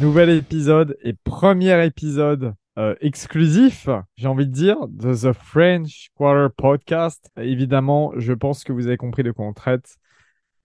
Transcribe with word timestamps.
Nouvel 0.00 0.30
épisode 0.30 0.96
et 1.02 1.12
premier 1.12 1.84
épisode 1.84 2.54
euh, 2.78 2.94
exclusif, 3.02 3.86
j'ai 4.16 4.28
envie 4.28 4.46
de 4.46 4.52
dire, 4.52 4.88
de 4.88 5.14
The 5.14 5.34
French 5.34 6.08
Quarter 6.16 6.54
Podcast. 6.56 7.30
Évidemment, 7.36 8.12
je 8.16 8.32
pense 8.32 8.64
que 8.64 8.72
vous 8.72 8.86
avez 8.86 8.96
compris 8.96 9.24
de 9.24 9.30
quoi 9.30 9.44
on 9.44 9.52
traite. 9.52 9.98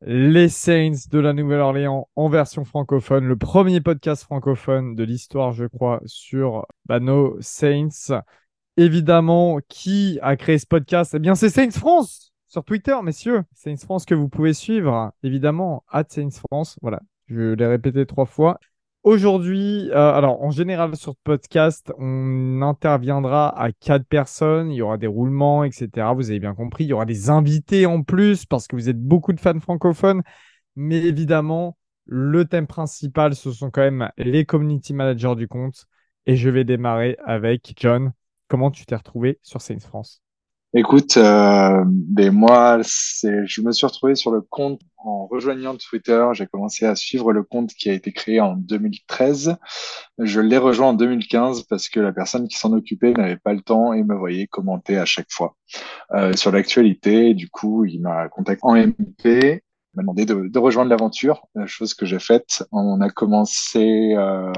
Les 0.06 0.48
Saints 0.48 1.10
de 1.12 1.20
la 1.20 1.34
Nouvelle-Orléans 1.34 2.08
en 2.16 2.30
version 2.30 2.64
francophone, 2.64 3.26
le 3.26 3.36
premier 3.36 3.82
podcast 3.82 4.24
francophone 4.24 4.96
de 4.96 5.04
l'histoire, 5.04 5.52
je 5.52 5.66
crois, 5.66 6.02
sur 6.06 6.66
bah, 6.86 7.02
nos 7.02 7.36
Saints. 7.42 8.22
Évidemment, 8.78 9.60
qui 9.68 10.18
a 10.22 10.38
créé 10.38 10.60
ce 10.60 10.66
podcast? 10.66 11.14
Eh 11.14 11.20
bien, 11.20 11.36
c'est 11.36 11.50
Saints 11.50 11.72
France 11.72 12.32
sur 12.48 12.64
Twitter, 12.64 12.96
messieurs. 13.04 13.44
Saints 13.54 13.76
France 13.76 14.06
que 14.06 14.16
vous 14.16 14.30
pouvez 14.30 14.54
suivre, 14.54 15.12
évidemment, 15.24 15.84
at 15.90 16.06
Saints 16.08 16.40
France. 16.50 16.78
Voilà, 16.82 17.02
je 17.28 17.54
l'ai 17.54 17.68
répété 17.68 18.06
trois 18.06 18.26
fois. 18.26 18.60
Aujourd'hui, 19.06 19.92
euh, 19.92 20.14
alors 20.14 20.42
en 20.42 20.50
général 20.50 20.96
sur 20.96 21.12
ce 21.12 21.18
podcast, 21.24 21.94
on 22.00 22.64
interviendra 22.64 23.50
à 23.56 23.72
quatre 23.72 24.08
personnes, 24.08 24.72
il 24.72 24.78
y 24.78 24.82
aura 24.82 24.98
des 24.98 25.06
roulements, 25.06 25.64
etc. 25.64 26.08
Vous 26.16 26.32
avez 26.32 26.40
bien 26.40 26.56
compris, 26.56 26.86
il 26.86 26.88
y 26.88 26.94
aura 26.94 27.06
des 27.06 27.30
invités 27.30 27.86
en 27.86 28.02
plus 28.02 28.48
parce 28.48 28.68
que 28.68 28.76
vous 28.76 28.90
êtes 28.90 29.00
beaucoup 29.00 29.32
de 29.32 29.40
fans 29.40 29.60
francophones. 29.60 30.24
Mais 30.76 31.04
évidemment, 31.04 31.78
le 32.06 32.46
thème 32.46 32.66
principal, 32.66 33.36
ce 33.36 33.52
sont 33.52 33.70
quand 33.70 33.82
même 33.82 34.10
les 34.18 34.44
community 34.44 34.96
managers 34.96 35.36
du 35.36 35.48
compte. 35.48 35.86
Et 36.26 36.36
je 36.36 36.50
vais 36.50 36.64
démarrer 36.64 37.16
avec 37.24 37.76
John. 37.78 38.12
Comment 38.48 38.72
tu 38.72 38.88
t'es 38.88 38.96
retrouvé 38.96 39.38
sur 39.44 39.62
Saints 39.62 39.82
France? 39.82 40.25
Écoute, 40.78 41.16
euh, 41.16 41.86
ben 41.88 42.34
moi, 42.34 42.82
je 42.82 43.62
me 43.62 43.72
suis 43.72 43.86
retrouvé 43.86 44.16
sur 44.16 44.32
le 44.32 44.42
compte 44.42 44.82
en 44.98 45.26
rejoignant 45.26 45.78
Twitter. 45.78 46.22
J'ai 46.34 46.48
commencé 46.48 46.86
à 46.86 46.96
suivre 46.96 47.32
le 47.32 47.44
compte 47.44 47.74
qui 47.74 47.90
a 47.90 47.94
été 47.94 48.12
créé 48.12 48.42
en 48.42 48.58
2013. 48.58 49.56
Je 50.20 50.42
l'ai 50.42 50.58
rejoint 50.58 50.90
en 50.90 50.94
2015 50.94 51.64
parce 51.64 51.88
que 51.88 52.02
la 52.02 52.12
personne 52.12 52.50
qui 52.50 52.58
s'en 52.58 52.74
occupait 52.74 53.14
n'avait 53.14 53.38
pas 53.38 53.54
le 53.54 53.62
temps 53.62 53.94
et 53.94 54.04
me 54.04 54.16
voyait 54.16 54.48
commenter 54.48 54.98
à 54.98 55.06
chaque 55.06 55.32
fois 55.32 55.56
euh, 56.12 56.34
sur 56.34 56.52
l'actualité. 56.52 57.34
Du 57.36 57.50
coup, 57.50 57.86
il 57.86 58.02
m'a 58.02 58.28
contacté 58.28 58.60
en 58.64 58.76
MP 58.76 59.64
m'a 59.96 60.02
demandé 60.02 60.26
de, 60.26 60.50
de 60.50 60.60
rejoindre 60.60 60.90
l'aventure, 60.90 61.48
chose 61.66 61.94
que 61.94 62.06
j'ai 62.06 62.20
faite. 62.20 62.64
On 62.74 63.00
a 63.00 63.10
commencé 63.10 64.14
euh, 64.18 64.52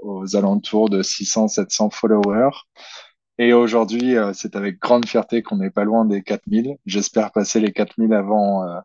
aux 0.00 0.36
alentours 0.36 0.88
de 0.88 1.02
600-700 1.02 1.90
followers. 1.92 2.56
Et 3.40 3.54
aujourd'hui, 3.54 4.18
euh, 4.18 4.32
c'est 4.34 4.54
avec 4.54 4.78
grande 4.78 5.06
fierté 5.06 5.42
qu'on 5.42 5.56
n'est 5.56 5.70
pas 5.70 5.84
loin 5.84 6.04
des 6.04 6.22
4000. 6.22 6.76
J'espère 6.84 7.32
passer 7.32 7.58
les 7.58 7.72
4000 7.72 8.12
avant, 8.12 8.68
euh, 8.68 8.78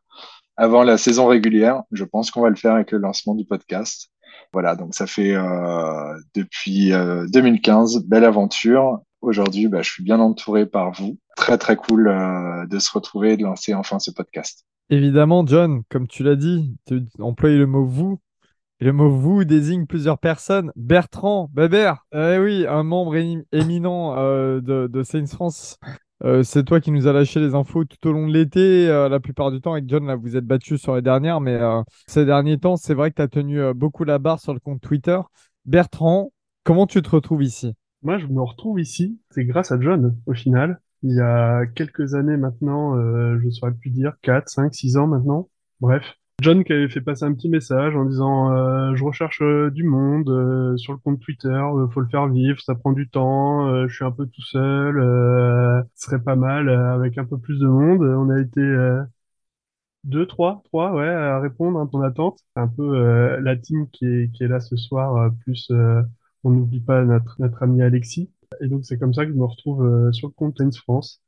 avant 0.56 0.84
la 0.84 0.98
saison 0.98 1.28
régulière. 1.28 1.84
Je 1.92 2.06
pense 2.06 2.32
qu'on 2.32 2.40
va 2.40 2.48
le 2.48 2.56
faire 2.56 2.76
avec 2.76 2.94
le 2.94 3.00
lancement 3.00 3.36
du 3.36 3.44
podcast. 3.44 4.12
Voilà, 4.54 4.78
donc 4.78 4.96
ça 4.96 5.08
fait 5.08 5.36
euh, 5.36 6.18
depuis 6.36 6.94
2015, 7.34 8.06
belle 8.06 8.24
aventure. 8.24 9.02
Aujourd'hui, 9.20 9.68
bah, 9.68 9.82
je 9.82 9.92
suis 9.92 10.04
bien 10.04 10.22
entouré 10.22 10.66
par 10.66 10.94
vous. 10.94 11.18
Très 11.36 11.58
très 11.58 11.76
cool 11.76 12.06
de 12.70 12.80
se 12.80 12.92
retrouver 12.94 13.34
et 13.34 13.38
de 13.38 13.44
lancer 13.44 13.74
enfin 13.74 14.00
ce 14.00 14.12
podcast. 14.12 14.66
Évidemment, 14.90 15.46
John, 15.46 15.82
comme 15.90 16.08
tu 16.08 16.24
l'as 16.24 16.38
dit, 16.38 16.78
tu 16.88 17.04
emploies 17.20 17.50
le 17.50 17.66
mot 17.66 17.86
vous 17.86 18.20
le 18.80 18.92
mot 18.92 19.10
vous 19.10 19.46
désigne 19.46 19.86
plusieurs 19.86 20.20
personnes. 20.20 20.72
Bertrand 20.76 21.50
Bébert, 21.54 22.06
eh 22.14 22.38
oui, 22.40 22.66
un 22.68 22.84
membre 22.84 23.16
éminent 23.52 24.16
euh, 24.18 24.60
de, 24.62 25.04
Saints 25.04 25.28
France. 25.28 25.78
Euh, 26.24 26.44
c'est 26.44 26.64
toi 26.64 26.80
qui 26.80 26.92
nous 26.92 27.08
as 27.08 27.14
lâché 27.14 27.40
les 27.40 27.56
infos 27.56 27.86
tout 27.86 28.08
au 28.08 28.12
long 28.12 28.28
de 28.28 28.34
l'été. 28.34 28.90
Euh, 28.90 29.10
la 29.10 29.20
plupart 29.20 29.52
du 29.52 29.62
temps, 29.62 29.74
avec 29.74 29.88
John, 29.88 30.06
là, 30.06 30.16
vous 30.16 30.36
êtes 30.36 30.46
battu 30.46 30.78
sur 30.78 30.96
les 30.96 31.02
dernières, 31.02 31.42
mais 31.42 31.60
ces 32.08 32.26
derniers 32.26 32.58
temps, 32.58 32.76
c'est 32.76 32.94
vrai 32.94 33.12
que 33.12 33.16
tu 33.16 33.22
as 33.22 33.28
tenu 33.28 33.74
beaucoup 33.74 34.04
la 34.04 34.20
barre 34.20 34.40
sur 34.40 34.54
le 34.54 34.60
compte 34.60 34.82
Twitter. 34.82 35.20
Bertrand, 35.66 36.32
comment 36.64 36.88
tu 36.88 37.02
te 37.02 37.10
retrouves 37.10 37.44
ici? 37.44 37.74
Moi, 38.04 38.18
je 38.18 38.28
me 38.28 38.42
retrouve 38.42 38.80
ici, 38.80 39.20
c'est 39.32 39.46
grâce 39.46 39.72
à 39.72 39.80
John, 39.80 40.16
au 40.26 40.34
final. 40.34 40.80
Il 41.02 41.16
y 41.16 41.22
a 41.22 41.66
quelques 41.76 42.14
années 42.14 42.38
maintenant, 42.38 42.96
je 43.40 43.50
saurais 43.52 43.74
plus 43.74 43.90
dire, 43.90 44.14
4, 44.22 44.50
5, 44.50 44.74
6 44.74 44.98
ans 44.98 45.08
maintenant. 45.08 45.50
Bref, 45.80 46.04
John 46.42 46.64
qui 46.64 46.74
avait 46.74 46.90
fait 46.90 47.02
passer 47.02 47.24
un 47.24 47.34
petit 47.34 47.50
message 47.50 47.96
en 47.96 48.06
disant 48.06 48.52
euh, 48.52 48.94
je 48.96 49.04
recherche 49.04 49.42
euh, 49.42 49.72
du 49.72 49.84
monde 49.84 50.30
euh, 50.30 50.78
sur 50.78 50.94
le 50.94 51.00
compte 51.00 51.20
Twitter, 51.20 51.60
faut 51.92 52.02
le 52.02 52.08
faire 52.08 52.28
vivre, 52.28 52.60
ça 52.62 52.76
prend 52.76 52.92
du 52.92 53.10
temps, 53.10 53.88
je 53.88 53.94
suis 53.94 54.04
un 54.06 54.12
peu 54.12 54.26
tout 54.28 54.42
seul, 54.42 54.96
ce 55.96 56.06
serait 56.06 56.22
pas 56.22 56.36
mal 56.36 56.70
avec 56.70 57.18
un 57.18 57.26
peu 57.26 57.38
plus 57.38 57.60
de 57.60 57.68
monde. 57.68 58.02
On 58.04 58.30
a 58.30 58.40
été 58.40 58.62
deux, 60.04 60.26
trois, 60.28 60.62
trois, 60.66 60.94
ouais, 60.94 61.08
à 61.08 61.40
répondre 61.40 61.80
à 61.80 61.88
ton 61.88 62.02
attente. 62.02 62.40
C'est 62.56 62.62
un 62.62 62.68
peu 62.68 63.40
la 63.40 63.56
team 63.56 63.90
qui 63.92 64.06
est, 64.06 64.32
qui 64.32 64.44
est 64.44 64.48
là 64.48 64.60
ce 64.60 64.76
soir, 64.76 65.32
plus 65.44 65.72
on 66.44 66.50
n'oublie 66.52 66.82
pas 66.82 67.04
notre, 67.04 67.36
notre 67.40 67.64
ami 67.64 67.82
Alexis. 67.82 68.32
Et 68.62 68.68
donc 68.68 68.86
c'est 68.86 68.98
comme 69.00 69.14
ça 69.14 69.26
que 69.26 69.32
je 69.32 69.38
me 69.38 69.46
retrouve 69.46 70.12
sur 70.12 70.28
le 70.28 70.34
compte 70.34 70.56
Tennis 70.56 70.78
France 70.78 71.25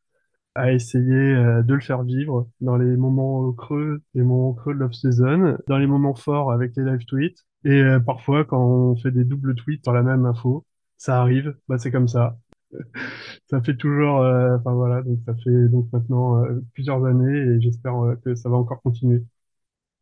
à 0.58 0.74
essayer 0.74 1.14
euh, 1.14 1.62
de 1.62 1.76
le 1.76 1.80
faire 1.80 2.04
vivre 2.04 2.50
dans 2.62 2.78
les 2.78 2.98
moments 2.98 3.54
creux, 3.54 4.02
les 4.16 4.24
moments 4.24 4.54
creux 4.54 4.74
de 4.74 4.80
l'off-season, 4.80 5.58
dans 5.68 5.78
les 5.78 5.86
moments 5.86 6.16
forts 6.16 6.52
avec 6.52 6.76
les 6.76 6.84
live 6.84 7.06
tweets, 7.06 7.46
et 7.64 7.80
euh, 7.80 8.00
parfois 8.00 8.44
quand 8.44 8.60
on 8.60 8.96
fait 8.96 9.12
des 9.12 9.24
doubles 9.24 9.54
tweets 9.56 9.84
sur 9.84 9.94
la 9.94 10.02
même 10.02 10.26
info, 10.26 10.66
ça 10.98 11.22
arrive, 11.22 11.56
bah 11.68 11.78
c'est 11.78 11.92
comme 11.92 12.08
ça. 12.08 12.38
ça 13.50 13.62
fait 13.62 13.78
toujours, 13.78 14.22
euh, 14.22 14.58
enfin 14.58 14.74
voilà, 14.74 15.04
donc 15.04 15.20
ça 15.26 15.36
fait 15.36 15.70
donc 15.70 15.88
maintenant 15.94 16.44
plusieurs 16.74 17.06
années 17.06 17.38
et 17.38 17.62
j'espère 17.62 17.94
que 18.26 18.34
ça 18.34 18.50
va 18.50 18.58
encore 18.58 18.82
continuer. 18.82 19.24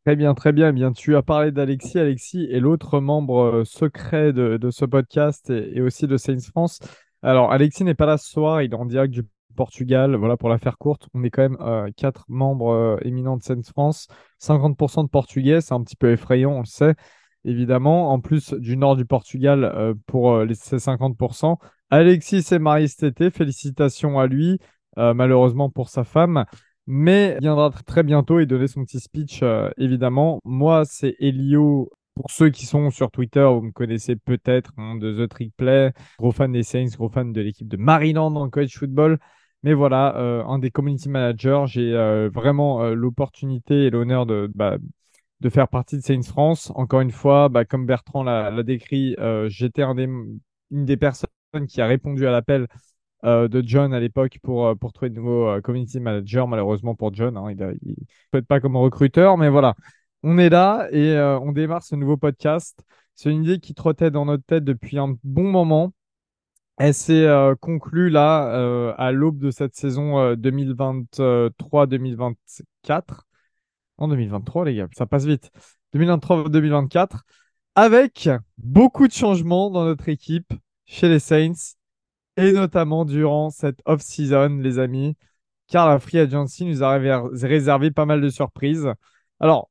Très 0.05 0.15
bien, 0.15 0.35
très 0.35 0.53
bien. 0.53 0.69
Eh 0.69 0.71
bien, 0.71 0.93
tu 0.93 1.15
as 1.15 1.23
parlé 1.23 1.51
d'Alexis. 1.51 1.97
Alexis 1.97 2.47
est 2.51 2.59
l'autre 2.59 2.99
membre 2.99 3.63
secret 3.65 4.33
de, 4.33 4.57
de, 4.57 4.69
ce 4.69 4.85
podcast 4.85 5.49
et, 5.49 5.77
et, 5.77 5.81
aussi 5.81 6.05
de 6.05 6.15
Saints 6.15 6.47
France. 6.47 6.79
Alors, 7.23 7.51
Alexis 7.51 7.83
n'est 7.83 7.95
pas 7.95 8.05
là 8.05 8.19
ce 8.19 8.29
soir. 8.29 8.61
Il 8.61 8.71
est 8.71 8.75
en 8.75 8.85
direct 8.85 9.11
du 9.11 9.23
Portugal. 9.55 10.15
Voilà, 10.15 10.37
pour 10.37 10.49
la 10.49 10.57
faire 10.57 10.77
courte, 10.77 11.07
on 11.13 11.23
est 11.23 11.29
quand 11.29 11.41
même 11.41 11.57
euh, 11.61 11.89
quatre 11.95 12.25
membres 12.27 12.71
euh, 12.71 12.97
éminents 13.01 13.37
de 13.37 13.43
Sense 13.43 13.69
France. 13.69 14.07
50% 14.39 15.03
de 15.03 15.09
Portugais, 15.09 15.61
c'est 15.61 15.73
un 15.73 15.83
petit 15.83 15.95
peu 15.95 16.11
effrayant, 16.11 16.51
on 16.51 16.59
le 16.59 16.65
sait, 16.65 16.95
évidemment. 17.43 18.11
En 18.11 18.19
plus 18.19 18.53
du 18.53 18.77
nord 18.77 18.95
du 18.95 19.05
Portugal 19.05 19.63
euh, 19.63 19.93
pour 20.07 20.39
les, 20.39 20.55
ces 20.55 20.77
50%. 20.77 21.57
Alexis 21.89 22.43
s'est 22.43 22.59
marié 22.59 22.87
cet 22.87 23.03
été, 23.03 23.29
félicitations 23.29 24.19
à 24.19 24.27
lui, 24.27 24.59
malheureusement 24.97 25.69
pour 25.69 25.89
sa 25.89 26.03
femme. 26.03 26.45
Mais 26.87 27.35
il 27.37 27.41
viendra 27.41 27.71
très 27.85 28.03
bientôt 28.03 28.39
et 28.39 28.45
donner 28.45 28.67
son 28.67 28.83
petit 28.85 28.99
speech, 28.99 29.43
évidemment. 29.77 30.39
Moi, 30.45 30.83
c'est 30.85 31.15
Elio 31.19 31.89
pour 32.15 32.31
ceux 32.31 32.49
qui 32.49 32.65
sont 32.65 32.89
sur 32.91 33.11
Twitter, 33.11 33.45
vous 33.45 33.61
me 33.61 33.71
connaissez 33.71 34.15
peut-être 34.15 34.71
hein, 34.77 34.95
de 34.95 35.25
The 35.25 35.29
Trick 35.29 35.53
Play, 35.55 35.91
gros 36.17 36.31
fan 36.31 36.51
des 36.51 36.63
Saints, 36.63 36.87
gros 36.95 37.09
fan 37.09 37.33
de 37.33 37.41
l'équipe 37.41 37.67
de 37.67 37.77
Maryland 37.77 38.33
en 38.35 38.49
college 38.49 38.77
football. 38.77 39.19
Mais 39.65 39.73
voilà, 39.73 40.15
euh, 40.17 40.45
un 40.45 40.59
des 40.59 40.69
community 40.69 41.09
managers, 41.09 41.63
j'ai 41.65 41.91
euh, 41.95 42.29
vraiment 42.31 42.83
euh, 42.83 42.93
l'opportunité 42.93 43.85
et 43.85 43.89
l'honneur 43.89 44.27
de, 44.27 44.47
bah, 44.53 44.77
de 45.41 45.49
faire 45.49 45.67
partie 45.69 45.97
de 45.97 46.03
Saints 46.03 46.21
France. 46.21 46.71
Encore 46.75 47.01
une 47.01 47.09
fois, 47.09 47.49
bah, 47.49 47.65
comme 47.65 47.87
Bertrand 47.87 48.21
l'a 48.21 48.61
décrit, 48.61 49.15
j'étais 49.47 49.81
une 49.81 50.39
des 50.85 50.97
personnes 50.97 51.29
qui 51.67 51.81
a 51.81 51.87
répondu 51.87 52.27
à 52.27 52.31
l'appel 52.31 52.67
de 53.23 53.63
John 53.65 53.91
à 53.93 53.99
l'époque 53.99 54.37
pour, 54.43 54.77
pour 54.77 54.93
trouver 54.93 55.09
de 55.09 55.15
nouveaux 55.15 55.59
community 55.61 55.99
managers. 55.99 56.45
Malheureusement 56.47 56.93
pour 56.93 57.11
John, 57.15 57.35
hein, 57.35 57.47
il 57.49 57.57
ne 57.57 57.95
souhaite 58.31 58.45
pas 58.45 58.59
comme 58.59 58.77
recruteur, 58.77 59.35
mais 59.37 59.49
voilà. 59.49 59.73
On 60.21 60.37
est 60.37 60.49
là 60.49 60.87
et 60.91 61.17
on 61.41 61.51
démarre 61.51 61.81
ce 61.83 61.95
nouveau 61.95 62.17
podcast. 62.17 62.79
C'est 63.15 63.31
une 63.31 63.43
idée 63.43 63.59
qui 63.59 63.73
trottait 63.73 64.11
dans 64.11 64.25
notre 64.25 64.45
tête 64.45 64.63
depuis 64.63 64.99
un 64.99 65.15
bon 65.23 65.49
moment. 65.49 65.91
Elle 66.77 66.93
s'est 66.93 67.25
euh, 67.25 67.55
conclue 67.55 68.09
là 68.09 68.53
euh, 68.55 68.93
à 68.97 69.11
l'aube 69.11 69.39
de 69.39 69.51
cette 69.51 69.75
saison 69.75 70.33
2023-2024. 70.35 72.33
Euh, 72.89 73.01
en 73.97 74.07
2023, 74.09 74.65
les 74.65 74.75
gars, 74.75 74.87
ça 74.93 75.05
passe 75.05 75.25
vite. 75.25 75.51
2023-2024, 75.93 77.21
avec 77.75 78.29
beaucoup 78.57 79.07
de 79.07 79.13
changements 79.13 79.71
dans 79.71 79.85
notre 79.85 80.09
équipe 80.09 80.53
chez 80.85 81.07
les 81.07 81.19
Saints, 81.19 81.75
et 82.35 82.51
notamment 82.51 83.05
durant 83.05 83.49
cette 83.49 83.79
off-season, 83.85 84.59
les 84.61 84.79
amis, 84.79 85.15
car 85.67 85.87
la 85.87 85.99
Free 85.99 86.19
Agency 86.19 86.65
nous 86.65 86.83
a 86.83 86.97
réservé 86.97 87.91
pas 87.91 88.05
mal 88.05 88.19
de 88.19 88.29
surprises. 88.29 88.89
Alors, 89.39 89.69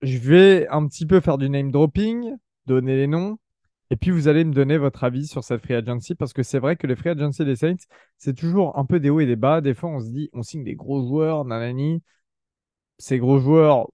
je 0.00 0.16
vais 0.18 0.66
un 0.68 0.86
petit 0.88 1.04
peu 1.04 1.20
faire 1.20 1.36
du 1.36 1.50
name 1.50 1.70
dropping, 1.70 2.34
donner 2.64 2.96
les 2.96 3.06
noms, 3.06 3.36
et 3.90 3.96
puis, 3.96 4.10
vous 4.10 4.26
allez 4.28 4.44
me 4.44 4.52
donner 4.52 4.78
votre 4.78 5.04
avis 5.04 5.26
sur 5.26 5.44
cette 5.44 5.62
free 5.62 5.74
agency 5.74 6.14
parce 6.16 6.32
que 6.32 6.42
c'est 6.42 6.58
vrai 6.58 6.76
que 6.76 6.86
les 6.86 6.96
free 6.96 7.10
agency 7.10 7.44
des 7.44 7.56
Saints, 7.56 7.76
c'est 8.18 8.34
toujours 8.34 8.76
un 8.78 8.84
peu 8.84 8.98
des 8.98 9.10
hauts 9.10 9.20
et 9.20 9.26
des 9.26 9.36
bas. 9.36 9.60
Des 9.60 9.74
fois, 9.74 9.90
on 9.90 10.00
se 10.00 10.08
dit, 10.10 10.28
on 10.32 10.42
signe 10.42 10.64
des 10.64 10.74
gros 10.74 11.06
joueurs, 11.06 11.44
nanani. 11.44 12.02
Ces 12.98 13.18
gros 13.18 13.38
joueurs 13.38 13.88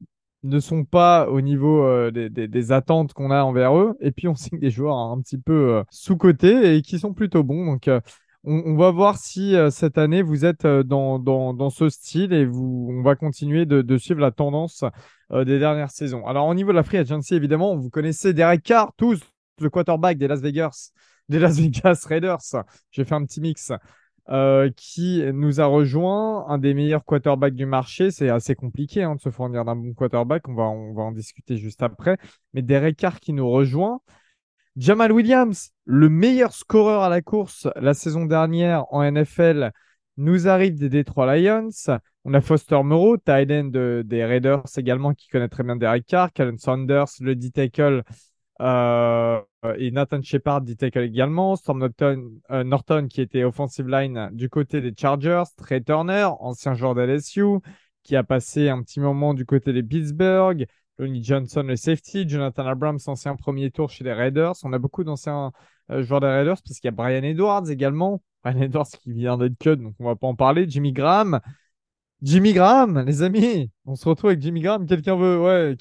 ne 0.44 0.60
sont 0.60 0.84
pas 0.84 1.28
au 1.28 1.40
niveau 1.40 1.84
euh, 1.84 2.10
des, 2.10 2.72
attentes 2.72 3.12
qu'on 3.12 3.30
a 3.30 3.42
envers 3.42 3.76
eux. 3.78 3.96
Et 4.00 4.12
puis, 4.12 4.28
on 4.28 4.34
signe 4.36 4.58
des 4.58 4.70
joueurs 4.70 4.96
un 4.96 5.20
petit 5.20 5.38
peu 5.38 5.74
euh, 5.76 5.84
sous-cotés 5.90 6.76
et 6.76 6.82
qui 6.82 6.98
sont 6.98 7.12
plutôt 7.12 7.42
bons. 7.44 7.66
Donc, 7.66 7.88
euh, 7.88 8.00
on, 8.44 8.76
va 8.76 8.90
voir 8.90 9.18
si 9.18 9.54
cette 9.70 9.98
année, 9.98 10.20
vous 10.22 10.44
êtes 10.44 10.66
dans, 10.66 11.20
dans, 11.20 11.70
ce 11.70 11.88
style 11.88 12.32
et 12.32 12.44
vous, 12.44 12.88
on 12.90 13.02
va 13.02 13.14
continuer 13.14 13.66
de 13.66 13.98
suivre 13.98 14.20
la 14.20 14.32
tendance 14.32 14.84
des 15.30 15.60
dernières 15.60 15.92
saisons. 15.92 16.26
Alors, 16.26 16.48
au 16.48 16.54
niveau 16.54 16.72
de 16.72 16.76
la 16.76 16.82
free 16.82 16.98
agency, 16.98 17.36
évidemment, 17.36 17.76
vous 17.76 17.88
connaissez 17.88 18.34
Derek 18.34 18.64
Carr, 18.64 18.92
tous 18.96 19.22
le 19.62 19.70
quarterback 19.70 20.18
des 20.18 20.28
Las 20.28 20.40
Vegas, 20.40 20.92
Las 21.28 21.58
Vegas 21.58 22.04
Raiders. 22.08 22.64
J'ai 22.90 23.04
fait 23.04 23.14
un 23.14 23.24
petit 23.24 23.40
mix. 23.40 23.72
Euh, 24.28 24.70
qui 24.76 25.20
nous 25.32 25.60
a 25.60 25.66
rejoint, 25.66 26.46
un 26.48 26.58
des 26.58 26.74
meilleurs 26.74 27.04
quarterbacks 27.04 27.54
du 27.54 27.66
marché. 27.66 28.12
C'est 28.12 28.28
assez 28.28 28.54
compliqué 28.54 29.02
hein, 29.02 29.16
de 29.16 29.20
se 29.20 29.30
fournir 29.30 29.64
d'un 29.64 29.74
bon 29.74 29.94
quarterback. 29.94 30.48
On 30.48 30.54
va, 30.54 30.62
on 30.62 30.94
va 30.94 31.02
en 31.02 31.12
discuter 31.12 31.56
juste 31.56 31.82
après. 31.82 32.18
Mais 32.54 32.62
Derek 32.62 32.96
Carr 32.96 33.18
qui 33.18 33.32
nous 33.32 33.50
rejoint. 33.50 34.00
Jamal 34.76 35.12
Williams, 35.12 35.72
le 35.84 36.08
meilleur 36.08 36.52
scoreur 36.52 37.02
à 37.02 37.08
la 37.08 37.20
course 37.20 37.68
la 37.76 37.94
saison 37.94 38.24
dernière 38.24 38.84
en 38.90 39.02
NFL, 39.02 39.72
nous 40.16 40.48
arrive 40.48 40.78
des 40.78 40.88
Detroit 40.88 41.36
Lions. 41.36 41.68
On 42.24 42.32
a 42.32 42.40
Foster 42.40 42.80
Moreau, 42.82 43.16
end 43.28 43.70
des 44.04 44.24
Raiders 44.24 44.64
également, 44.76 45.14
qui 45.14 45.28
connaît 45.28 45.48
très 45.48 45.64
bien 45.64 45.76
Derek 45.76 46.06
Carr. 46.06 46.32
Callan 46.32 46.56
Saunders, 46.58 47.08
le 47.20 47.34
D-tackle 47.34 48.04
euh, 48.60 49.40
et 49.78 49.90
Nathan 49.90 50.22
Shepard 50.22 50.62
dit 50.62 50.76
tackle 50.76 51.00
également. 51.00 51.56
Storm 51.56 51.78
Norton, 51.78 52.30
euh, 52.50 52.64
Norton, 52.64 53.06
qui 53.08 53.20
était 53.20 53.44
offensive 53.44 53.88
line 53.88 54.30
du 54.32 54.48
côté 54.48 54.80
des 54.80 54.92
Chargers. 54.96 55.44
Trey 55.56 55.80
Turner, 55.80 56.28
ancien 56.40 56.74
joueur 56.74 56.94
d'LSU, 56.94 57.60
qui 58.02 58.16
a 58.16 58.24
passé 58.24 58.68
un 58.68 58.82
petit 58.82 59.00
moment 59.00 59.34
du 59.34 59.46
côté 59.46 59.72
des 59.72 59.82
Pittsburgh. 59.82 60.66
Lonnie 60.98 61.22
Johnson, 61.22 61.62
le 61.62 61.76
safety. 61.76 62.28
Jonathan 62.28 62.66
Abrams, 62.66 62.98
ancien 63.06 63.36
premier 63.36 63.70
tour 63.70 63.88
chez 63.90 64.04
les 64.04 64.12
Raiders. 64.12 64.54
On 64.64 64.72
a 64.72 64.78
beaucoup 64.78 65.04
d'anciens 65.04 65.52
euh, 65.90 66.02
joueurs 66.02 66.20
des 66.20 66.26
Raiders 66.26 66.60
parce 66.62 66.80
qu'il 66.80 66.88
y 66.88 66.88
a 66.88 66.92
Brian 66.92 67.22
Edwards 67.22 67.70
également. 67.70 68.20
Brian 68.42 68.60
Edwards 68.62 68.88
qui 68.88 69.12
vient 69.12 69.38
d'être 69.38 69.56
cut, 69.58 69.76
donc 69.76 69.94
on 70.00 70.04
va 70.04 70.16
pas 70.16 70.26
en 70.26 70.34
parler. 70.34 70.66
Jimmy 70.68 70.92
Graham. 70.92 71.40
Jimmy 72.22 72.52
Graham, 72.52 73.04
les 73.04 73.22
amis, 73.22 73.70
on 73.84 73.96
se 73.96 74.08
retrouve 74.08 74.30
avec 74.30 74.42
Jimmy 74.42 74.60
Graham. 74.60 74.86
Quelqu'un 74.86 75.16
veut, 75.16 75.40
ouais, 75.40 75.76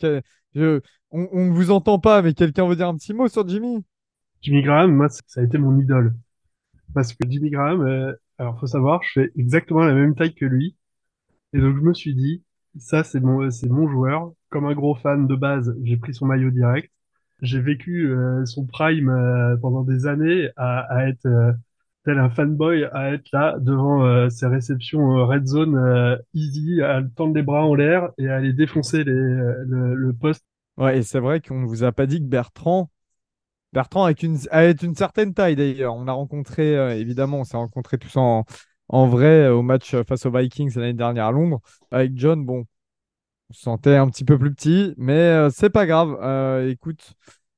je, 0.55 0.81
on 1.11 1.45
ne 1.45 1.51
vous 1.51 1.71
entend 1.71 1.99
pas, 1.99 2.21
mais 2.21 2.33
quelqu'un 2.33 2.67
veut 2.67 2.75
dire 2.75 2.87
un 2.87 2.95
petit 2.97 3.13
mot 3.13 3.27
sur 3.27 3.47
Jimmy? 3.47 3.83
Jimmy 4.41 4.61
Graham, 4.63 4.95
moi, 4.95 5.09
ça 5.09 5.41
a 5.41 5.43
été 5.43 5.57
mon 5.57 5.77
idole. 5.79 6.15
Parce 6.93 7.13
que 7.13 7.23
Jimmy 7.29 7.49
Graham, 7.51 7.81
euh, 7.83 8.13
alors 8.37 8.59
faut 8.59 8.67
savoir, 8.67 9.03
je 9.03 9.21
fais 9.21 9.31
exactement 9.37 9.81
la 9.85 9.93
même 9.93 10.15
taille 10.15 10.33
que 10.35 10.45
lui. 10.45 10.77
Et 11.53 11.59
donc 11.59 11.77
je 11.77 11.81
me 11.81 11.93
suis 11.93 12.15
dit, 12.15 12.43
ça 12.77 13.03
c'est 13.03 13.19
mon, 13.21 13.49
c'est 13.51 13.69
mon 13.69 13.87
joueur. 13.89 14.33
Comme 14.49 14.65
un 14.65 14.73
gros 14.75 14.95
fan 14.95 15.27
de 15.27 15.35
base, 15.35 15.75
j'ai 15.83 15.97
pris 15.97 16.13
son 16.13 16.27
maillot 16.27 16.51
direct. 16.51 16.91
J'ai 17.41 17.61
vécu 17.61 18.09
euh, 18.11 18.45
son 18.45 18.65
prime 18.65 19.09
euh, 19.09 19.57
pendant 19.57 19.83
des 19.83 20.07
années 20.07 20.49
à, 20.57 20.81
à 20.93 21.07
être 21.07 21.25
euh, 21.27 21.53
tel 22.05 22.19
un 22.19 22.29
fanboy, 22.29 22.85
à 22.93 23.13
être 23.13 23.27
là 23.33 23.57
devant 23.59 24.29
ses 24.29 24.47
réceptions 24.47 25.25
red 25.27 25.45
zone 25.47 26.19
easy, 26.33 26.81
à 26.81 27.03
tendre 27.15 27.35
les 27.35 27.43
bras 27.43 27.63
en 27.65 27.75
l'air 27.75 28.09
et 28.17 28.27
à 28.29 28.37
aller 28.37 28.53
défoncer 28.53 29.03
les, 29.03 29.13
le, 29.13 29.95
le 29.95 30.13
poste 30.13 30.45
Ouais, 30.81 30.97
et 30.97 31.03
c'est 31.03 31.19
vrai 31.19 31.41
qu'on 31.41 31.59
ne 31.59 31.67
vous 31.67 31.83
a 31.83 31.91
pas 31.91 32.07
dit 32.07 32.17
que 32.19 32.25
Bertrand, 32.25 32.89
Bertrand 33.73 34.05
avec 34.05 34.23
une, 34.23 34.37
certaine 34.95 35.33
taille 35.33 35.55
d'ailleurs. 35.55 35.95
On 35.95 36.07
a 36.07 36.11
rencontré, 36.11 36.75
euh, 36.77 36.97
évidemment, 36.97 37.39
on 37.41 37.43
s'est 37.43 37.57
rencontrés 37.57 37.97
tous 37.99 38.17
en, 38.17 38.45
en 38.89 39.07
vrai 39.07 39.45
euh, 39.45 39.55
au 39.55 39.61
match 39.61 39.93
euh, 39.93 40.03
face 40.03 40.25
aux 40.25 40.31
Vikings 40.31 40.73
l'année 40.75 40.93
dernière 40.93 41.27
à 41.27 41.31
Londres. 41.31 41.61
Avec 41.91 42.13
John, 42.17 42.45
bon, 42.45 42.65
on 43.49 43.53
se 43.53 43.61
sentait 43.61 43.95
un 43.95 44.09
petit 44.09 44.25
peu 44.25 44.39
plus 44.39 44.53
petit, 44.53 44.93
mais 44.97 45.49
c'est 45.51 45.69
pas 45.69 45.85
grave. 45.85 46.17
écoute, 46.69 47.13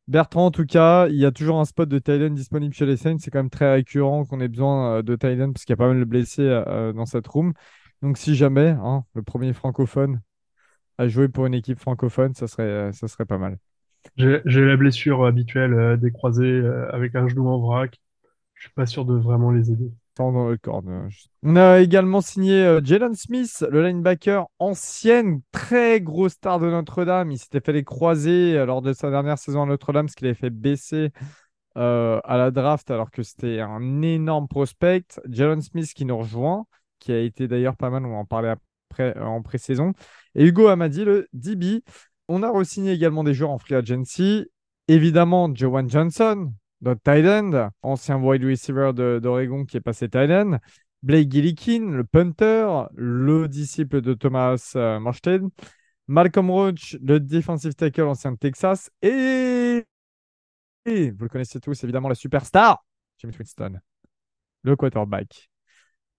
Bertrand, 0.07 0.47
en 0.47 0.51
tout 0.51 0.65
cas, 0.65 1.07
il 1.09 1.15
y 1.17 1.25
a 1.25 1.31
toujours 1.31 1.59
un 1.59 1.65
spot 1.65 1.89
de 1.89 1.99
Thailand 1.99 2.31
disponible 2.31 2.73
chez 2.75 2.85
les 2.85 2.97
Saints. 2.97 3.17
C'est 3.19 3.31
quand 3.31 3.39
même 3.39 3.49
très 3.49 3.73
récurrent 3.73 4.25
qu'on 4.25 4.41
ait 4.41 4.47
besoin 4.49 5.03
de 5.03 5.15
Thailand 5.15 5.53
parce 5.53 5.65
qu'il 5.65 5.73
y 5.73 5.75
a 5.75 5.77
pas 5.77 5.87
mal 5.87 5.99
de 5.99 6.05
blessés 6.05 6.63
dans 6.95 7.05
cette 7.05 7.27
room. 7.27 7.53
Donc, 8.01 8.17
si 8.17 8.35
jamais, 8.35 8.69
hein, 8.69 9.05
le 9.15 9.23
premier 9.23 9.53
francophone 9.53 10.21
à 10.97 11.07
jouer 11.07 11.27
pour 11.27 11.45
une 11.45 11.53
équipe 11.53 11.79
francophone, 11.79 12.33
ça 12.33 12.47
serait, 12.47 12.91
ça 12.93 13.07
serait 13.07 13.25
pas 13.25 13.37
mal. 13.37 13.57
J'ai 14.17 14.41
la 14.45 14.77
blessure 14.77 15.25
habituelle 15.25 15.73
euh, 15.73 15.97
des 15.97 16.11
croisés 16.11 16.43
euh, 16.43 16.91
avec 16.93 17.15
un 17.15 17.27
genou 17.27 17.47
en 17.47 17.59
vrac. 17.59 17.99
Je 18.53 18.63
suis 18.63 18.73
pas 18.73 18.85
sûr 18.85 19.05
de 19.05 19.15
vraiment 19.15 19.51
les 19.51 19.71
aider. 19.71 19.91
Dans 20.15 20.47
le 20.47 20.59
On 21.41 21.55
a 21.55 21.79
également 21.79 22.21
signé 22.21 22.63
euh, 22.63 22.81
Jalen 22.83 23.15
Smith, 23.15 23.65
le 23.71 23.83
linebacker, 23.83 24.45
ancienne 24.59 25.41
très 25.51 26.01
grosse 26.01 26.33
star 26.33 26.59
de 26.59 26.69
Notre-Dame. 26.69 27.31
Il 27.31 27.39
s'était 27.39 27.61
fait 27.61 27.73
les 27.73 27.83
croisés 27.83 28.63
lors 28.65 28.83
de 28.83 28.93
sa 28.93 29.09
dernière 29.09 29.39
saison 29.39 29.63
à 29.63 29.65
Notre-Dame, 29.65 30.07
ce 30.07 30.15
qui 30.15 30.25
l'avait 30.25 30.35
fait 30.35 30.51
baisser 30.51 31.11
à 31.75 32.37
la 32.37 32.51
draft 32.51 32.91
alors 32.91 33.09
que 33.09 33.23
c'était 33.23 33.59
un 33.59 34.03
énorme 34.03 34.47
prospect. 34.47 35.05
Jalen 35.27 35.61
Smith 35.61 35.91
qui 35.95 36.05
nous 36.05 36.19
rejoint, 36.19 36.67
qui 36.99 37.11
a 37.11 37.19
été 37.19 37.47
d'ailleurs 37.47 37.75
pas 37.75 37.89
mal, 37.89 38.05
on 38.05 38.11
va 38.11 38.17
en 38.17 38.25
parler 38.25 38.53
en 38.99 39.41
pré-saison. 39.41 39.93
Et 40.35 40.45
Hugo 40.45 40.67
Amadi, 40.67 41.05
le 41.05 41.27
DB. 41.33 41.83
On 42.27 42.41
a 42.43 42.49
re-signé 42.49 42.93
également 42.93 43.23
des 43.23 43.33
joueurs 43.33 43.51
en 43.51 43.57
free 43.57 43.75
agency. 43.75 44.45
Évidemment, 44.87 45.53
Joan 45.53 45.89
Johnson, 45.89 46.53
notre 46.81 47.01
tight 47.01 47.25
end, 47.25 47.69
ancien 47.81 48.17
wide 48.17 48.43
receiver 48.43 48.91
d'Oregon 48.93 49.65
qui 49.65 49.77
est 49.77 49.81
passé 49.81 50.09
tight 50.09 50.29
end. 50.29 50.57
Blake 51.03 51.29
Gillikin, 51.31 51.91
le 51.91 52.05
punter, 52.05 52.85
le 52.95 53.47
disciple 53.49 54.01
de 54.01 54.13
Thomas 54.13 54.71
euh, 54.77 54.99
Malcolm 56.07 56.49
Roach, 56.49 56.97
le 57.01 57.19
defensive 57.19 57.75
tackle 57.75 58.03
ancien 58.03 58.31
de 58.31 58.37
Texas. 58.37 58.89
Et, 59.01 59.83
et 60.85 61.11
vous 61.11 61.23
le 61.23 61.29
connaissez 61.29 61.59
tous, 61.59 61.83
évidemment, 61.83 62.07
la 62.09 62.15
superstar, 62.15 62.85
Jimmy 63.17 63.33
Winston, 63.37 63.79
le 64.63 64.75
quarterback, 64.75 65.49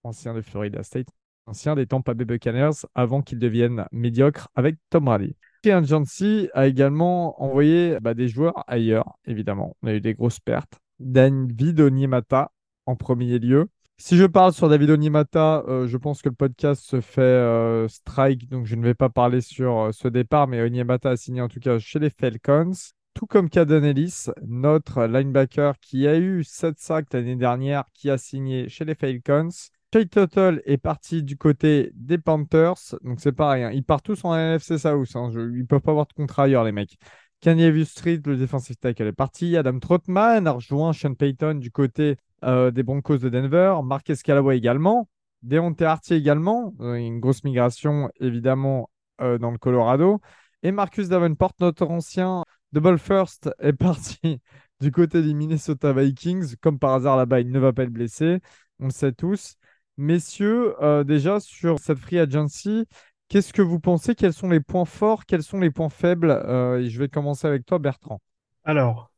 ancien 0.02 0.34
de 0.34 0.42
Florida 0.42 0.82
State 0.82 1.08
ancien 1.46 1.74
des 1.74 1.86
Tampa 1.86 2.14
Bay 2.14 2.24
Buccaneers 2.24 2.86
avant 2.94 3.22
qu'il 3.22 3.38
devienne 3.38 3.86
médiocre 3.92 4.48
avec 4.54 4.76
Tom 4.90 5.04
Brady. 5.06 5.36
Agency 5.66 6.50
a 6.52 6.66
également 6.66 7.42
envoyé 7.42 7.98
bah, 8.00 8.14
des 8.14 8.28
joueurs 8.28 8.64
ailleurs, 8.66 9.16
évidemment. 9.26 9.76
On 9.82 9.88
a 9.88 9.94
eu 9.94 10.00
des 10.00 10.14
grosses 10.14 10.40
pertes. 10.40 10.78
David 10.98 11.80
Onyemata 11.80 12.52
en 12.86 12.96
premier 12.96 13.38
lieu. 13.38 13.68
Si 13.96 14.16
je 14.16 14.24
parle 14.24 14.52
sur 14.52 14.68
David 14.68 14.90
Onyemata, 14.90 15.62
euh, 15.68 15.86
je 15.86 15.96
pense 15.96 16.20
que 16.20 16.28
le 16.28 16.34
podcast 16.34 16.82
se 16.82 17.00
fait 17.00 17.20
euh, 17.22 17.86
strike, 17.88 18.48
donc 18.48 18.66
je 18.66 18.74
ne 18.74 18.82
vais 18.82 18.94
pas 18.94 19.08
parler 19.08 19.40
sur 19.40 19.78
euh, 19.78 19.92
ce 19.92 20.08
départ, 20.08 20.48
mais 20.48 20.60
Onyemata 20.60 21.10
a 21.10 21.16
signé 21.16 21.40
en 21.40 21.48
tout 21.48 21.60
cas 21.60 21.78
chez 21.78 22.00
les 22.00 22.10
Falcons. 22.10 22.72
Tout 23.14 23.26
comme 23.26 23.48
Caden 23.48 23.84
Ellis, 23.84 24.26
notre 24.44 25.04
linebacker 25.04 25.78
qui 25.80 26.08
a 26.08 26.18
eu 26.18 26.42
7 26.42 26.80
sacs 26.80 27.12
l'année 27.12 27.36
dernière, 27.36 27.84
qui 27.94 28.10
a 28.10 28.18
signé 28.18 28.68
chez 28.68 28.84
les 28.84 28.96
Falcons. 28.96 29.50
Shay 29.94 30.08
Tuttle 30.08 30.60
est 30.64 30.76
parti 30.76 31.22
du 31.22 31.36
côté 31.36 31.92
des 31.94 32.18
Panthers. 32.18 32.96
Donc 33.04 33.20
c'est 33.20 33.30
pareil, 33.30 33.62
hein. 33.62 33.70
ils 33.72 33.84
partent 33.84 34.04
tous 34.04 34.24
en 34.24 34.34
NFC 34.34 34.76
South. 34.76 35.14
Hein. 35.14 35.30
Je... 35.32 35.56
Ils 35.56 35.64
peuvent 35.68 35.82
pas 35.82 35.92
avoir 35.92 36.08
de 36.08 36.12
contrat 36.12 36.44
ailleurs, 36.44 36.64
les 36.64 36.72
mecs. 36.72 36.98
Kanye 37.40 37.84
Street, 37.84 38.18
le 38.26 38.36
defensive 38.36 38.74
tackle, 38.74 39.06
est 39.06 39.12
parti. 39.12 39.56
Adam 39.56 39.78
Trotman 39.78 40.48
a 40.48 40.50
rejoint 40.50 40.92
Sean 40.92 41.14
Payton 41.14 41.60
du 41.60 41.70
côté 41.70 42.16
euh, 42.42 42.72
des 42.72 42.82
Broncos 42.82 43.18
de 43.18 43.28
Denver. 43.28 43.76
Marquez 43.84 44.16
Callaway 44.16 44.58
également. 44.58 45.08
Deontay 45.42 45.84
Artie 45.84 46.14
également. 46.14 46.74
Euh, 46.80 46.94
une 46.94 47.20
grosse 47.20 47.44
migration, 47.44 48.10
évidemment, 48.18 48.90
euh, 49.20 49.38
dans 49.38 49.52
le 49.52 49.58
Colorado. 49.58 50.20
Et 50.64 50.72
Marcus 50.72 51.08
Davenport, 51.08 51.52
notre 51.60 51.86
ancien 51.86 52.42
double 52.72 52.98
first, 52.98 53.48
est 53.60 53.74
parti 53.74 54.40
du 54.80 54.90
côté 54.90 55.22
des 55.22 55.34
Minnesota 55.34 55.92
Vikings. 55.92 56.56
Comme 56.60 56.80
par 56.80 56.94
hasard, 56.94 57.16
là-bas, 57.16 57.38
il 57.38 57.52
ne 57.52 57.60
va 57.60 57.72
pas 57.72 57.84
être 57.84 57.92
blessé. 57.92 58.40
On 58.80 58.86
le 58.86 58.90
sait 58.90 59.12
tous. 59.12 59.56
Messieurs, 59.96 60.74
euh, 60.82 61.04
déjà 61.04 61.40
sur 61.40 61.78
cette 61.78 61.98
free 61.98 62.18
agency, 62.18 62.86
qu'est-ce 63.28 63.52
que 63.52 63.62
vous 63.62 63.78
pensez? 63.80 64.14
Quels 64.14 64.32
sont 64.32 64.48
les 64.48 64.60
points 64.60 64.84
forts? 64.84 65.24
Quels 65.26 65.42
sont 65.42 65.58
les 65.60 65.70
points 65.70 65.88
faibles? 65.88 66.30
Euh, 66.30 66.88
Je 66.88 66.98
vais 66.98 67.08
commencer 67.08 67.46
avec 67.46 67.64
toi, 67.66 67.78
Bertrand. 67.78 68.20
Alors, 68.64 69.10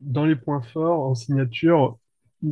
dans 0.00 0.24
les 0.26 0.36
points 0.36 0.62
forts, 0.62 1.06
en 1.08 1.14
signature, 1.14 1.98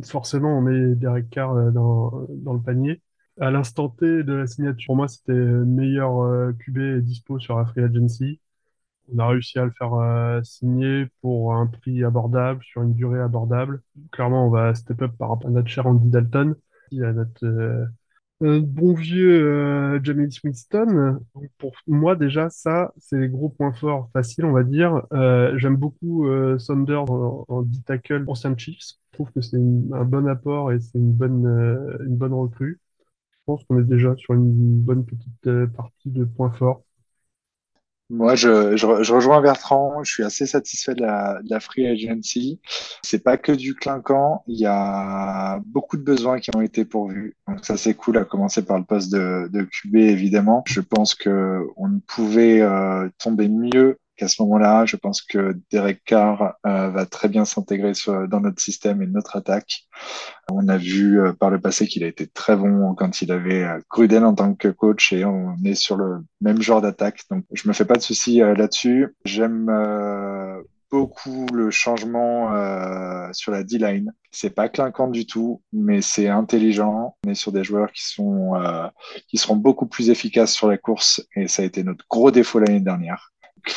forcément, 0.05 0.57
on 0.59 0.61
met 0.61 0.95
Derek 0.95 1.29
Carr 1.31 1.53
euh, 1.55 1.71
dans, 1.71 2.27
dans 2.31 2.53
le 2.53 2.61
panier. 2.61 3.01
À 3.41 3.51
l'instant 3.51 3.89
T 3.89 4.23
de 4.23 4.33
la 4.33 4.47
signature, 4.47 4.87
pour 4.87 4.95
moi, 4.97 5.07
c'était 5.07 5.33
meilleur 5.33 6.53
QB 6.59 7.01
dispo 7.03 7.39
sur 7.39 7.57
la 7.57 7.65
free 7.65 7.81
agency. 7.83 8.39
On 9.13 9.19
a 9.19 9.27
réussi 9.29 9.59
à 9.59 9.65
le 9.65 9.71
faire 9.71 9.91
signer 10.45 11.07
pour 11.21 11.53
un 11.55 11.67
prix 11.67 12.03
abordable, 12.03 12.63
sur 12.63 12.83
une 12.83 12.93
durée 12.95 13.21
abordable. 13.21 13.81
Clairement, 14.11 14.47
on 14.47 14.51
va 14.51 14.75
step 14.75 15.01
up 15.03 15.13
par 15.17 15.29
rapport 15.29 15.49
à 15.49 15.53
notre 15.53 15.69
cher 15.69 15.87
Andy 15.87 16.09
Dalton 16.09 16.55
à 16.93 17.13
notre 17.13 17.45
euh, 18.43 18.61
bon 18.61 18.93
vieux 18.93 19.41
euh, 19.47 19.99
Jamie 20.03 20.29
Winston. 20.43 21.19
Pour 21.57 21.73
moi, 21.87 22.15
déjà, 22.15 22.49
ça, 22.49 22.93
c'est 22.97 23.17
les 23.19 23.29
gros 23.29 23.49
points 23.49 23.73
forts 23.73 24.09
faciles, 24.13 24.45
on 24.45 24.51
va 24.53 24.63
dire. 24.63 25.03
Euh, 25.13 25.57
j'aime 25.57 25.75
beaucoup 25.77 26.27
Saunders 26.59 27.09
en, 27.11 27.45
en 27.47 27.61
D-tackle 27.63 28.25
ancien 28.27 28.55
Chiefs. 28.57 28.95
Je 29.11 29.17
trouve 29.17 29.31
que 29.31 29.41
c'est 29.41 29.57
un 29.57 30.05
bon 30.05 30.27
apport 30.27 30.71
et 30.71 30.79
c'est 30.79 30.97
une 30.99 31.13
bonne, 31.13 31.45
une 32.05 32.15
bonne 32.17 32.33
recrue. 32.33 32.79
Je 33.33 33.39
pense 33.47 33.63
qu'on 33.65 33.79
est 33.79 33.85
déjà 33.85 34.15
sur 34.17 34.35
une 34.35 34.81
bonne 34.81 35.05
petite 35.05 35.67
partie 35.75 36.11
de 36.11 36.25
points 36.25 36.51
forts. 36.53 36.83
Moi, 38.09 38.35
je, 38.35 38.85
rejoins 39.11 39.41
Bertrand. 39.41 40.01
Je 40.03 40.11
suis 40.11 40.23
assez 40.23 40.45
satisfait 40.45 40.95
de 40.95 41.01
la, 41.01 41.41
de 41.43 41.49
la 41.49 41.59
free 41.59 41.87
agency. 41.87 42.61
C'est 43.01 43.23
pas 43.23 43.37
que 43.37 43.51
du 43.51 43.75
clinquant. 43.75 44.43
Il 44.47 44.59
y 44.59 44.65
a 44.65 45.59
beaucoup 45.65 45.97
de 45.97 46.03
besoins 46.03 46.39
qui 46.39 46.49
ont 46.55 46.61
été 46.61 46.85
pourvus. 46.85 47.35
Donc 47.47 47.65
ça, 47.65 47.75
c'est 47.75 47.95
cool. 47.95 48.17
À 48.17 48.23
commencer 48.23 48.63
par 48.63 48.77
le 48.77 48.85
poste 48.85 49.11
de, 49.11 49.49
de 49.51 49.63
QB, 49.63 49.95
évidemment. 49.95 50.63
Je 50.67 50.79
pense 50.79 51.15
que 51.15 51.67
on 51.75 51.89
ne 51.89 51.99
pouvait 51.99 52.61
euh, 52.61 53.09
tomber 53.17 53.49
mieux 53.49 53.97
qu'à 54.17 54.27
ce 54.27 54.41
moment-là, 54.41 54.85
je 54.85 54.95
pense 54.95 55.21
que 55.21 55.57
Derek 55.71 56.03
Carr 56.03 56.55
euh, 56.65 56.89
va 56.89 57.05
très 57.05 57.29
bien 57.29 57.45
s'intégrer 57.45 57.93
dans 58.29 58.41
notre 58.41 58.61
système 58.61 59.01
et 59.01 59.07
notre 59.07 59.37
attaque. 59.37 59.87
On 60.51 60.67
a 60.67 60.77
vu 60.77 61.21
euh, 61.21 61.33
par 61.33 61.49
le 61.49 61.59
passé 61.59 61.87
qu'il 61.87 62.03
a 62.03 62.07
été 62.07 62.27
très 62.27 62.55
bon 62.55 62.93
quand 62.95 63.21
il 63.21 63.31
avait 63.31 63.63
euh, 63.63 63.79
Gruden 63.89 64.23
en 64.23 64.33
tant 64.33 64.53
que 64.53 64.67
coach 64.67 65.13
et 65.13 65.23
on 65.25 65.55
est 65.63 65.75
sur 65.75 65.95
le 65.95 66.19
même 66.41 66.61
genre 66.61 66.81
d'attaque. 66.81 67.21
Donc, 67.31 67.45
je 67.53 67.67
me 67.67 67.73
fais 67.73 67.85
pas 67.85 67.95
de 67.95 68.01
soucis 68.01 68.39
là-dessus. 68.39 69.15
J'aime 69.25 69.69
beaucoup 70.89 71.45
le 71.53 71.71
changement 71.71 72.53
euh, 72.53 73.29
sur 73.33 73.51
la 73.51 73.63
D-line. 73.63 74.13
C'est 74.31 74.49
pas 74.49 74.69
clinquant 74.69 75.07
du 75.07 75.25
tout, 75.25 75.61
mais 75.73 76.01
c'est 76.01 76.27
intelligent. 76.27 77.15
On 77.25 77.31
est 77.31 77.35
sur 77.35 77.51
des 77.51 77.63
joueurs 77.63 77.89
euh, 78.19 78.89
qui 79.27 79.37
seront 79.37 79.55
beaucoup 79.55 79.87
plus 79.87 80.09
efficaces 80.09 80.53
sur 80.53 80.67
la 80.67 80.77
course 80.77 81.25
et 81.35 81.47
ça 81.47 81.63
a 81.63 81.65
été 81.65 81.83
notre 81.83 82.05
gros 82.09 82.31
défaut 82.31 82.59
l'année 82.59 82.79
dernière. 82.79 83.31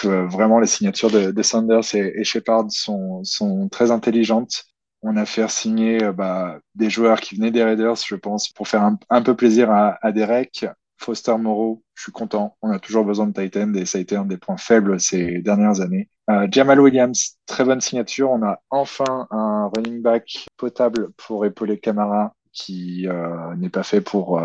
Euh, 0.05 0.27
vraiment, 0.27 0.59
les 0.59 0.67
signatures 0.67 1.11
de, 1.11 1.31
de 1.31 1.43
Sanders 1.43 1.95
et, 1.95 2.25
Shepard 2.25 2.67
sont 2.71 3.23
sont 3.25 3.69
très 3.69 3.91
intelligentes. 3.91 4.65
On 5.03 5.17
a 5.17 5.25
fait 5.25 5.49
signer 5.49 6.05
euh, 6.05 6.13
bah, 6.13 6.59
des 6.75 6.91
joueurs 6.91 7.21
qui 7.21 7.37
venaient 7.37 7.51
des 7.51 7.65
Raiders, 7.65 7.97
je 8.07 8.15
pense, 8.17 8.49
pour 8.51 8.69
faire 8.69 8.83
un, 9.09 9.23
peu 9.23 9.35
plaisir 9.35 9.71
à, 9.71 9.99
à 10.03 10.13
Derek. 10.13 10.67
Foster 10.99 11.37
Moreau, 11.39 11.83
je 11.95 12.03
suis 12.03 12.13
content. 12.13 12.57
On 12.61 12.71
a 12.71 12.79
toujours 12.79 13.05
besoin 13.05 13.27
de 13.27 13.33
Titan 13.33 13.73
et 13.73 13.87
ça 13.87 13.97
a 13.97 14.01
été 14.03 14.17
un 14.17 14.27
des 14.27 14.37
points 14.37 14.59
faibles 14.59 15.01
ces 15.01 15.41
dernières 15.41 15.81
années. 15.81 16.11
Euh, 16.29 16.47
Jamal 16.51 16.79
Williams, 16.79 17.39
très 17.47 17.65
bonne 17.65 17.81
signature. 17.81 18.31
On 18.31 18.43
a 18.43 18.61
enfin 18.69 19.27
un 19.31 19.71
running 19.75 20.03
back 20.03 20.47
potable 20.59 21.11
pour 21.17 21.47
épauler 21.47 21.79
Camara 21.79 22.35
qui 22.53 23.09
n'est 23.57 23.71
pas 23.71 23.85
fait 23.85 24.03
pour 24.03 24.43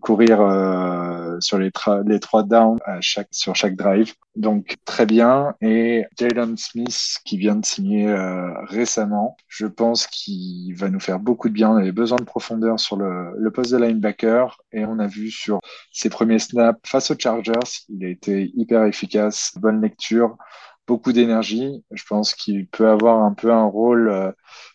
courir 0.00 0.40
euh, 0.40 1.36
sur 1.40 1.58
les, 1.58 1.70
les 2.06 2.20
trois 2.20 2.42
downs 2.42 2.78
à 2.84 3.00
chaque, 3.00 3.28
sur 3.30 3.54
chaque 3.54 3.76
drive. 3.76 4.14
Donc 4.34 4.76
très 4.84 5.06
bien. 5.06 5.54
Et 5.60 6.04
Jalen 6.18 6.56
Smith 6.56 7.18
qui 7.24 7.38
vient 7.38 7.56
de 7.56 7.64
signer 7.64 8.08
euh, 8.08 8.52
récemment, 8.64 9.36
je 9.48 9.66
pense 9.66 10.06
qu'il 10.06 10.74
va 10.76 10.88
nous 10.88 11.00
faire 11.00 11.18
beaucoup 11.18 11.48
de 11.48 11.54
bien. 11.54 11.70
On 11.70 11.76
avait 11.76 11.92
besoin 11.92 12.18
de 12.18 12.24
profondeur 12.24 12.78
sur 12.78 12.96
le, 12.96 13.32
le 13.36 13.50
poste 13.50 13.72
de 13.72 13.78
linebacker 13.78 14.58
et 14.72 14.84
on 14.84 14.98
a 14.98 15.06
vu 15.06 15.30
sur 15.30 15.60
ses 15.92 16.10
premiers 16.10 16.38
snaps 16.38 16.78
face 16.84 17.10
aux 17.10 17.18
Chargers, 17.18 17.52
il 17.88 18.04
a 18.04 18.08
été 18.08 18.52
hyper 18.54 18.84
efficace, 18.84 19.52
bonne 19.56 19.80
lecture, 19.80 20.36
beaucoup 20.86 21.12
d'énergie. 21.12 21.84
Je 21.90 22.04
pense 22.08 22.34
qu'il 22.34 22.66
peut 22.68 22.88
avoir 22.88 23.22
un 23.22 23.34
peu 23.34 23.52
un 23.52 23.64
rôle 23.64 24.08
euh, 24.08 24.32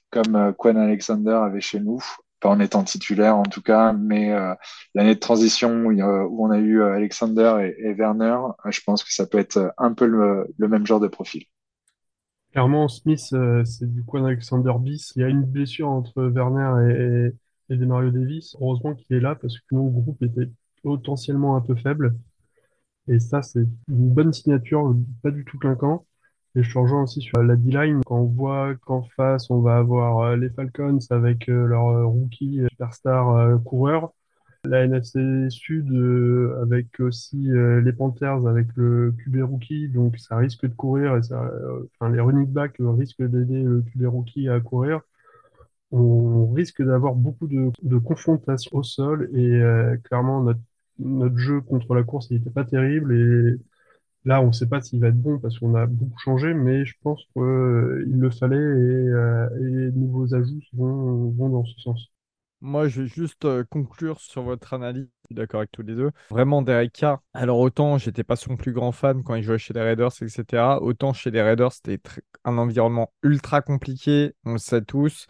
comme 0.10 0.53
Quan 0.58 0.75
Alexander 0.75 1.39
avait 1.44 1.62
chez 1.62 1.80
nous, 1.80 2.03
pas 2.42 2.50
en 2.50 2.60
étant 2.60 2.84
titulaire 2.84 3.38
en 3.38 3.44
tout 3.44 3.62
cas, 3.62 3.94
mais 3.94 4.34
euh, 4.34 4.54
l'année 4.96 5.16
de 5.16 5.20
transition 5.20 5.86
où, 5.86 5.92
où, 5.94 6.46
on 6.46 6.52
a 6.52 6.58
eu 6.60 6.82
euh, 6.82 6.96
Alexander 6.96 7.74
et, 7.78 7.90
et 7.90 7.94
Werner, 7.94 8.38
euh, 8.66 8.72
je 8.72 8.82
pense 8.86 9.04
que 9.04 9.14
ça 9.14 9.28
peut 9.28 9.40
être 9.40 9.74
un 9.78 9.94
peu 9.94 10.06
le, 10.06 10.48
le 10.58 10.68
même 10.68 10.86
genre 10.86 11.00
de 11.00 11.08
profil. 11.08 11.44
Clairement, 12.52 12.88
Smith, 12.90 13.30
euh, 13.34 13.64
c'est 13.66 13.92
du 13.92 14.04
coin 14.04 14.26
Alexander 14.26 14.74
bis. 14.80 15.14
Il 15.16 15.22
y 15.22 15.26
a 15.26 15.30
une 15.30 15.44
blessure 15.44 15.90
entre 15.90 16.24
Werner 16.24 17.32
et, 17.70 17.74
et, 17.74 17.76
et 17.76 17.86
Mario 17.86 18.12
Davis. 18.12 18.56
Heureusement 18.60 18.94
qu'il 18.96 19.16
est 19.16 19.22
là 19.22 19.36
parce 19.36 19.58
que 19.60 19.76
mon 19.76 19.88
groupe 19.90 20.22
était 20.24 20.50
potentiellement 20.84 21.56
un 21.56 21.62
peu 21.62 21.76
faible. 21.76 22.18
Et 23.08 23.20
ça, 23.20 23.42
c'est 23.44 23.60
une 23.90 24.10
bonne 24.10 24.34
signature, 24.34 24.96
pas 25.24 25.32
du 25.32 25.46
tout 25.46 25.58
clinquant. 25.60 26.06
Et 26.55 26.63
je 26.63 26.77
aussi 26.79 27.22
sur 27.22 27.41
la 27.41 27.55
D-line. 27.55 28.01
Quand 28.05 28.20
on 28.20 28.25
voit 28.25 28.75
qu'en 28.75 29.03
face, 29.03 29.50
on 29.50 29.62
va 29.62 29.77
avoir 29.77 30.20
euh, 30.20 30.36
les 30.36 30.50
Falcons 30.50 31.00
avec 31.10 31.48
euh, 31.48 31.65
leur 31.65 31.88
euh, 31.88 32.05
rookie 32.05 32.62
superstar 32.72 33.62
coureur. 33.63 34.12
La 34.65 34.84
NFC 34.84 35.50
Sud 35.50 35.89
avec 36.62 37.00
aussi 37.00 37.50
les 37.50 37.93
Panthers 37.93 38.46
avec 38.46 38.67
le 38.75 39.12
QB 39.17 39.41
rookie. 39.43 39.89
Donc 39.89 40.20
ça 40.20 40.38
risque 40.38 40.67
de 40.67 40.74
courir. 40.75 41.13
Enfin, 41.13 42.10
les 42.12 42.20
running 42.20 42.46
backs 42.46 42.75
risquent 42.79 43.24
d'aider 43.24 43.63
le 43.63 43.81
QB 43.81 44.05
rookie 44.05 44.50
à 44.50 44.60
courir. 44.60 45.01
On 45.91 46.51
risque 46.51 46.84
d'avoir 46.84 47.15
beaucoup 47.15 47.48
de, 47.48 47.98
confrontations 47.98 48.77
au 48.77 48.84
sol. 48.84 49.31
Et 49.34 49.60
clairement, 50.03 50.43
notre, 51.00 51.38
jeu 51.38 51.62
contre 51.62 51.96
la 51.96 52.03
course, 52.03 52.29
n'était 52.29 52.51
pas 52.51 52.63
terrible. 52.63 53.58
Là, 54.24 54.42
on 54.42 54.48
ne 54.48 54.51
sait 54.51 54.68
pas 54.68 54.82
s'il 54.82 55.00
va 55.00 55.08
être 55.08 55.20
bon 55.20 55.40
parce 55.40 55.58
qu'on 55.58 55.74
a 55.74 55.88
beaucoup 55.88 56.20
changé, 56.20 56.54
mais 56.54 56.86
je 56.86 56.94
pense 57.01 57.24
qu'il 57.34 57.42
euh, 57.42 58.06
le 58.08 58.30
fallait 58.30 58.58
et, 58.58 58.60
euh, 58.60 59.50
et, 59.60 59.63
les 59.63 59.92
nouveaux 59.92 60.34
ajouts 60.36 60.62
vont, 60.74 61.32
vont 61.32 61.50
dans 61.50 61.66
ce 61.66 61.80
sens. 61.80 62.12
Moi, 62.63 62.88
je 62.88 63.01
vais 63.01 63.08
juste 63.08 63.46
euh, 63.46 63.63
conclure 63.68 64.20
sur 64.20 64.44
votre 64.44 64.75
analyse. 64.75 65.08
Je 65.24 65.28
suis 65.30 65.36
d'accord 65.36 65.62
avec 65.62 65.72
tous 65.72 65.82
les 65.82 65.96
deux. 65.96 66.12
Vraiment, 66.30 66.62
Derek 66.62 66.94
Carr. 66.94 67.24
Alors, 67.34 67.58
autant 67.58 67.98
j'étais 67.98 68.24
pas 68.24 68.36
son 68.36 68.56
plus 68.56 68.72
grand 68.72 68.92
fan 68.92 69.24
quand 69.24 69.34
il 69.34 69.42
jouait 69.42 69.58
chez 69.58 69.74
les 69.74 69.82
Raiders, 69.82 70.12
etc. 70.22 70.80
Autant 70.80 71.13
chez 71.13 71.32
les 71.32 71.42
Raiders, 71.42 71.72
c'était 71.72 72.00
un 72.46 72.60
environnement 72.60 73.12
ultra 73.24 73.62
compliqué. 73.62 74.36
On 74.46 74.54
le 74.54 74.58
sait 74.60 74.84
tous. 74.84 75.25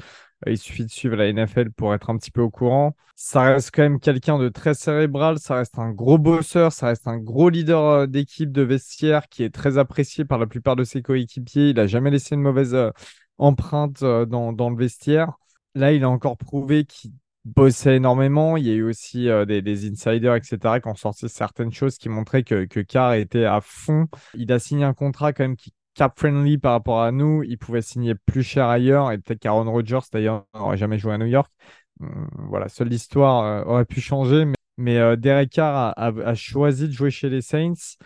Il 0.48 0.57
suffit 0.57 0.86
de 0.86 0.91
suivre 0.91 1.15
la 1.15 1.31
NFL 1.31 1.71
pour 1.71 1.93
être 1.93 2.10
un 2.10 2.17
petit 2.17 2.31
peu 2.31 2.41
au 2.41 2.50
courant. 2.50 2.95
Ça 3.15 3.43
reste 3.43 3.69
quand 3.71 3.83
même 3.83 4.00
quelqu'un 4.00 4.39
de 4.39 4.50
très 4.50 4.74
cérébral, 4.74 5.38
ça 5.38 5.55
reste 5.55 5.77
un 5.77 5.91
gros 5.91 6.17
bosseur, 6.17 6.71
ça 6.71 6.88
reste 6.88 7.07
un 7.07 7.19
gros 7.19 7.50
leader 7.50 7.83
euh, 7.83 8.07
d'équipe 8.07 8.51
de 8.51 8.63
vestiaire 8.63 9.29
qui 9.29 9.43
est 9.43 9.53
très 9.53 9.77
apprécié 9.77 10.25
par 10.25 10.39
la 10.39 10.48
plupart 10.48 10.75
de 10.75 10.83
ses 10.83 11.03
coéquipiers. 11.03 11.69
Il 11.69 11.75
n'a 11.75 11.86
jamais 11.86 12.10
laissé 12.10 12.33
une 12.33 12.41
mauvaise 12.41 12.74
euh, 12.74 12.89
empreinte 13.38 14.01
euh, 14.01 14.25
dans, 14.25 14.69
le 14.69 14.75
vestiaire. 14.75 15.33
Là, 15.75 15.91
il 15.91 16.03
a 16.03 16.10
encore 16.10 16.38
prouvé 16.38 16.86
qu'il 16.86 17.12
bossait 17.45 17.98
énormément. 17.98 18.57
Il 18.57 18.65
y 18.65 18.71
a 18.71 18.74
eu 18.74 18.83
aussi 18.83 19.27
des, 19.48 19.62
des, 19.62 19.89
insiders, 19.89 20.36
etc., 20.36 20.79
qui 20.81 20.88
ont 20.88 20.95
sorti 20.95 21.29
certaines 21.29 21.71
choses 21.71 21.98
qui 21.98 22.10
montraient 22.10 22.43
que, 22.43 22.65
que 22.65 22.79
Carr 22.79 23.13
était 23.13 23.45
à 23.45 23.62
fond. 23.62 24.07
Il 24.33 24.51
a 24.51 24.60
signé 24.60 24.83
un 24.83 24.93
contrat 24.93 25.31
quand 25.31 25.43
même 25.43 25.55
qui 25.55 25.74
cap-friendly 25.95 26.57
par 26.57 26.74
rapport 26.74 27.01
à 27.01 27.12
nous. 27.12 27.43
Il 27.43 27.57
pouvait 27.57 27.81
signer 27.81 28.15
plus 28.15 28.43
cher 28.43 28.67
ailleurs 28.67 29.12
et 29.12 29.17
peut-être 29.17 29.39
qu'Aaron 29.39 29.69
Rodgers, 29.71 30.00
d'ailleurs, 30.12 30.45
n'aurait 30.53 30.77
jamais 30.77 30.98
joué 30.98 31.13
à 31.13 31.17
New 31.17 31.25
York. 31.25 31.51
Hum, 32.00 32.29
voilà, 32.50 32.69
seule 32.69 32.89
l'histoire 32.89 33.43
euh, 33.43 33.63
aurait 33.65 33.86
pu 33.86 34.01
changer. 34.01 34.45
Mais, 34.77 34.98
euh, 34.98 35.15
Derek 35.15 35.51
Carr 35.51 35.93
a, 35.98 36.36
choisi 36.36 36.88
de 36.88 36.93
jouer 36.93 37.12
chez 37.12 37.29
les 37.29 37.41
Saints. 37.41 37.98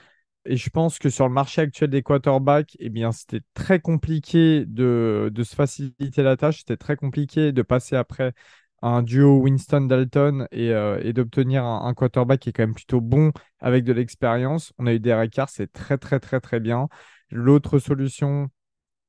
Et 0.47 0.57
je 0.57 0.69
pense 0.69 0.99
que 0.99 1.09
sur 1.09 1.27
le 1.27 1.33
marché 1.33 1.61
actuel 1.61 1.89
des 1.89 2.03
quarterbacks, 2.03 2.75
eh 2.79 2.89
bien, 2.89 3.11
c'était 3.11 3.41
très 3.55 3.79
compliqué 3.79 4.65
de, 4.67 5.31
de 5.33 5.43
se 5.43 5.55
faciliter 5.55 6.21
la 6.21 6.37
tâche. 6.37 6.59
C'était 6.59 6.77
très 6.77 6.95
compliqué 6.95 7.51
de 7.51 7.61
passer 7.63 7.95
après 7.95 8.33
un 8.81 9.01
duo 9.01 9.39
Winston-Dalton 9.41 10.47
et, 10.51 10.71
euh, 10.71 11.11
d'obtenir 11.13 11.63
un, 11.65 11.87
un, 11.87 11.93
quarterback 11.95 12.41
qui 12.41 12.49
est 12.49 12.53
quand 12.53 12.63
même 12.63 12.75
plutôt 12.75 13.01
bon 13.01 13.31
avec 13.59 13.83
de 13.83 13.93
l'expérience. 13.93 14.73
On 14.77 14.85
a 14.85 14.93
eu 14.93 14.99
Derek 14.99 15.31
Carr, 15.31 15.49
c'est 15.49 15.71
très, 15.71 15.97
très, 15.97 16.19
très, 16.19 16.39
très 16.39 16.59
bien. 16.59 16.87
L'autre 17.31 17.79
solution, 17.79 18.49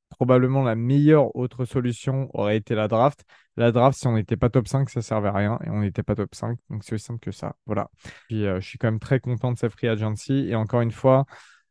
probablement 0.08 0.62
la 0.62 0.74
meilleure 0.74 1.34
autre 1.36 1.64
solution 1.64 2.30
aurait 2.34 2.56
été 2.56 2.74
la 2.74 2.88
draft. 2.88 3.24
La 3.56 3.72
draft, 3.72 3.98
si 3.98 4.06
on 4.06 4.14
n'était 4.14 4.36
pas 4.36 4.50
top 4.50 4.68
5, 4.68 4.90
ça 4.90 5.02
servait 5.02 5.28
à 5.28 5.32
rien 5.32 5.58
et 5.64 5.70
on 5.70 5.80
n'était 5.80 6.02
pas 6.02 6.14
top 6.14 6.34
5. 6.34 6.58
Donc 6.70 6.84
c'est 6.84 6.94
aussi 6.94 7.04
simple 7.04 7.20
que 7.20 7.32
ça. 7.32 7.56
Voilà. 7.66 7.90
Puis 8.28 8.46
euh, 8.46 8.60
je 8.60 8.68
suis 8.68 8.78
quand 8.78 8.88
même 8.88 9.00
très 9.00 9.20
content 9.20 9.52
de 9.52 9.58
cette 9.58 9.72
free 9.72 9.88
agency. 9.88 10.46
Et 10.48 10.54
encore 10.54 10.80
une 10.80 10.92
fois, 10.92 11.26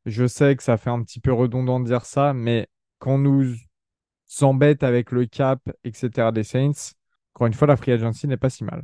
je 0.06 0.28
sais 0.28 0.56
que 0.56 0.64
ça 0.64 0.78
fait 0.78 0.90
un 0.90 1.02
petit 1.04 1.20
peu 1.20 1.34
redondant 1.34 1.80
de 1.80 1.86
dire 1.86 2.06
ça, 2.06 2.34
mais 2.34 2.68
quand 3.00 3.18
nous 3.18 3.56
embête 4.42 4.84
avec 4.84 5.12
le 5.12 5.26
cap, 5.26 5.62
etc. 5.84 6.32
des 6.32 6.44
Saints, 6.44 6.94
encore 7.34 7.48
une 7.48 7.54
fois, 7.54 7.68
la 7.68 7.78
free 7.78 7.92
agency 7.92 8.28
n'est 8.28 8.38
pas 8.38 8.50
si 8.50 8.64
mal. 8.64 8.84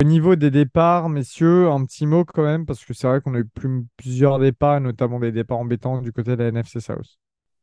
Au 0.00 0.04
niveau 0.04 0.36
des 0.36 0.50
départs, 0.50 1.08
messieurs, 1.08 1.68
un 1.68 1.84
petit 1.84 2.06
mot 2.06 2.24
quand 2.24 2.42
même, 2.42 2.64
parce 2.64 2.84
que 2.84 2.94
c'est 2.94 3.06
vrai 3.06 3.20
qu'on 3.20 3.34
a 3.34 3.38
eu 3.38 3.44
plus, 3.44 3.84
plusieurs 3.96 4.38
départs, 4.38 4.80
notamment 4.80 5.20
des 5.20 5.32
départs 5.32 5.58
embêtants 5.58 6.00
du 6.00 6.12
côté 6.12 6.36
de 6.36 6.42
la 6.42 6.48
NFC 6.48 6.80
South. 6.80 7.18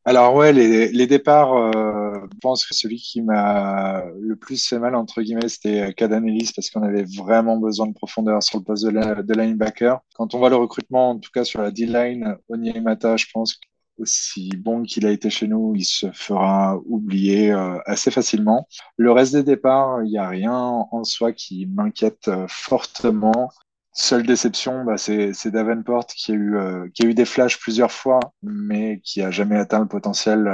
Alors 0.06 0.34
ouais, 0.34 0.54
les, 0.54 1.08
départs, 1.08 1.54
euh, 1.54 2.14
je 2.32 2.38
pense 2.42 2.66
que 2.66 2.74
celui 2.74 2.98
qui 2.98 3.22
m'a 3.22 4.04
le 4.20 4.36
plus 4.36 4.66
fait 4.66 4.80
mal, 4.80 4.96
entre 4.96 5.22
guillemets, 5.22 5.50
c'était 5.50 5.94
Cadan 5.94 6.24
Ellis, 6.26 6.52
parce 6.56 6.70
qu'on 6.70 6.84
avait 6.84 7.04
vraiment 7.04 7.58
besoin 7.58 7.88
de 7.88 7.94
profondeur 7.94 8.42
sur 8.42 8.60
le 8.60 8.64
poste 8.64 8.86
de 8.86 9.34
linebacker. 9.34 10.00
Quand 10.16 10.34
on 10.34 10.40
voit 10.40 10.50
le 10.50 10.56
recrutement, 10.56 11.12
en 11.12 11.20
tout 11.20 11.30
cas 11.34 11.44
sur 11.44 11.62
la 11.62 11.72
D-line, 11.72 12.38
Onyemata, 12.48 13.18
je 13.18 13.26
pense 13.34 13.60
aussi 14.00 14.50
bon 14.58 14.84
qu'il 14.84 15.06
a 15.06 15.12
été 15.12 15.30
chez 15.30 15.48
nous, 15.48 15.74
il 15.76 15.86
se 15.86 16.12
fera 16.12 16.80
oublier 16.86 17.52
euh, 17.52 17.78
assez 17.86 18.12
facilement. 18.12 18.68
Le 18.98 19.12
reste 19.12 19.34
des 19.34 19.44
départs, 19.44 20.04
il 20.04 20.10
n'y 20.10 20.18
a 20.18 20.28
rien 20.28 20.54
en 20.54 21.04
soi 21.04 21.34
qui 21.34 21.66
m'inquiète 21.66 22.28
euh, 22.28 22.46
fortement. 22.48 23.52
Seule 23.94 24.26
déception, 24.26 24.86
bah, 24.86 24.98
c'est 24.98 25.48
Davenport 25.48 26.06
qui 26.06 26.32
a, 26.32 26.36
eu, 26.36 26.58
euh, 26.58 26.88
qui 26.94 27.06
a 27.06 27.10
eu 27.10 27.14
des 27.14 27.26
flashs 27.26 27.60
plusieurs 27.60 27.92
fois, 27.92 28.20
mais 28.44 29.02
qui 29.04 29.22
a 29.22 29.32
jamais 29.32 29.58
atteint 29.58 29.80
le 29.80 29.88
potentiel 29.88 30.48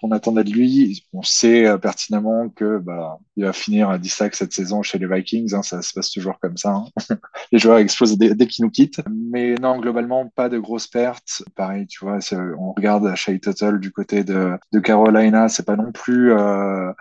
qu'on 0.00 0.10
attendait 0.10 0.44
de 0.44 0.50
lui. 0.50 1.04
On 1.12 1.22
sait 1.22 1.66
euh, 1.66 1.78
pertinemment 1.78 2.48
que 2.48 2.78
bah, 2.78 3.18
il 3.36 3.44
va 3.44 3.52
finir 3.52 3.90
à 3.90 3.98
10 3.98 4.08
sacs 4.08 4.34
cette 4.34 4.52
saison 4.52 4.82
chez 4.82 4.98
les 4.98 5.06
Vikings. 5.06 5.54
Hein, 5.54 5.62
ça 5.62 5.82
se 5.82 5.92
passe 5.92 6.10
toujours 6.10 6.38
comme 6.40 6.56
ça. 6.56 6.70
Hein. 6.70 7.16
les 7.52 7.58
joueurs 7.58 7.78
explosent 7.78 8.18
dès, 8.18 8.46
qu'ils 8.46 8.64
nous 8.64 8.70
quittent. 8.70 9.00
Mais 9.08 9.54
non, 9.56 9.78
globalement, 9.78 10.28
pas 10.28 10.48
de 10.48 10.58
grosses 10.58 10.86
pertes. 10.86 11.42
Pareil, 11.54 11.86
tu 11.86 12.04
vois, 12.04 12.18
on 12.58 12.72
regarde 12.72 13.14
Shea 13.14 13.38
Tuttle 13.38 13.80
du 13.80 13.92
côté 13.92 14.24
de, 14.24 14.52
de 14.72 14.80
Carolina, 14.80 15.48
c'est 15.48 15.66
pas 15.66 15.76
non 15.76 15.92
plus 15.92 16.32
euh, 16.32 16.92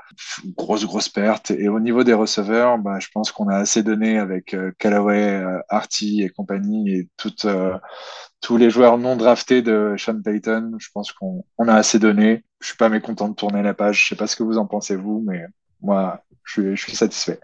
grosse 0.56 0.86
grosse 0.86 1.10
perte. 1.10 1.52
Et 1.52 1.70
au 1.70 1.80
niveau 1.80 2.04
des 2.04 2.14
receveurs, 2.14 2.78
bah, 2.78 3.00
je 3.00 3.08
pense 3.14 3.32
qu'on 3.32 3.48
a 3.48 3.56
assez 3.56 3.84
donné 3.84 4.18
avec 4.18 4.54
euh, 4.54 4.72
Callaway, 4.78 5.42
euh, 5.42 5.60
Artie 5.70 6.22
et 6.22 6.30
compagnie 6.30 6.90
et 6.92 7.10
toutes 7.18 7.46
euh, 7.46 7.78
tous 8.42 8.58
les 8.58 8.70
joueurs 8.70 8.98
non 8.98 9.16
draftés 9.16 9.62
de 9.62 9.96
Sean 9.98 10.22
Payton. 10.22 10.76
Je 10.80 10.90
pense 10.94 11.12
qu'on 11.12 11.44
a 11.60 11.74
assez 11.74 12.00
donné. 12.00 12.44
Je 12.60 12.68
suis 12.68 12.78
pas 12.78 12.90
mécontent 12.90 13.30
de 13.30 13.36
tourner 13.36 13.62
la 13.62 13.74
page. 13.74 14.04
Je 14.04 14.08
sais 14.10 14.16
pas 14.16 14.28
ce 14.28 14.36
que 14.36 14.44
vous 14.44 14.58
en 14.58 14.66
pensez 14.66 14.96
vous, 14.96 15.24
mais 15.26 15.46
moi, 15.82 16.24
je 16.44 16.76
suis, 16.76 16.96
satisfait. 16.96 17.40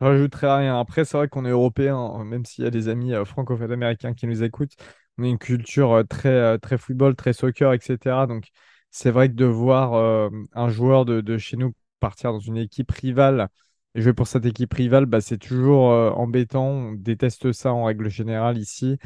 Je 0.00 0.06
rajouterai 0.06 0.58
rien. 0.58 0.78
Après, 0.78 1.04
c'est 1.04 1.16
vrai 1.16 1.28
qu'on 1.28 1.44
est 1.44 1.50
européen, 1.50 2.24
même 2.24 2.44
s'il 2.44 2.64
y 2.64 2.66
a 2.66 2.70
des 2.70 2.88
amis 2.88 3.14
euh, 3.14 3.24
francophones 3.24 3.72
américains 3.72 4.12
qui 4.12 4.26
nous 4.26 4.42
écoutent. 4.42 4.74
On 5.18 5.24
a 5.24 5.28
une 5.28 5.38
culture 5.38 5.92
euh, 5.92 6.02
très, 6.04 6.28
euh, 6.28 6.58
très 6.58 6.78
football, 6.78 7.16
très 7.16 7.32
soccer, 7.32 7.72
etc. 7.72 8.26
Donc, 8.26 8.48
c'est 8.90 9.10
vrai 9.10 9.28
que 9.28 9.34
de 9.34 9.44
voir 9.44 9.94
un 10.52 10.68
joueur 10.68 11.04
de, 11.04 11.36
chez 11.38 11.56
nous 11.56 11.72
partir 11.98 12.32
dans 12.32 12.38
une 12.38 12.56
équipe 12.56 12.92
rivale 12.92 13.48
et 13.96 14.02
jouer 14.02 14.12
pour 14.12 14.28
cette 14.28 14.46
équipe 14.46 14.72
rivale, 14.72 15.06
bah, 15.06 15.20
c'est 15.20 15.38
toujours 15.38 15.86
embêtant. 16.16 16.66
On 16.68 16.92
déteste 16.92 17.50
ça 17.50 17.72
en 17.72 17.84
règle 17.84 18.08
générale 18.08 18.56
ici. 18.56 18.98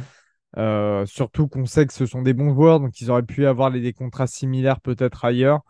Euh, 0.57 1.05
surtout 1.07 1.47
qu'on 1.47 1.67
sait 1.67 1.87
que 1.87 1.93
ce 1.93 2.07
sont 2.07 2.23
des 2.23 2.33
bons 2.33 2.55
joueurs, 2.55 2.81
donc 2.81 3.01
ils 3.01 3.11
auraient 3.11 3.23
pu 3.23 3.47
avoir 3.47 3.71
des 3.71 3.93
contrats 3.93 4.27
similaires 4.27 4.81
peut-être 4.81 5.25
ailleurs. 5.25 5.61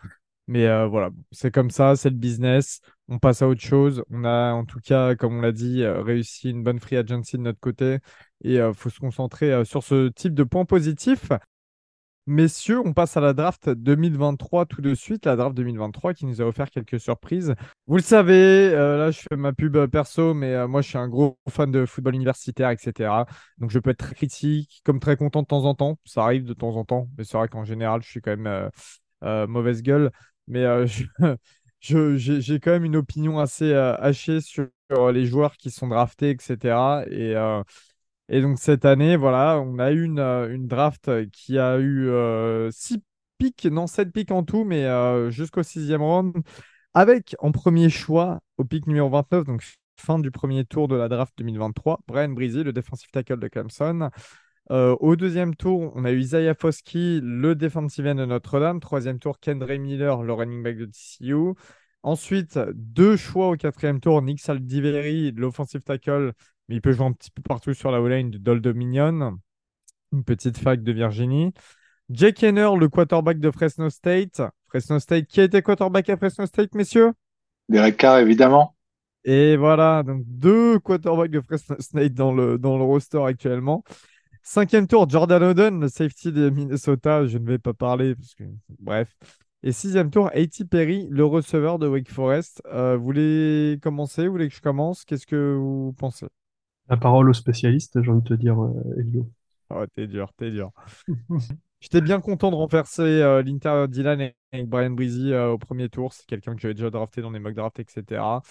Mais 0.46 0.66
euh, 0.66 0.86
voilà, 0.86 1.10
c'est 1.30 1.50
comme 1.50 1.70
ça, 1.70 1.94
c'est 1.96 2.10
le 2.10 2.16
business. 2.16 2.80
On 3.08 3.18
passe 3.18 3.42
à 3.42 3.48
autre 3.48 3.60
chose. 3.60 4.02
On 4.10 4.24
a 4.24 4.52
en 4.52 4.64
tout 4.64 4.80
cas, 4.80 5.14
comme 5.14 5.38
on 5.38 5.40
l'a 5.40 5.52
dit, 5.52 5.82
euh, 5.82 6.02
réussi 6.02 6.50
une 6.50 6.62
bonne 6.62 6.78
free 6.80 6.96
agency 6.96 7.36
de 7.36 7.42
notre 7.42 7.60
côté. 7.60 7.98
Et 8.44 8.54
il 8.54 8.72
faut 8.74 8.88
se 8.88 9.00
concentrer 9.00 9.64
sur 9.64 9.82
ce 9.82 10.08
type 10.08 10.34
de 10.34 10.44
points 10.44 10.64
positifs. 10.64 11.30
Messieurs, 12.30 12.82
on 12.84 12.92
passe 12.92 13.16
à 13.16 13.22
la 13.22 13.32
draft 13.32 13.70
2023 13.70 14.66
tout 14.66 14.82
de 14.82 14.94
suite, 14.94 15.24
la 15.24 15.34
draft 15.34 15.56
2023 15.56 16.12
qui 16.12 16.26
nous 16.26 16.42
a 16.42 16.44
offert 16.44 16.68
quelques 16.68 17.00
surprises. 17.00 17.54
Vous 17.86 17.96
le 17.96 18.02
savez, 18.02 18.68
euh, 18.74 18.98
là 18.98 19.10
je 19.10 19.20
fais 19.20 19.34
ma 19.34 19.54
pub 19.54 19.86
perso, 19.86 20.34
mais 20.34 20.52
euh, 20.52 20.68
moi 20.68 20.82
je 20.82 20.88
suis 20.90 20.98
un 20.98 21.08
gros 21.08 21.38
fan 21.48 21.70
de 21.70 21.86
football 21.86 22.16
universitaire, 22.16 22.68
etc. 22.68 23.24
Donc 23.56 23.70
je 23.70 23.78
peux 23.78 23.88
être 23.88 24.00
très 24.00 24.14
critique, 24.14 24.82
comme 24.84 25.00
très 25.00 25.16
content 25.16 25.40
de 25.40 25.46
temps 25.46 25.64
en 25.64 25.74
temps. 25.74 25.98
Ça 26.04 26.22
arrive 26.22 26.44
de 26.44 26.52
temps 26.52 26.76
en 26.76 26.84
temps, 26.84 27.08
mais 27.16 27.24
c'est 27.24 27.38
vrai 27.38 27.48
qu'en 27.48 27.64
général 27.64 28.02
je 28.02 28.10
suis 28.10 28.20
quand 28.20 28.36
même 28.36 28.70
euh, 29.24 29.46
mauvaise 29.46 29.80
gueule. 29.82 30.10
Mais 30.48 30.66
j'ai 31.80 32.60
quand 32.60 32.72
même 32.72 32.84
une 32.84 32.96
opinion 32.96 33.38
assez 33.38 33.72
hachée 33.72 34.42
sur 34.42 34.68
les 35.12 35.24
joueurs 35.24 35.56
qui 35.56 35.70
sont 35.70 35.88
draftés, 35.88 36.28
etc. 36.28 37.04
Et 37.10 37.34
et 38.28 38.42
donc 38.42 38.58
cette 38.58 38.84
année, 38.84 39.16
voilà, 39.16 39.60
on 39.60 39.78
a 39.78 39.90
eu 39.92 40.04
une, 40.04 40.18
euh, 40.18 40.56
draft 40.58 41.30
qui 41.30 41.58
a 41.58 41.78
eu 41.78 42.08
euh, 42.08 42.70
six 42.70 43.02
pics, 43.38 43.64
non 43.66 43.86
sept 43.86 44.12
pics 44.12 44.30
en 44.30 44.42
tout, 44.44 44.64
mais 44.64 44.84
euh, 44.84 45.30
jusqu'au 45.30 45.62
sixième 45.62 46.02
round, 46.02 46.34
avec 46.94 47.36
en 47.40 47.52
premier 47.52 47.88
choix 47.88 48.40
au 48.58 48.64
pic 48.64 48.86
numéro 48.86 49.08
29, 49.08 49.44
donc 49.44 49.62
fin 49.96 50.18
du 50.18 50.30
premier 50.30 50.64
tour 50.64 50.88
de 50.88 50.96
la 50.96 51.08
draft 51.08 51.32
2023, 51.38 52.00
Brian 52.06 52.28
Breezy, 52.30 52.62
le 52.64 52.72
defensive 52.72 53.10
tackle 53.10 53.38
de 53.38 53.48
Clemson. 53.48 54.10
au 54.70 55.16
deuxième 55.16 55.54
tour, 55.56 55.92
on 55.94 56.04
a 56.04 56.12
eu 56.12 56.20
Isaiah 56.20 56.54
Foskey, 56.54 57.20
le 57.22 57.54
defensive 57.54 58.06
end 58.06 58.16
de 58.16 58.26
Notre-Dame. 58.26 58.80
Troisième 58.80 59.18
tour, 59.18 59.40
Kendra 59.40 59.76
Miller, 59.78 60.22
le 60.22 60.32
running 60.32 60.62
back 60.62 60.76
de 60.76 60.86
TCU. 60.86 61.54
Ensuite, 62.02 62.58
deux 62.74 63.16
choix 63.16 63.48
au 63.50 63.56
quatrième 63.56 64.00
tour, 64.00 64.22
Nick 64.22 64.40
Saldiveri, 64.40 65.32
l'offensive 65.32 65.82
tackle 65.82 66.32
mais 66.68 66.76
il 66.76 66.80
peut 66.80 66.92
jouer 66.92 67.06
un 67.06 67.12
petit 67.12 67.30
peu 67.30 67.42
partout 67.42 67.74
sur 67.74 67.90
la 67.90 68.00
O-line 68.00 68.30
de 68.30 68.38
Dol 68.38 68.60
Dominion, 68.60 69.38
une 70.12 70.24
petite 70.24 70.58
fac 70.58 70.82
de 70.82 70.92
Virginie. 70.92 71.52
Jake 72.10 72.42
Henner, 72.42 72.70
le 72.78 72.88
quarterback 72.88 73.38
de 73.38 73.50
Fresno 73.50 73.90
State. 73.90 74.40
Fresno 74.68 74.98
State, 74.98 75.26
qui 75.26 75.40
a 75.40 75.44
été 75.44 75.62
quarterback 75.62 76.08
à 76.10 76.16
Fresno 76.16 76.46
State, 76.46 76.74
messieurs? 76.74 77.12
Derek 77.68 77.96
Carr, 77.96 78.18
évidemment. 78.18 78.74
Et 79.24 79.56
voilà, 79.56 80.02
donc 80.02 80.22
deux 80.26 80.78
quarterbacks 80.78 81.30
de 81.30 81.40
Fresno 81.40 81.76
State 81.78 82.14
dans 82.14 82.32
le, 82.32 82.58
dans 82.58 82.78
le 82.78 82.84
roster 82.84 83.22
actuellement. 83.22 83.84
Cinquième 84.42 84.86
tour, 84.86 85.08
Jordan 85.10 85.42
Oden, 85.42 85.80
le 85.80 85.88
safety 85.88 86.32
de 86.32 86.48
Minnesota. 86.48 87.26
Je 87.26 87.36
ne 87.36 87.46
vais 87.46 87.58
pas 87.58 87.74
parler 87.74 88.14
parce 88.14 88.34
que, 88.34 88.44
bref. 88.78 89.14
Et 89.62 89.72
sixième 89.72 90.10
tour, 90.10 90.30
A.T. 90.32 90.64
Perry, 90.64 91.08
le 91.10 91.24
receveur 91.24 91.78
de 91.78 91.86
Wake 91.88 92.10
Forest. 92.10 92.62
Euh, 92.66 92.96
vous 92.96 93.04
voulez 93.04 93.78
commencer? 93.82 94.26
Vous 94.26 94.32
voulez 94.32 94.48
que 94.48 94.54
je 94.54 94.62
commence? 94.62 95.04
Qu'est-ce 95.04 95.26
que 95.26 95.54
vous 95.54 95.92
pensez? 95.98 96.26
La 96.88 96.96
parole 96.96 97.28
aux 97.28 97.34
spécialistes, 97.34 98.02
j'ai 98.02 98.10
envie 98.10 98.22
de 98.22 98.28
te 98.28 98.34
dire, 98.34 98.62
euh, 98.62 98.98
Elio. 98.98 99.30
Oh, 99.70 99.84
t'es 99.94 100.06
dur, 100.06 100.32
t'es 100.36 100.50
dur. 100.50 100.72
J'étais 101.80 102.00
bien 102.00 102.20
content 102.20 102.50
de 102.50 102.56
renverser 102.56 103.02
euh, 103.02 103.42
l'Inter 103.42 103.86
Dylan 103.88 104.32
avec 104.52 104.68
Brian 104.68 104.90
Breezy 104.90 105.32
euh, 105.32 105.50
au 105.50 105.58
premier 105.58 105.88
tour. 105.88 106.12
C'est 106.12 106.26
quelqu'un 106.26 106.54
que 106.54 106.60
j'avais 106.60 106.74
déjà 106.74 106.90
drafté 106.90 107.20
dans 107.20 107.30
les 107.30 107.38
mock 107.38 107.54
drafts, 107.54 107.78
etc. 107.78 108.42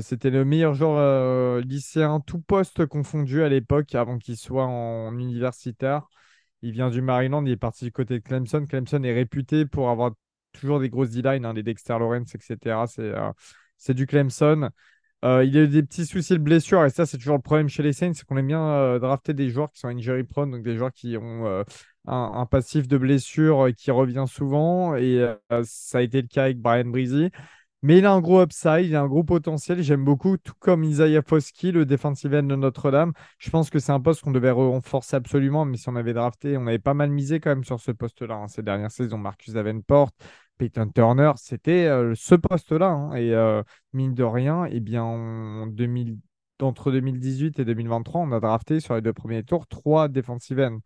C'était 0.00 0.30
le 0.30 0.44
meilleur 0.44 0.74
joueur 0.74 1.60
lycéen, 1.60 2.20
tout 2.20 2.40
poste 2.40 2.84
confondu 2.86 3.42
à 3.42 3.48
l'époque, 3.48 3.94
avant 3.94 4.18
qu'il 4.18 4.36
soit 4.36 4.66
en 4.66 5.16
universitaire. 5.16 6.08
Il 6.62 6.72
vient 6.72 6.90
du 6.90 7.00
Maryland, 7.00 7.46
il 7.46 7.52
est 7.52 7.56
parti 7.56 7.84
du 7.84 7.92
côté 7.92 8.18
de 8.18 8.22
Clemson. 8.22 8.66
Clemson 8.68 9.02
est 9.04 9.14
réputé 9.14 9.64
pour 9.64 9.88
avoir 9.88 10.10
toujours 10.52 10.80
des 10.80 10.90
grosses 10.90 11.10
D-line, 11.10 11.44
hein, 11.44 11.54
les 11.54 11.62
Dexter 11.62 11.96
Lawrence, 11.98 12.34
etc. 12.34 12.84
C'est 13.78 13.94
du 13.94 14.06
Clemson. 14.06 14.68
Euh, 15.24 15.44
il 15.44 15.56
a 15.58 15.62
eu 15.62 15.68
des 15.68 15.82
petits 15.82 16.06
soucis 16.06 16.34
de 16.34 16.38
blessure 16.38 16.84
et 16.84 16.90
ça, 16.90 17.04
c'est 17.04 17.18
toujours 17.18 17.36
le 17.36 17.42
problème 17.42 17.68
chez 17.68 17.82
les 17.82 17.92
Saints, 17.92 18.12
c'est 18.14 18.24
qu'on 18.24 18.36
aime 18.36 18.46
bien 18.46 18.62
euh, 18.62 18.98
drafter 19.00 19.34
des 19.34 19.50
joueurs 19.50 19.70
qui 19.72 19.80
sont 19.80 19.88
injury 19.88 20.22
prone, 20.22 20.50
donc 20.52 20.62
des 20.62 20.76
joueurs 20.76 20.92
qui 20.92 21.16
ont 21.16 21.46
euh, 21.46 21.64
un, 22.06 22.46
passif 22.46 22.86
de 22.86 22.96
blessure 22.98 23.68
qui 23.76 23.90
revient 23.90 24.26
souvent 24.28 24.94
et 24.94 25.26
ça 25.64 25.98
a 25.98 26.00
été 26.02 26.22
le 26.22 26.28
cas 26.28 26.44
avec 26.44 26.60
Brian 26.60 26.86
Breezy. 26.86 27.30
Mais 27.82 27.98
il 27.98 28.06
a 28.06 28.12
un 28.12 28.20
gros 28.20 28.42
upside, 28.42 28.86
il 28.86 28.96
a 28.96 29.02
un 29.02 29.06
gros 29.06 29.22
potentiel, 29.22 29.82
j'aime 29.82 30.04
beaucoup, 30.04 30.36
tout 30.36 30.54
comme 30.58 30.82
Isaiah 30.82 31.22
Foskey, 31.22 31.70
le 31.70 31.86
defensive 31.86 32.34
end 32.34 32.42
de 32.42 32.56
Notre-Dame. 32.56 33.12
Je 33.38 33.50
pense 33.50 33.70
que 33.70 33.78
c'est 33.78 33.92
un 33.92 34.00
poste 34.00 34.22
qu'on 34.22 34.32
devait 34.32 34.50
renforcer 34.50 35.14
absolument, 35.14 35.64
mais 35.64 35.76
si 35.76 35.88
on 35.88 35.94
avait 35.94 36.12
drafté, 36.12 36.56
on 36.56 36.66
avait 36.66 36.80
pas 36.80 36.94
mal 36.94 37.10
misé 37.10 37.38
quand 37.38 37.50
même 37.50 37.62
sur 37.62 37.78
ce 37.78 37.92
poste-là 37.92 38.34
hein, 38.34 38.48
ces 38.48 38.62
dernières 38.62 38.90
saisons. 38.90 39.18
Marcus 39.18 39.54
Davenport, 39.54 40.10
Peyton 40.58 40.90
Turner, 40.94 41.32
c'était 41.36 41.86
euh, 41.86 42.14
ce 42.14 42.34
poste-là. 42.34 42.88
Hein. 42.88 43.14
et 43.14 43.32
euh, 43.34 43.62
mine 43.92 44.14
de 44.14 44.24
rien, 44.24 44.66
eh 44.70 44.80
bien, 44.80 45.04
entre 46.60 46.90
2018 46.92 47.60
et 47.60 47.64
2023, 47.64 48.20
on 48.20 48.32
a 48.32 48.40
drafté 48.40 48.80
sur 48.80 48.94
les 48.94 49.00
deux 49.00 49.12
premiers 49.12 49.44
tours 49.44 49.66
trois 49.66 50.08
defensive 50.08 50.60
ends. 50.60 50.80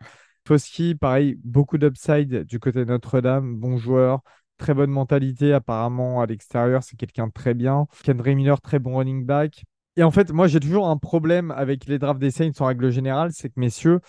Foski, 0.47 0.95
pareil, 0.95 1.39
beaucoup 1.45 1.79
d'upside 1.79 2.45
du 2.45 2.59
côté 2.59 2.85
Notre-Dame, 2.85 3.57
bon 3.57 3.77
joueur, 3.77 4.23
très 4.59 4.75
bonne 4.75 4.91
mentalité 4.91 5.53
apparemment 5.53 6.21
à 6.21 6.27
l'extérieur, 6.27 6.83
c'est 6.83 6.97
quelqu'un 6.97 7.29
de 7.29 7.33
très 7.33 7.55
bien. 7.55 7.87
Kendra 8.05 8.35
Miller, 8.35 8.61
très 8.61 8.79
bon 8.79 8.97
running 8.97 9.25
back. 9.25 9.65
Et 9.97 10.03
en 10.03 10.11
fait, 10.11 10.33
moi, 10.33 10.47
j'ai 10.49 10.61
toujours 10.61 10.89
un 10.89 10.97
problème 10.97 11.51
avec 11.51 11.87
les 11.87 11.99
drafts 11.99 12.21
des 12.21 12.31
Saints 12.31 12.53
en 12.61 12.67
règle 12.67 12.91
générale, 12.91 13.31
c'est 13.33 13.51
que, 13.51 13.61
messieurs, 13.61 14.01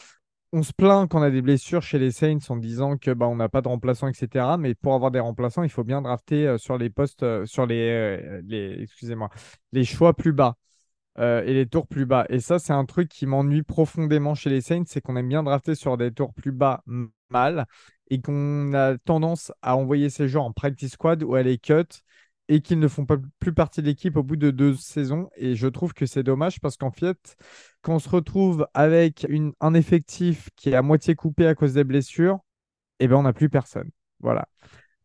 on 0.54 0.62
se 0.62 0.72
plaint 0.72 1.10
qu'on 1.10 1.24
a 1.24 1.32
des 1.32 1.42
blessures 1.42 1.82
chez 1.82 1.98
les 1.98 2.12
Saints 2.12 2.38
en 2.50 2.56
disant 2.56 2.98
que 2.98 3.10
bah, 3.12 3.28
on 3.28 3.36
n'a 3.36 3.50
pas 3.50 3.62
de 3.62 3.68
remplaçants, 3.68 4.08
etc. 4.08 4.56
Mais 4.60 4.76
pour 4.76 4.94
avoir 4.94 5.10
des 5.10 5.20
remplaçants, 5.20 5.63
il 5.63 5.70
faut 5.70 5.84
bien 5.84 6.02
drafter 6.04 6.48
euh, 6.48 6.58
sur 6.60 6.78
les 6.78 6.92
postes, 6.92 7.24
euh, 7.24 7.46
sur 7.48 7.66
les, 7.66 7.89
euh, 7.89 8.42
les 8.46 8.84
excusez-moi, 8.84 9.30
les 9.72 9.84
choix 9.84 10.13
plus 10.13 10.32
bas 10.32 10.56
et 11.20 11.54
les 11.54 11.68
tours 11.68 11.86
plus 11.88 12.08
bas. 12.08 12.26
Et 12.30 12.39
ça, 12.39 12.58
c'est 12.58 12.74
un 12.74 12.86
truc 12.86 13.08
qui 13.08 13.28
m'ennuie 13.28 13.62
profondément 13.62 14.34
chez 14.34 14.50
les 14.50 14.62
Saints, 14.62 14.86
c'est 14.88 15.00
qu'on 15.00 15.16
aime 15.16 15.30
bien 15.30 15.44
drafter 15.44 15.76
sur 15.76 15.96
des 15.96 16.12
tours 16.12 16.34
plus 16.34 16.52
bas 16.52 16.84
mal 17.30 17.68
et 18.10 18.20
qu'on 18.20 18.74
a 18.74 18.98
tendance 18.98 19.52
à 19.62 19.78
envoyer 19.78 20.10
ces 20.10 20.28
joueurs 20.28 20.46
en 20.46 20.52
practice 20.52 20.94
squad 20.94 21.22
ou 21.22 21.36
à 21.36 21.44
les 21.44 21.60
cut 21.60 21.86
et 22.49 22.62
qu'ils 22.62 22.79
ne 22.79 22.88
font 22.88 23.06
pas 23.06 23.17
plus 23.39 23.53
partie 23.53 23.82
de 23.82 23.88
l'équipe 23.88 24.17
au 24.17 24.23
bout 24.23 24.36
de 24.36 24.51
deux 24.51 24.75
saisons. 24.75 25.29
Et 25.38 25.56
je 25.56 25.67
trouve 25.67 25.93
que 25.93 26.06
c'est 26.06 26.23
dommage 26.23 26.60
parce 26.60 26.77
qu'en 26.77 26.91
fait, 26.91 27.36
quand 27.82 27.95
on 27.95 27.99
se 27.99 28.10
retrouve 28.10 28.67
avec 28.73 29.25
un 29.62 29.73
effectif 29.73 30.49
qui 30.56 30.69
est 30.69 30.75
à 30.75 30.82
moitié 30.82 31.15
coupé 31.15 31.47
à 31.47 31.56
cause 31.56 31.73
des 31.73 31.84
blessures, 31.84 32.39
eh 32.99 33.08
ben, 33.08 33.17
on 33.17 33.23
n'a 33.23 33.34
plus 33.34 33.49
personne. 33.49 33.89
Voilà. 34.19 34.47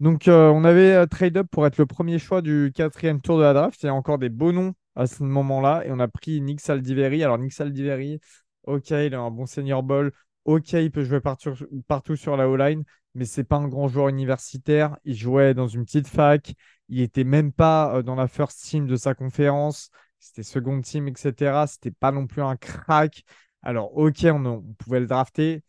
Donc, 0.01 0.29
euh, 0.29 0.49
on 0.51 0.65
avait 0.65 0.93
euh, 0.95 1.07
trade-up 1.07 1.49
pour 1.51 1.67
être 1.67 1.79
le 1.79 1.87
premier 1.87 2.19
choix 2.19 2.41
du 2.43 2.73
quatrième 2.75 3.21
tour 3.21 3.39
de 3.39 3.43
la 3.43 3.53
draft. 3.53 3.83
Il 3.83 3.87
y 3.87 3.89
a 3.89 3.95
encore 3.95 4.19
des 4.19 4.29
beaux 4.29 4.53
noms 4.53 4.75
à 4.95 5.07
ce 5.07 5.23
moment-là. 5.25 5.83
Et 5.85 5.91
on 5.91 5.99
a 5.99 6.09
pris 6.09 6.41
Nick 6.41 6.61
Saldiveri. 6.61 7.25
Alors, 7.25 7.39
Nick 7.39 7.53
Saldiveri, 7.53 8.21
OK, 8.65 8.91
il 8.91 9.15
a 9.15 9.21
un 9.21 9.31
bon 9.31 9.47
senior 9.47 9.83
ball. 9.83 10.13
OK, 10.45 10.73
il 10.73 10.91
peut 10.91 11.05
jouer 11.05 11.21
partout, 11.21 11.53
partout 11.89 12.17
sur 12.17 12.37
la 12.37 12.49
O-line, 12.49 12.85
mais 13.15 13.25
c'est 13.27 13.45
pas 13.45 13.57
un 13.57 13.69
grand 13.69 13.89
joueur 13.89 14.09
universitaire. 14.09 14.97
Il 15.05 15.15
jouait 15.15 15.53
dans 15.53 15.69
une 15.69 15.85
petite 15.85 16.09
fac. 16.09 16.55
Il 16.89 17.01
n'était 17.01 17.25
même 17.25 17.53
pas 17.53 17.97
euh, 17.97 18.03
dans 18.03 18.15
la 18.15 18.29
first 18.29 18.63
team 18.65 18.87
de 18.87 18.97
sa 18.97 19.15
conférence. 19.15 19.91
C'était 20.19 20.43
second 20.43 20.81
team, 20.81 21.09
etc. 21.09 21.67
C'était 21.67 21.91
pas 21.91 22.13
non 22.13 22.27
plus 22.27 22.43
un 22.43 22.57
crack. 22.57 23.25
Alors, 23.63 23.97
ok, 23.97 24.25
on, 24.25 24.63
pouvait 24.79 25.01
le 25.01 25.07
drafter. 25.07 25.63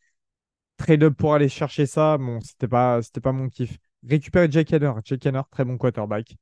Trade 0.78 1.04
up 1.04 1.18
pour 1.18 1.34
aller 1.34 1.50
chercher 1.50 1.86
ça, 1.86 2.18
bon, 2.18 2.40
c'était 2.42 2.68
pas, 2.68 3.02
pas 3.22 3.32
mon 3.34 3.50
kiff. 3.50 3.78
récupérer 4.08 4.50
Jake 4.50 4.72
Henner. 4.74 4.94
Jake 5.04 5.26
Henner, 5.26 5.42
très 5.52 5.66
bon 5.66 5.78
quarterback, 5.78 6.36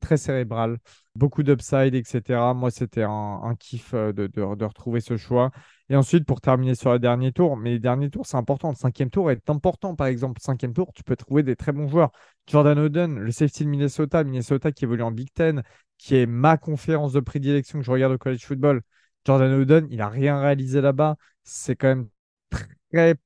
très 0.00 0.16
cérébral, 0.16 0.78
beaucoup 1.14 1.42
d'upside, 1.42 1.94
etc. 1.94 2.54
Moi, 2.54 2.70
c'était 2.70 3.04
un, 3.04 3.54
kiff 3.58 3.94
euh, 3.94 4.12
de, 4.12 4.64
retrouver 4.64 5.00
ce 5.00 5.16
choix. 5.16 5.50
Et 5.88 5.96
ensuite, 5.96 6.26
pour 6.26 6.40
terminer 6.40 6.74
sur 6.74 6.92
le 6.92 6.98
dernier 6.98 7.32
tour, 7.32 7.56
mais 7.56 7.70
les 7.70 7.78
derniers 7.78 8.10
tours, 8.10 8.26
c'est 8.26 8.36
important. 8.36 8.70
Le 8.70 8.74
cinquième 8.76 9.10
tour 9.10 9.30
est 9.30 9.48
important, 9.50 9.94
par 9.94 10.06
exemple. 10.06 10.40
Cinquième 10.40 10.72
tour, 10.72 10.92
tu 10.94 11.02
peux 11.02 11.16
trouver 11.16 11.42
des 11.42 11.56
très 11.56 11.72
bons 11.72 11.88
joueurs. 11.88 12.10
Jordan 12.46 12.78
Oden, 12.78 13.18
le 13.18 13.30
safety 13.32 13.64
de 13.64 13.70
Minnesota, 13.70 14.24
Minnesota 14.24 14.72
qui 14.72 14.84
évolue 14.84 15.02
en 15.02 15.12
Big 15.12 15.32
Ten, 15.32 15.62
qui 15.98 16.16
est 16.16 16.26
ma 16.26 16.56
conférence 16.56 17.12
de 17.12 17.20
prédilection 17.20 17.78
que 17.78 17.84
je 17.84 17.90
regarde 17.90 18.12
au 18.12 18.18
college 18.18 18.44
football. 18.44 18.82
Jordan 19.26 19.52
Oden, 19.52 19.86
il 19.90 19.98
n'a 19.98 20.08
rien 20.08 20.38
réalisé 20.38 20.80
là-bas. 20.80 21.16
C'est 21.44 21.76
quand 21.76 21.88
même 21.88 22.08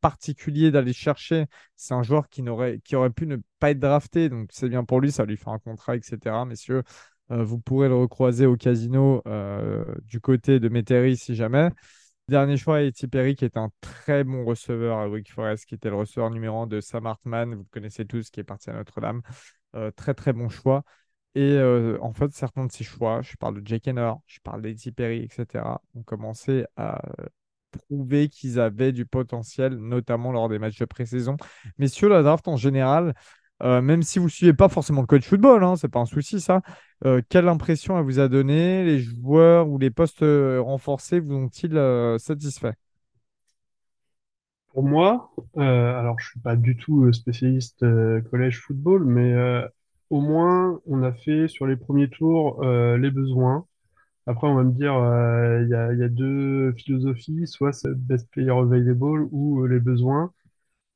particulier 0.00 0.70
d'aller 0.70 0.92
chercher. 0.92 1.46
C'est 1.76 1.94
un 1.94 2.02
joueur 2.02 2.28
qui, 2.28 2.42
n'aurait, 2.42 2.80
qui 2.80 2.96
aurait 2.96 3.10
pu 3.10 3.26
ne 3.26 3.36
pas 3.58 3.70
être 3.70 3.80
drafté, 3.80 4.28
donc 4.28 4.48
c'est 4.52 4.68
bien 4.68 4.84
pour 4.84 5.00
lui, 5.00 5.12
ça 5.12 5.24
lui 5.24 5.36
fait 5.36 5.50
un 5.50 5.58
contrat, 5.58 5.96
etc. 5.96 6.44
Messieurs, 6.46 6.82
euh, 7.30 7.44
vous 7.44 7.58
pourrez 7.58 7.88
le 7.88 7.96
recroiser 7.96 8.46
au 8.46 8.56
casino 8.56 9.22
euh, 9.26 9.84
du 10.04 10.20
côté 10.20 10.60
de 10.60 10.68
Métairie 10.68 11.16
si 11.16 11.34
jamais. 11.34 11.70
Dernier 12.28 12.56
choix, 12.58 12.82
Eti 12.82 13.08
Perry, 13.08 13.36
qui 13.36 13.44
est 13.46 13.56
un 13.56 13.70
très 13.80 14.22
bon 14.22 14.44
receveur 14.44 14.98
à 14.98 15.08
Wake 15.08 15.30
Forest, 15.30 15.64
qui 15.66 15.74
était 15.74 15.88
le 15.88 15.96
receveur 15.96 16.30
numéro 16.30 16.58
1 16.62 16.66
de 16.66 16.80
Sam 16.80 17.06
Hartman, 17.06 17.54
vous 17.54 17.64
connaissez 17.70 18.04
tous, 18.04 18.30
qui 18.30 18.40
est 18.40 18.44
parti 18.44 18.68
à 18.68 18.74
Notre-Dame. 18.74 19.22
Euh, 19.76 19.90
très 19.92 20.14
très 20.14 20.32
bon 20.32 20.48
choix. 20.48 20.84
Et 21.34 21.58
en 22.00 22.12
fait, 22.12 22.32
certains 22.32 22.66
de 22.66 22.72
ces 22.72 22.82
choix, 22.82 23.22
je 23.22 23.36
parle 23.36 23.60
de 23.60 23.66
Jake 23.66 23.86
Henner, 23.86 24.12
je 24.26 24.40
parle 24.40 24.60
d'Eti 24.60 24.90
Perry, 24.90 25.18
etc., 25.22 25.64
ont 25.94 26.02
commencé 26.02 26.64
à 26.76 27.00
prouvé 27.78 28.28
qu'ils 28.28 28.60
avaient 28.60 28.92
du 28.92 29.06
potentiel, 29.06 29.76
notamment 29.76 30.32
lors 30.32 30.48
des 30.48 30.58
matchs 30.58 30.78
de 30.78 30.84
pré-saison. 30.84 31.36
Messieurs, 31.78 32.08
la 32.08 32.22
draft 32.22 32.46
en 32.48 32.56
général, 32.56 33.14
euh, 33.62 33.80
même 33.82 34.02
si 34.02 34.18
vous 34.18 34.26
ne 34.26 34.30
suivez 34.30 34.52
pas 34.52 34.68
forcément 34.68 35.00
le 35.00 35.06
coach 35.06 35.26
football, 35.26 35.64
hein, 35.64 35.76
c'est 35.76 35.88
pas 35.88 35.98
un 35.98 36.06
souci 36.06 36.40
ça, 36.40 36.62
euh, 37.04 37.20
quelle 37.28 37.48
impression 37.48 37.98
elle 37.98 38.04
vous 38.04 38.20
a 38.20 38.28
donné? 38.28 38.84
Les 38.84 39.00
joueurs 39.00 39.68
ou 39.68 39.78
les 39.78 39.90
postes 39.90 40.22
euh, 40.22 40.60
renforcés 40.60 41.18
vous 41.18 41.34
ont-ils 41.34 41.76
satisfait 42.18 42.74
Pour 44.72 44.84
moi, 44.84 45.32
alors 45.56 46.20
je 46.20 46.28
suis 46.28 46.40
pas 46.40 46.54
du 46.54 46.76
tout 46.76 47.12
spécialiste 47.12 47.84
collège 48.30 48.60
football, 48.60 49.04
mais 49.04 49.34
au 50.10 50.20
moins 50.20 50.80
on 50.86 51.02
a 51.02 51.12
fait 51.12 51.48
sur 51.48 51.66
les 51.66 51.76
premiers 51.76 52.08
tours 52.08 52.64
les 52.64 53.10
besoins. 53.10 53.66
Après, 54.28 54.46
on 54.46 54.54
va 54.54 54.62
me 54.62 54.72
dire, 54.72 54.94
euh, 54.94 55.62
il 55.62 55.70
y 55.70 56.02
a, 56.04 56.08
deux 56.10 56.72
philosophies, 56.72 57.46
soit 57.46 57.72
c'est 57.72 57.94
best 57.94 58.30
player 58.30 58.50
available 58.50 59.26
ou 59.32 59.62
euh, 59.64 59.68
les 59.68 59.80
besoins. 59.80 60.32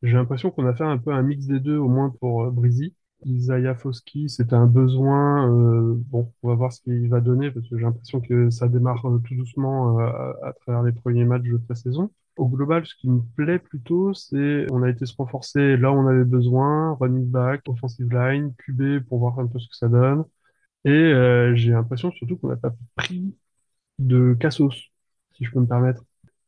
J'ai 0.03 0.15
l'impression 0.15 0.51
qu'on 0.51 0.67
a 0.67 0.75
fait 0.75 0.85
un 0.85 0.99
peu 0.99 1.13
un 1.13 1.23
mix 1.23 1.47
des 1.47 1.61
deux, 1.61 1.79
au 1.79 1.89
moins 1.89 2.11
pour 2.21 2.45
euh, 2.45 2.51
Breezy. 2.51 2.95
Isaiah 3.27 3.75
Foskey, 3.75 4.29
c'était 4.29 4.55
un 4.55 4.67
besoin. 4.67 5.49
bon, 5.49 6.33
on 6.43 6.49
va 6.49 6.55
voir 6.57 6.73
ce 6.73 6.83
qu'il 6.83 7.09
va 7.09 7.21
donner 7.21 7.51
parce 7.51 7.69
que 7.69 7.79
j'ai 7.79 7.85
l'impression 7.85 8.21
que 8.21 8.51
ça 8.51 8.69
démarre 8.69 9.07
euh, 9.09 9.19
tout 9.27 9.35
doucement 9.35 9.99
à, 9.99 10.53
travers 10.61 10.83
les 10.83 10.93
premiers 10.93 11.25
matchs 11.25 11.45
de 11.45 11.57
pré-saison. 11.57 12.11
Au 12.37 12.49
global, 12.49 12.85
ce 12.87 12.95
qui 12.97 13.09
me 13.09 13.23
plaît 13.37 13.59
plutôt, 13.61 14.13
c'est 14.15 14.67
on 14.73 14.83
a 14.83 14.91
été 14.91 15.07
se 15.07 15.15
renforcer 15.17 15.77
là 15.79 15.93
où 15.93 15.97
on 15.97 16.07
avait 16.09 16.25
besoin, 16.25 16.95
running 17.01 17.31
back, 17.31 17.63
offensive 17.69 18.13
line, 18.13 18.53
QB 18.59 19.07
pour 19.09 19.21
voir 19.21 19.39
un 19.39 19.47
peu 19.47 19.59
ce 19.59 19.69
que 19.69 19.77
ça 19.77 19.89
donne. 19.89 20.25
Et 20.85 20.91
euh, 20.91 21.55
j'ai 21.55 21.71
l'impression 21.71 22.11
surtout 22.13 22.37
qu'on 22.37 22.49
n'a 22.49 22.57
pas 22.57 22.75
pris 22.97 23.35
de 23.99 24.35
Cassos, 24.41 24.91
si 25.33 25.45
je 25.45 25.53
peux 25.53 25.61
me 25.61 25.67
permettre. 25.67 26.05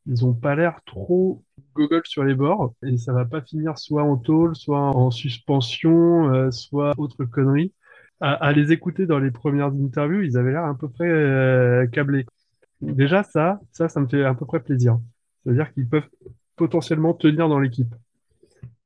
Ils 0.06 0.24
ont 0.26 0.34
pas 0.34 0.56
l'air 0.56 0.80
trop 0.86 1.44
gogol 1.74 2.02
sur 2.06 2.24
les 2.24 2.34
bords 2.34 2.74
et 2.84 2.98
ça 2.98 3.12
va 3.12 3.24
pas 3.26 3.42
finir 3.42 3.78
soit 3.78 4.02
en 4.04 4.16
tôle, 4.16 4.56
soit 4.56 4.80
en 4.80 5.10
suspension, 5.10 6.32
euh, 6.34 6.50
soit 6.50 6.94
autre 6.98 7.24
connerie. 7.24 7.72
À, 8.20 8.34
à 8.34 8.52
les 8.52 8.72
écouter 8.72 9.06
dans 9.06 9.18
les 9.18 9.30
premières 9.30 9.68
interviews, 9.74 10.22
ils 10.22 10.36
avaient 10.38 10.52
l'air 10.52 10.64
à 10.64 10.76
peu 10.78 10.88
près 10.88 11.08
euh, 11.08 11.86
câblés. 11.88 12.26
Déjà 12.82 13.22
ça, 13.24 13.60
ça, 13.72 13.88
ça 13.88 14.00
me 14.00 14.08
fait 14.08 14.24
à 14.24 14.34
peu 14.34 14.46
près 14.46 14.60
plaisir. 14.62 14.98
C'est-à-dire 15.44 15.72
qu'ils 15.74 15.88
peuvent 15.88 16.08
potentiellement 16.56 17.14
tenir 17.14 17.48
dans 17.48 17.60
l'équipe. 17.60 17.94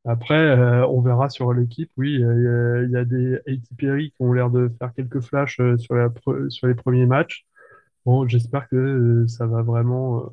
Après, 0.05 0.35
euh, 0.35 0.87
on 0.89 1.01
verra 1.03 1.29
sur 1.29 1.53
l'équipe. 1.53 1.91
Oui, 1.97 2.15
il 2.15 2.91
y 2.91 2.97
a 2.97 3.05
des 3.05 3.37
ATPRI 3.47 4.11
qui 4.13 4.23
ont 4.23 4.33
l'air 4.33 4.51
de 4.51 4.71
faire 4.79 4.93
quelques 4.95 5.21
flashs 5.21 5.61
euh, 5.61 5.77
sur 5.77 6.67
les 6.67 6.75
premiers 6.75 7.07
matchs. 7.07 7.47
Bon, 8.07 8.27
j'espère 8.29 8.69
que 8.69 8.77
euh, 8.77 9.29
ça 9.29 9.47
va 9.47 9.63
vraiment, 9.63 10.31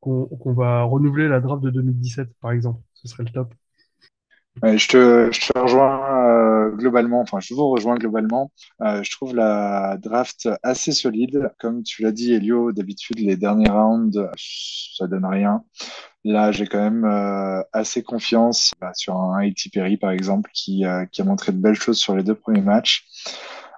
qu'on 0.00 0.26
qu'on 0.26 0.54
va 0.54 0.82
renouveler 0.84 1.28
la 1.28 1.40
draft 1.40 1.62
de 1.64 1.70
2017, 1.70 2.30
par 2.40 2.52
exemple. 2.52 2.82
Ce 2.94 3.08
serait 3.08 3.24
le 3.24 3.32
top. 3.32 3.54
Je 4.62 4.88
te, 4.88 5.28
je 5.32 5.52
te 5.52 5.58
rejoins 5.58 6.00
euh, 6.26 6.70
globalement, 6.70 7.20
enfin 7.20 7.38
je 7.40 7.54
vous 7.54 7.68
rejoins 7.68 7.96
globalement. 7.96 8.50
Euh, 8.82 9.02
je 9.02 9.10
trouve 9.10 9.34
la 9.34 9.96
draft 9.98 10.48
assez 10.62 10.92
solide. 10.92 11.50
Comme 11.58 11.82
tu 11.82 12.02
l'as 12.02 12.12
dit, 12.12 12.32
Elio, 12.32 12.72
d'habitude 12.72 13.20
les 13.20 13.36
derniers 13.36 13.70
rounds, 13.70 14.18
ça 14.36 15.06
donne 15.06 15.26
rien. 15.26 15.62
Là, 16.24 16.52
j'ai 16.52 16.66
quand 16.66 16.78
même 16.78 17.04
euh, 17.04 17.62
assez 17.72 18.02
confiance 18.02 18.72
bah, 18.80 18.92
sur 18.94 19.16
un 19.16 19.38
A.T. 19.38 19.70
Perry, 19.72 19.96
par 19.96 20.10
exemple, 20.10 20.50
qui, 20.52 20.84
euh, 20.84 21.06
qui 21.06 21.22
a 21.22 21.24
montré 21.24 21.52
de 21.52 21.58
belles 21.58 21.74
choses 21.74 21.98
sur 21.98 22.16
les 22.16 22.22
deux 22.22 22.34
premiers 22.34 22.60
matchs. 22.60 23.06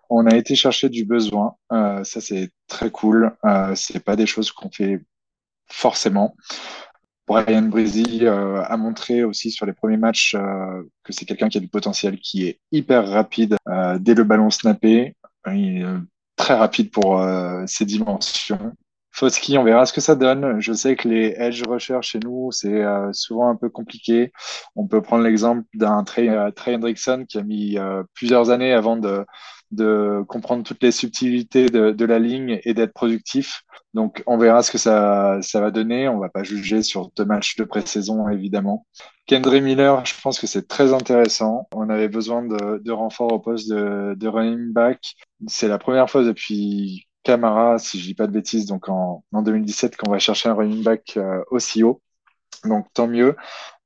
On 0.09 0.27
a 0.27 0.35
été 0.35 0.57
chercher 0.57 0.89
du 0.89 1.05
besoin. 1.05 1.55
Euh, 1.73 2.03
ça, 2.03 2.21
c'est 2.21 2.51
très 2.67 2.91
cool. 2.91 3.37
Euh, 3.45 3.75
c'est 3.77 4.03
pas 4.03 4.17
des 4.17 4.27
choses 4.27 4.51
qu'on 4.51 4.71
fait 4.71 5.01
forcément. 5.69 6.35
Brian 7.31 7.63
Breezy 7.63 8.27
euh, 8.27 8.61
a 8.65 8.77
montré 8.77 9.23
aussi 9.23 9.53
sur 9.53 9.65
les 9.65 9.73
premiers 9.73 9.97
matchs 9.97 10.35
euh, 10.35 10.83
que 11.05 11.13
c'est 11.13 11.27
quelqu'un 11.27 11.49
qui 11.49 11.59
a 11.59 11.61
du 11.61 11.69
potentiel, 11.69 12.19
qui 12.19 12.45
est 12.47 12.59
hyper 12.73 13.09
rapide 13.09 13.57
euh, 13.69 13.99
dès 14.01 14.15
le 14.15 14.25
ballon 14.25 14.51
snappé. 14.51 15.15
Euh, 15.47 16.01
très 16.35 16.55
rapide 16.55 16.91
pour 16.91 17.23
ses 17.67 17.85
dimensions. 17.85 18.73
Foskey, 19.13 19.59
on 19.59 19.65
verra 19.65 19.85
ce 19.85 19.93
que 19.93 20.01
ça 20.01 20.15
donne. 20.15 20.59
Je 20.59 20.73
sais 20.73 20.97
que 20.97 21.07
les 21.07 21.35
edge 21.37 21.63
rushers 21.69 22.01
chez 22.01 22.19
nous, 22.19 22.51
c'est 22.51 22.83
souvent 23.13 23.51
un 23.51 23.57
peu 23.57 23.69
compliqué. 23.69 24.33
On 24.75 24.87
peut 24.87 25.03
prendre 25.03 25.23
l'exemple 25.23 25.65
d'un 25.75 26.03
Trey, 26.03 26.31
Trey 26.57 26.75
Hendrickson 26.75 27.27
qui 27.29 27.37
a 27.37 27.43
mis 27.43 27.77
plusieurs 28.15 28.49
années 28.49 28.73
avant 28.73 28.97
de, 28.97 29.27
de 29.71 30.25
comprendre 30.29 30.65
toutes 30.65 30.83
les 30.83 30.91
subtilités 30.93 31.67
de, 31.67 31.93
de 31.93 32.05
la 32.05 32.19
ligne 32.19 32.61
et 32.65 32.75
d'être 32.75 32.93
productif. 32.93 33.63
Donc, 33.95 34.23
on 34.27 34.37
verra 34.39 34.63
ce 34.63 34.71
que 34.71 34.79
ça, 34.79 35.39
ça 35.43 35.61
va 35.61 35.71
donner. 35.71 36.09
On 36.09 36.19
va 36.19 36.29
pas 36.29 36.43
juger 36.43 36.83
sur 36.83 37.11
deux 37.17 37.25
matchs 37.25 37.57
de 37.57 37.65
pré-saison, 37.65 38.29
évidemment. 38.29 38.87
Kendry 39.27 39.61
Miller, 39.61 40.05
je 40.05 40.15
pense 40.21 40.41
que 40.41 40.47
c'est 40.47 40.67
très 40.67 40.93
intéressant. 40.93 41.69
On 41.73 41.89
avait 41.89 42.09
besoin 42.09 42.43
de, 42.43 42.79
de 42.79 42.93
renforts 42.93 43.33
au 43.33 43.39
poste 43.39 43.69
de, 43.71 44.15
de 44.17 44.29
running 44.29 44.73
back. 44.73 45.15
C'est 45.47 45.69
la 45.69 45.79
première 45.79 46.11
fois 46.11 46.25
depuis 46.25 47.07
Camara, 47.23 47.79
si 47.79 48.01
je 48.01 48.07
dis 48.07 48.15
pas 48.15 48.27
de 48.27 48.33
bêtises, 48.33 48.67
donc 48.67 48.89
en, 48.89 49.25
en 49.33 49.43
2017, 49.43 49.97
qu'on 49.97 50.11
va 50.11 50.19
chercher 50.19 50.49
un 50.49 50.55
running 50.55 50.83
back 50.83 51.15
euh, 51.17 51.43
aussi 51.51 51.83
haut. 51.83 52.03
Donc, 52.65 52.87
tant 52.93 53.07
mieux. 53.07 53.37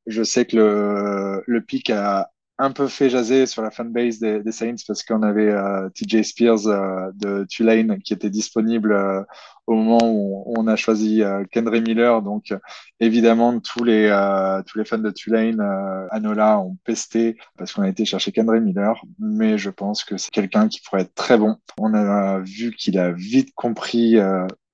Je 0.07 0.23
sais 0.23 0.47
que 0.47 0.57
le, 0.57 1.45
le 1.47 1.61
pic 1.63 1.91
a 1.91 2.31
un 2.59 2.71
peu 2.71 2.87
fait 2.87 3.11
jaser 3.11 3.47
sur 3.47 3.63
la 3.63 3.71
fanbase 3.71 4.21
des, 4.21 4.43
des 4.43 4.53
Saints 4.53 4.77
parce 4.87 5.03
qu'on 5.03 5.23
avait 5.23 5.51
euh, 5.51 5.89
TJ 5.91 6.23
Spears 6.23 6.67
euh, 6.69 7.11
de 7.15 7.45
Tulane 7.49 7.99
qui 8.01 8.13
était 8.13 8.31
disponible 8.31 8.93
euh, 8.93 9.23
au 9.67 9.75
moment 9.75 9.99
où 10.05 10.45
on 10.57 10.67
a 10.69 10.77
choisi 10.77 11.23
euh, 11.23 11.45
Kendry 11.51 11.81
Miller. 11.81 12.23
Donc 12.23 12.55
évidemment 13.01 13.59
tous 13.59 13.83
les 13.83 14.07
euh, 14.07 14.63
tous 14.67 14.79
les 14.79 14.85
fans 14.85 14.99
de 14.99 15.11
Tulane 15.11 15.61
euh, 15.61 16.07
à 16.11 16.21
Nola 16.21 16.61
ont 16.61 16.77
pesté 16.85 17.37
parce 17.59 17.73
qu'on 17.73 17.83
a 17.83 17.89
été 17.89 18.05
chercher 18.05 18.31
Kendry 18.31 18.61
Miller, 18.61 19.03
mais 19.19 19.59
je 19.59 19.71
pense 19.71 20.05
que 20.05 20.17
c'est 20.17 20.31
quelqu'un 20.31 20.69
qui 20.69 20.81
pourrait 20.81 21.03
être 21.03 21.15
très 21.15 21.39
bon. 21.39 21.57
On 21.79 21.93
a 21.95 22.39
vu 22.39 22.73
qu'il 22.73 22.99
a 22.99 23.11
vite 23.11 23.53
compris 23.55 24.17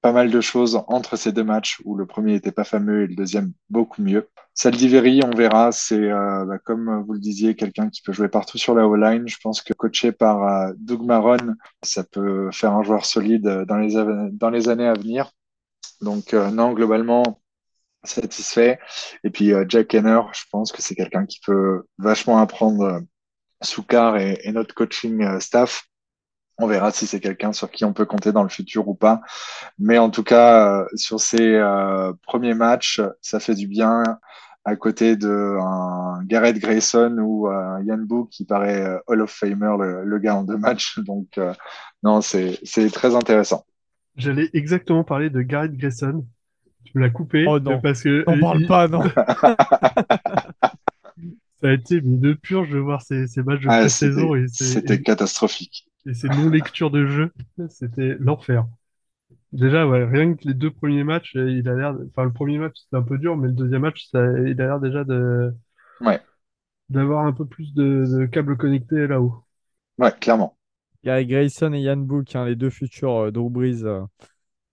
pas 0.03 0.13
mal 0.13 0.31
de 0.31 0.41
choses 0.41 0.83
entre 0.89 1.17
ces 1.17 1.33
deux 1.33 1.45
matchs 1.45 1.81
où 1.85 1.97
le 1.97 2.07
premier 2.07 2.35
était 2.35 2.53
pas 2.53 2.65
fameux 2.65 3.03
et 3.03 3.07
le 3.07 3.15
deuxième 3.15 3.53
beaucoup 3.69 4.03
mieux. 4.03 4.29
Saldiveri, 4.55 5.21
on 5.25 5.31
verra, 5.31 5.73
c'est 5.73 6.11
euh, 6.11 6.45
bah, 6.45 6.59
comme 6.59 7.03
vous 7.05 7.13
le 7.13 7.19
disiez, 7.21 7.55
quelqu'un 7.55 7.89
qui 7.91 8.03
peut 8.03 8.13
jouer 8.13 8.29
partout 8.29 8.59
sur 8.59 8.75
la 8.75 8.87
O-line. 8.87 9.29
Je 9.29 9.37
pense 9.43 9.63
que 9.63 9.73
coaché 9.75 10.13
par 10.13 10.43
euh, 10.43 10.73
Doug 10.79 11.03
Marron, 11.03 11.55
ça 11.83 12.05
peut 12.05 12.51
faire 12.53 12.73
un 12.73 12.83
joueur 12.83 13.05
solide 13.05 13.65
dans 13.69 13.77
les, 13.77 13.95
dans 14.33 14.51
les 14.51 14.69
années 14.69 14.89
à 14.89 14.95
venir. 14.95 15.31
Donc 16.01 16.35
euh, 16.35 16.51
non, 16.51 16.73
globalement 16.73 17.41
satisfait. 18.05 18.79
Et 19.25 19.31
puis 19.31 19.53
euh, 19.53 19.65
Jack 19.69 19.95
Henner, 19.95 20.21
je 20.33 20.45
pense 20.51 20.73
que 20.73 20.83
c'est 20.83 20.95
quelqu'un 20.95 21.27
qui 21.27 21.41
peut 21.45 21.85
vachement 21.99 22.39
apprendre 22.39 22.83
euh, 22.83 23.01
Soukar 23.63 24.17
et, 24.17 24.39
et 24.45 24.53
notre 24.53 24.75
coaching 24.75 25.23
euh, 25.23 25.41
staff. 25.41 25.85
On 26.61 26.67
verra 26.67 26.91
si 26.91 27.07
c'est 27.07 27.21
quelqu'un 27.21 27.53
sur 27.53 27.71
qui 27.71 27.85
on 27.85 27.93
peut 27.93 28.05
compter 28.07 28.33
dans 28.33 28.43
le 28.43 28.49
futur 28.49 28.89
ou 28.89 28.95
pas. 28.95 29.21
Mais 29.79 29.99
en 29.99 30.11
tout 30.11 30.23
cas, 30.23 30.81
euh, 30.83 30.87
sur 30.95 31.21
ces 31.21 31.55
euh, 31.55 32.13
premiers 32.23 32.55
matchs, 32.55 33.01
ça 33.21 33.41
fait 33.41 33.55
du 33.55 33.67
bien 33.67 34.03
à 34.65 34.77
côté 34.77 35.17
de 35.17 35.57
un 35.61 36.23
Garrett 36.25 36.59
Grayson 36.59 37.17
ou 37.19 37.49
un 37.49 37.83
Yann 37.83 38.05
Book 38.05 38.29
qui 38.31 38.45
paraît 38.45 38.85
euh, 38.85 38.99
Hall 39.07 39.23
of 39.23 39.31
Famer, 39.31 39.77
le, 39.79 40.05
le 40.05 40.19
gars 40.19 40.37
en 40.37 40.45
deux 40.45 40.59
matchs. 40.59 40.99
Donc, 41.05 41.39
euh, 41.39 41.55
non, 42.03 42.21
c'est, 42.21 42.59
c'est 42.63 42.91
très 42.91 43.15
intéressant. 43.15 43.65
J'allais 44.17 44.51
exactement 44.53 45.05
parler 45.05 45.31
de 45.31 45.41
Garrett 45.43 45.73
Grayson. 45.77 46.27
Tu 46.85 46.93
me 46.99 47.03
l'as 47.03 47.11
coupé 47.11 47.47
Oh 47.49 47.57
euh, 47.57 47.61
non, 47.61 47.81
parce 47.81 48.03
que 48.03 48.25
euh, 48.29 48.41
parle 48.41 48.67
pas, 48.67 48.89
non. 48.89 49.03
Ça 51.63 51.69
a 51.69 51.73
été 51.73 51.97
une 51.97 52.37
purge 52.37 52.71
de 52.71 52.79
voir 52.79 53.03
ces, 53.03 53.27
ces 53.27 53.43
matchs 53.43 53.61
de 53.61 53.69
Ah, 53.69 53.87
ces, 53.89 54.13
c'était 54.49 55.03
catastrophique. 55.03 55.90
Et, 56.07 56.15
ces 56.15 56.29
non-lectures 56.29 56.91
de 56.91 57.07
jeu. 57.07 57.33
C'était 57.69 58.17
l'enfer. 58.19 58.67
Déjà, 59.53 59.87
ouais, 59.87 60.05
rien 60.05 60.35
que 60.35 60.47
les 60.47 60.55
deux 60.55 60.71
premiers 60.71 61.05
matchs, 61.05 61.37
euh, 61.37 61.51
il 61.51 61.69
a 61.69 61.75
l'air, 61.75 61.97
enfin, 62.09 62.25
le 62.25 62.33
premier 62.33 62.59
match, 62.59 62.77
c'était 62.77 62.97
un 62.97 63.03
peu 63.03 63.19
dur, 63.19 63.37
mais 63.37 63.49
le 63.49 63.55
deuxième 63.55 63.83
match, 63.83 64.07
ça, 64.11 64.21
il 64.47 64.61
a 64.61 64.67
l'air 64.67 64.81
déjà 64.81 65.05
de, 65.05 65.53
Ouais, 66.01 66.21
d'avoir 66.91 67.25
un 67.25 67.33
peu 67.33 67.47
plus 67.47 67.73
de, 67.73 68.05
de 68.07 68.27
câbles 68.27 68.59
connectés 68.59 69.07
là-haut. 69.07 69.43
ouais, 69.99 70.13
clairement. 70.21 70.57
Gary 71.05 71.27
Grayson 71.27 71.73
et 71.75 71.81
Yann 71.81 72.05
Book, 72.07 72.35
hein, 72.37 72.45
les 72.47 72.57
deux 72.57 72.71
futurs 72.71 73.17
euh, 73.27 73.31
Drew 73.31 73.51
Brees. 73.51 73.85
euh, 73.85 74.05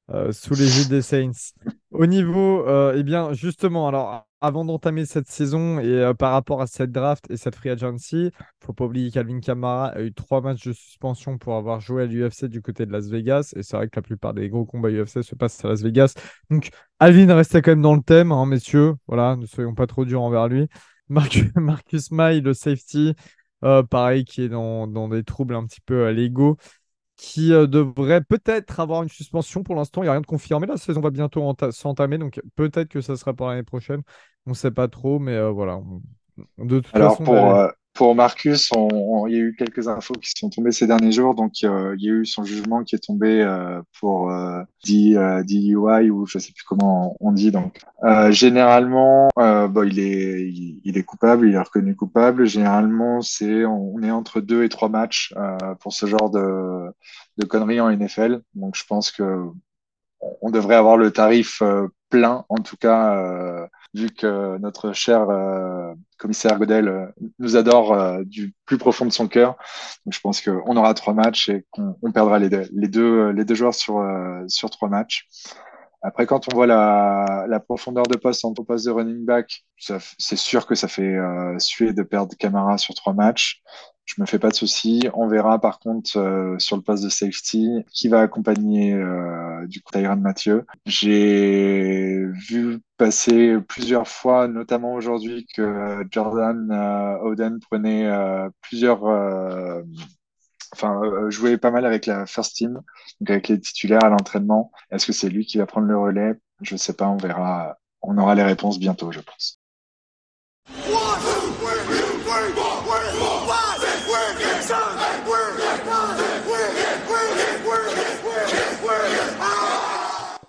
euh, 0.10 0.32
sous 0.32 0.54
l'égide 0.54 0.88
des 0.88 1.02
Saints. 1.02 1.52
Au 1.92 2.06
niveau, 2.06 2.66
euh, 2.66 2.96
eh 2.96 3.04
bien, 3.04 3.34
justement, 3.34 3.90
alors 3.90 4.26
avant 4.40 4.64
d'entamer 4.64 5.06
cette 5.06 5.28
saison 5.28 5.80
et 5.80 5.88
euh, 5.88 6.14
par 6.14 6.32
rapport 6.32 6.62
à 6.62 6.68
cette 6.68 6.92
draft 6.94 7.30
et 7.30 7.36
cette 7.36 7.56
free 7.56 7.72
agency, 7.72 8.32
faut 8.64 8.72
pas 8.72 8.86
oublier 8.86 9.12
qu'Alvin 9.12 9.42
Kamara 9.42 9.88
a 9.88 10.02
eu 10.02 10.14
trois 10.14 10.40
matchs 10.40 10.66
de 10.68 10.72
suspension 10.72 11.38
pour 11.38 11.56
avoir 11.56 11.82
joué 11.82 12.04
à 12.04 12.06
l'UFC 12.06 12.46
du 12.46 12.62
côté 12.62 12.86
de 12.86 12.92
Las 12.94 13.10
Vegas. 13.10 13.52
Et 13.58 13.64
c'est 13.64 13.76
vrai 13.76 13.90
que 13.90 13.98
la 13.98 14.02
plupart 14.02 14.34
des 14.34 14.48
gros 14.48 14.64
combats 14.64 14.90
UFC 14.90 15.24
se 15.24 15.36
passent 15.36 15.64
à 15.66 15.68
Las 15.68 15.82
Vegas. 15.82 16.14
Donc, 16.50 16.70
Alvin 17.00 17.34
restait 17.36 17.62
quand 17.62 17.72
même 17.72 17.82
dans 17.82 17.96
le 17.96 18.02
thème, 18.02 18.32
hein, 18.32 18.46
messieurs. 18.46 18.94
Voilà, 19.08 19.36
ne 19.36 19.46
soyons 19.46 19.76
pas 19.76 19.88
trop 19.88 20.06
durs 20.06 20.22
envers 20.22 20.48
lui. 20.48 20.68
Marcus, 21.10 22.12
May, 22.12 22.40
le 22.42 22.54
safety, 22.54 23.14
pareil, 23.90 24.24
qui 24.24 24.44
est 24.44 24.50
dans, 24.50 24.88
dans 24.88 25.08
des 25.10 25.24
troubles 25.24 25.56
un 25.56 25.66
petit 25.66 25.82
peu 25.82 26.06
à 26.06 26.12
l'ego 26.12 26.58
qui 27.18 27.54
euh, 27.54 27.68
devrait 27.68 28.22
peut-être 28.24 28.80
avoir 28.80 29.04
une 29.04 29.10
suspension. 29.10 29.64
Pour 29.64 29.76
l'instant, 29.76 30.02
il 30.04 30.06
n'y 30.06 30.10
a 30.10 30.14
rien 30.14 30.22
de 30.22 30.28
confirmé. 30.28 30.68
La 30.68 30.78
saison 30.78 31.02
va 31.02 31.10
bientôt 31.12 31.42
enta- 31.44 31.72
s'entamer, 31.72 32.18
donc 32.20 32.42
peut-être 32.56 32.90
que 32.90 33.02
ça 33.02 33.18
sera 33.18 33.34
pour 33.34 33.48
l'année 33.48 33.64
prochaine. 33.64 34.02
On 34.46 34.52
ne 34.52 34.56
sait 34.56 34.72
pas 34.72 34.88
trop, 34.88 35.20
mais 35.20 35.34
euh, 35.34 35.52
voilà. 35.52 35.82
De 36.60 36.80
toute 36.80 36.88
Alors 36.92 37.22
façon, 37.22 37.24
pour, 37.24 37.56
euh, 37.56 37.70
pour 37.98 38.16
Marcus, 38.16 38.70
on- 38.76 38.88
on- 38.94 39.28
il 39.28 39.34
y 39.34 39.38
a 39.38 39.40
eu 39.40 39.56
quelques 39.58 39.88
infos 39.88 40.14
qui 40.16 40.32
sont 40.38 40.50
tombées 40.50 40.72
ces 40.72 40.88
derniers 40.88 41.12
jours. 41.12 41.36
Donc 41.36 41.54
euh, 41.64 41.96
il 42.00 42.06
y 42.06 42.10
a 42.10 42.14
eu 42.14 42.26
son 42.26 42.44
jugement 42.44 42.84
qui 42.84 42.96
est 42.96 43.00
tombé 43.00 43.42
euh, 43.42 43.82
pour 44.00 44.32
euh, 44.32 44.62
D- 44.86 45.16
euh, 45.18 45.44
DUI 45.44 46.10
ou 46.12 46.26
je 46.28 46.40
sais 46.40 46.52
plus 46.54 46.64
comment 46.64 47.16
on 47.20 47.32
dit. 47.32 47.52
Donc 47.52 47.80
euh, 48.04 48.32
généralement, 48.32 49.30
euh, 49.40 49.68
bon, 49.68 49.88
il 49.88 50.00
est 50.00 50.50
il, 50.86 50.98
est 50.98 51.04
coupable, 51.04 51.48
il 51.50 51.56
est 51.56 51.60
reconnu 51.60 51.96
coupable. 51.96 52.46
Généralement, 52.46 53.22
c'est 53.22 53.66
on, 53.66 54.02
est 54.04 54.12
entre 54.12 54.42
deux 54.42 54.64
et 54.64 54.70
trois 54.70 54.90
matchs 54.90 55.34
pour 55.82 55.94
ce 55.94 56.06
genre 56.06 56.30
de 56.30 56.92
de 57.38 57.46
conneries 57.46 57.82
en 57.82 57.90
NFL. 57.90 58.42
Donc 58.56 58.76
je 58.76 58.84
pense 58.86 59.12
que 59.12 59.24
on 60.42 60.50
devrait 60.52 60.76
avoir 60.76 60.98
le 60.98 61.12
tarif 61.12 61.62
euh, 61.62 61.88
plein, 62.10 62.46
en 62.50 62.58
tout 62.58 62.78
cas, 62.78 63.18
euh, 63.18 63.68
vu 63.94 64.10
que 64.10 64.58
notre 64.58 64.94
cher 64.94 65.30
euh, 65.30 65.94
commissaire 66.18 66.58
Godel 66.58 66.88
euh, 66.88 67.06
nous 67.40 67.56
adore 67.56 67.94
euh, 67.94 68.24
du 68.24 68.54
plus 68.66 68.78
profond 68.78 69.06
de 69.06 69.12
son 69.12 69.28
cœur. 69.28 69.58
Donc, 70.06 70.14
je 70.14 70.20
pense 70.20 70.42
qu'on 70.42 70.76
aura 70.78 70.94
trois 70.94 71.14
matchs 71.14 71.50
et 71.50 71.66
qu'on 71.72 71.98
on 72.02 72.12
perdra 72.12 72.40
les 72.40 72.50
deux, 72.50 72.68
les 73.32 73.46
deux, 73.46 73.56
joueurs 73.56 73.76
sur, 73.76 74.00
euh, 74.00 74.44
sur 74.48 74.70
trois 74.70 74.90
matchs. 74.90 75.28
Après, 76.02 76.26
quand 76.26 76.48
on 76.52 76.56
voit 76.56 76.68
la, 76.68 77.60
profondeur 77.66 78.04
de 78.04 78.18
poste 78.18 78.46
en 78.46 78.54
poste 78.54 78.86
de 78.86 78.92
running 78.92 79.26
back, 79.26 79.66
c'est 79.78 80.36
sûr 80.36 80.66
que 80.66 80.76
ça 80.76 80.88
fait 80.88 81.02
euh, 81.02 81.58
suer 81.60 81.92
de 81.94 82.04
perdre 82.04 82.36
Camara 82.38 82.78
sur 82.78 82.94
trois 82.94 83.14
matchs. 83.14 83.62
Je 84.08 84.22
me 84.22 84.26
fais 84.26 84.40
pas 84.40 84.50
de 84.50 84.56
soucis. 84.56 85.10
On 85.14 85.28
verra 85.28 85.60
par 85.60 85.80
contre 85.80 86.18
euh, 86.18 86.58
sur 86.60 86.78
le 86.78 86.82
poste 86.82 87.04
de 87.04 87.10
safety 87.10 87.68
qui 87.92 88.08
va 88.08 88.22
accompagner 88.22 88.94
euh, 88.94 89.68
du 89.68 89.82
coup 89.82 89.92
Tyrann 89.92 90.22
Mathieu. 90.22 90.66
J'ai 90.86 92.26
vu 92.50 92.80
passer 92.98 93.58
plusieurs 93.68 94.08
fois, 94.08 94.48
notamment 94.48 94.94
aujourd'hui, 94.94 95.46
que 95.54 96.06
Jordan 96.10 96.72
euh, 96.72 97.18
Oden 97.20 97.60
prenait 97.60 98.08
euh, 98.08 98.50
plusieurs, 98.62 99.06
euh, 99.08 99.82
enfin 100.74 101.02
euh, 101.04 101.30
jouait 101.30 101.58
pas 101.58 101.72
mal 101.72 101.86
avec 101.86 102.06
la 102.06 102.26
first 102.26 102.56
team, 102.56 102.82
donc 103.20 103.30
avec 103.30 103.50
les 103.50 103.60
titulaires 103.60 104.06
à 104.06 104.10
l'entraînement. 104.10 104.72
Est-ce 104.90 105.06
que 105.06 105.14
c'est 105.14 105.30
lui 105.30 105.46
qui 105.46 105.58
va 105.58 105.66
prendre 105.66 105.88
le 105.88 105.98
relais? 105.98 106.34
Je 106.62 106.78
sais 106.78 106.94
pas, 106.94 107.08
on 107.10 107.18
verra. 107.18 107.78
On 108.02 108.18
aura 108.18 108.36
les 108.36 108.44
réponses 108.44 108.80
bientôt, 108.80 109.12
je 109.12 109.20
pense. 109.20 109.57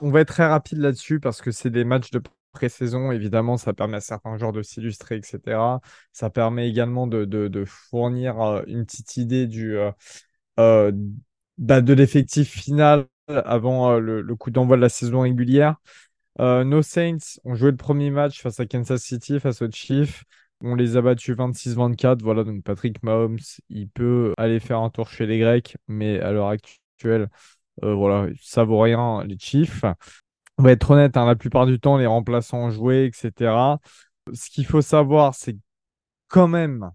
On 0.00 0.10
va 0.10 0.20
être 0.20 0.28
très 0.28 0.46
rapide 0.46 0.78
là-dessus 0.78 1.20
parce 1.20 1.40
que 1.40 1.50
c'est 1.50 1.70
des 1.70 1.84
matchs 1.84 2.10
de 2.10 2.22
pré-saison. 2.52 3.12
Évidemment, 3.12 3.56
ça 3.56 3.72
permet 3.72 3.98
à 3.98 4.00
certains 4.00 4.36
joueurs 4.36 4.52
de 4.52 4.62
s'illustrer, 4.62 5.16
etc. 5.16 5.80
Ça 6.12 6.30
permet 6.30 6.68
également 6.68 7.06
de, 7.06 7.64
fournir 7.66 8.40
euh, 8.40 8.62
une 8.66 8.84
petite 8.84 9.16
idée 9.16 9.46
du, 9.46 9.76
euh, 9.76 9.90
euh, 10.58 10.92
bah, 11.58 11.80
de 11.80 11.92
l'effectif 11.92 12.50
final 12.50 13.06
avant 13.28 13.98
le, 13.98 14.22
le 14.22 14.36
coup 14.36 14.50
d'envoi 14.50 14.76
de 14.76 14.82
la 14.82 14.88
saison 14.88 15.20
régulière. 15.20 15.76
Nos 16.38 16.82
Saints 16.82 17.40
ont 17.44 17.56
joué 17.56 17.72
le 17.72 17.76
premier 17.76 18.10
match 18.10 18.40
face 18.40 18.60
à 18.60 18.66
Kansas 18.66 19.02
City, 19.02 19.40
face 19.40 19.60
aux 19.60 19.70
Chiefs. 19.70 20.24
On 20.60 20.74
les 20.76 20.96
a 20.96 21.02
battus 21.02 21.36
26-24. 21.36 22.22
Voilà, 22.22 22.44
donc 22.44 22.62
Patrick 22.62 23.02
Mahomes, 23.02 23.38
il 23.68 23.88
peut 23.88 24.34
aller 24.38 24.60
faire 24.60 24.78
un 24.78 24.88
tour 24.90 25.08
chez 25.08 25.26
les 25.26 25.38
Grecs, 25.38 25.76
mais 25.88 26.20
à 26.20 26.32
l'heure 26.32 26.48
actuelle, 26.48 27.28
voilà, 27.82 28.28
ça 28.40 28.64
vaut 28.64 28.80
rien, 28.80 29.24
les 29.24 29.38
Chiefs. 29.38 29.84
On 30.58 30.62
va 30.64 30.72
être 30.72 30.90
honnête, 30.90 31.16
hein, 31.16 31.26
la 31.26 31.36
plupart 31.36 31.66
du 31.66 31.78
temps, 31.78 31.96
les 31.96 32.06
remplaçants 32.06 32.58
ont 32.58 32.70
joué, 32.70 33.04
etc. 33.04 33.78
Ce 34.32 34.50
qu'il 34.50 34.66
faut 34.66 34.82
savoir, 34.82 35.34
c'est 35.34 35.56
quand 36.28 36.48
même, 36.48 36.90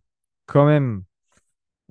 quand 0.45 0.65
même, 0.65 1.03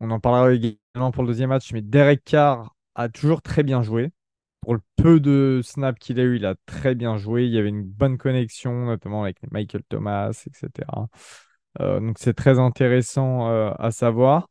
on 0.00 0.10
en 0.10 0.20
parlera 0.20 0.52
également 0.52 1.12
pour 1.12 1.22
le 1.22 1.28
deuxième 1.28 1.50
match, 1.50 1.72
mais 1.72 1.82
Derek 1.82 2.24
Carr 2.24 2.74
a 2.94 3.08
toujours 3.08 3.42
très 3.42 3.62
bien 3.62 3.82
joué. 3.82 4.12
Pour 4.60 4.74
le 4.74 4.80
peu 4.96 5.18
de 5.20 5.60
snaps 5.64 5.98
qu'il 5.98 6.20
a 6.20 6.22
eu, 6.22 6.36
il 6.36 6.46
a 6.46 6.54
très 6.66 6.94
bien 6.94 7.16
joué. 7.16 7.46
Il 7.46 7.52
y 7.52 7.58
avait 7.58 7.68
une 7.68 7.82
bonne 7.84 8.16
connexion, 8.18 8.86
notamment 8.86 9.24
avec 9.24 9.38
Michael 9.50 9.82
Thomas, 9.88 10.30
etc. 10.46 11.08
Euh, 11.80 12.00
donc 12.00 12.18
c'est 12.18 12.34
très 12.34 12.58
intéressant 12.58 13.48
euh, 13.50 13.72
à 13.78 13.90
savoir. 13.90 14.48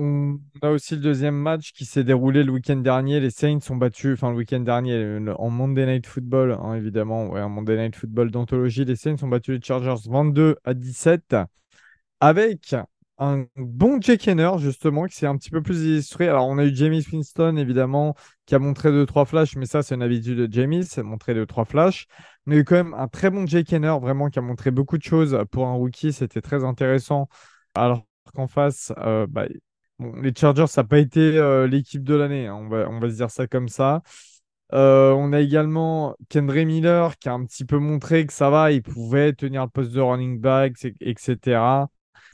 On 0.00 0.38
a 0.62 0.70
aussi 0.70 0.94
le 0.94 1.00
deuxième 1.00 1.34
match 1.34 1.72
qui 1.72 1.84
s'est 1.84 2.04
déroulé 2.04 2.44
le 2.44 2.52
week-end 2.52 2.76
dernier. 2.76 3.18
Les 3.18 3.30
Saints 3.30 3.58
ont 3.70 3.76
battu, 3.76 4.12
enfin 4.12 4.30
le 4.30 4.36
week-end 4.36 4.60
dernier, 4.60 5.18
en 5.36 5.50
Monday 5.50 5.86
Night 5.86 6.06
Football, 6.06 6.56
hein, 6.62 6.74
évidemment, 6.74 7.26
ouais, 7.26 7.42
en 7.42 7.48
Monday 7.48 7.76
Night 7.76 7.96
Football 7.96 8.30
d'anthologie. 8.30 8.84
Les 8.84 8.94
Saints 8.94 9.16
ont 9.22 9.28
battu 9.28 9.54
les 9.54 9.60
Chargers 9.60 10.08
22 10.08 10.54
à 10.62 10.74
17 10.74 11.34
avec 12.20 12.76
un 13.18 13.46
bon 13.56 14.00
Jake 14.00 14.28
Henner, 14.28 14.52
justement, 14.58 15.06
qui 15.06 15.16
s'est 15.16 15.26
un 15.26 15.36
petit 15.36 15.50
peu 15.50 15.62
plus 15.62 15.82
illustré. 15.84 16.28
Alors, 16.28 16.46
on 16.46 16.58
a 16.58 16.64
eu 16.64 16.72
Jamie 16.72 17.04
Winston, 17.12 17.56
évidemment, 17.56 18.14
qui 18.46 18.54
a 18.54 18.60
montré 18.60 18.92
deux, 18.92 19.04
trois 19.04 19.24
flashs, 19.24 19.56
mais 19.56 19.66
ça, 19.66 19.82
c'est 19.82 19.96
une 19.96 20.02
habitude 20.02 20.38
de 20.38 20.52
Jamie, 20.52 20.84
c'est 20.84 21.02
montrer 21.02 21.34
deux, 21.34 21.46
trois 21.46 21.64
flashs. 21.64 22.06
On 22.46 22.52
a 22.52 22.62
quand 22.62 22.76
même 22.76 22.94
un 22.94 23.08
très 23.08 23.30
bon 23.30 23.46
Jake 23.46 23.72
Henner, 23.72 23.96
vraiment, 24.00 24.28
qui 24.28 24.38
a 24.38 24.42
montré 24.42 24.70
beaucoup 24.70 24.96
de 24.96 25.02
choses 25.02 25.36
pour 25.50 25.66
un 25.66 25.74
rookie. 25.74 26.12
C'était 26.12 26.40
très 26.40 26.62
intéressant. 26.62 27.28
Alors 27.74 28.04
qu'en 28.34 28.46
face, 28.46 28.92
euh, 28.98 29.26
bah, 29.28 29.46
les 30.00 30.32
Chargers, 30.34 30.66
ça 30.68 30.82
n'a 30.82 30.88
pas 30.88 30.98
été 30.98 31.20
euh, 31.20 31.66
l'équipe 31.66 32.04
de 32.04 32.14
l'année, 32.14 32.46
hein, 32.46 32.54
on 32.54 32.68
va, 32.68 32.88
on 32.88 33.00
va 33.00 33.10
se 33.10 33.16
dire 33.16 33.30
ça 33.30 33.46
comme 33.46 33.68
ça. 33.68 34.02
Euh, 34.74 35.12
on 35.12 35.32
a 35.32 35.40
également 35.40 36.14
Kendre 36.30 36.54
Miller 36.54 37.16
qui 37.18 37.28
a 37.28 37.32
un 37.32 37.44
petit 37.44 37.64
peu 37.64 37.78
montré 37.78 38.26
que 38.26 38.32
ça 38.32 38.50
va, 38.50 38.70
il 38.70 38.82
pouvait 38.82 39.32
tenir 39.32 39.62
le 39.64 39.70
poste 39.70 39.92
de 39.92 40.00
running 40.00 40.40
back, 40.40 40.74
etc. 41.00 41.88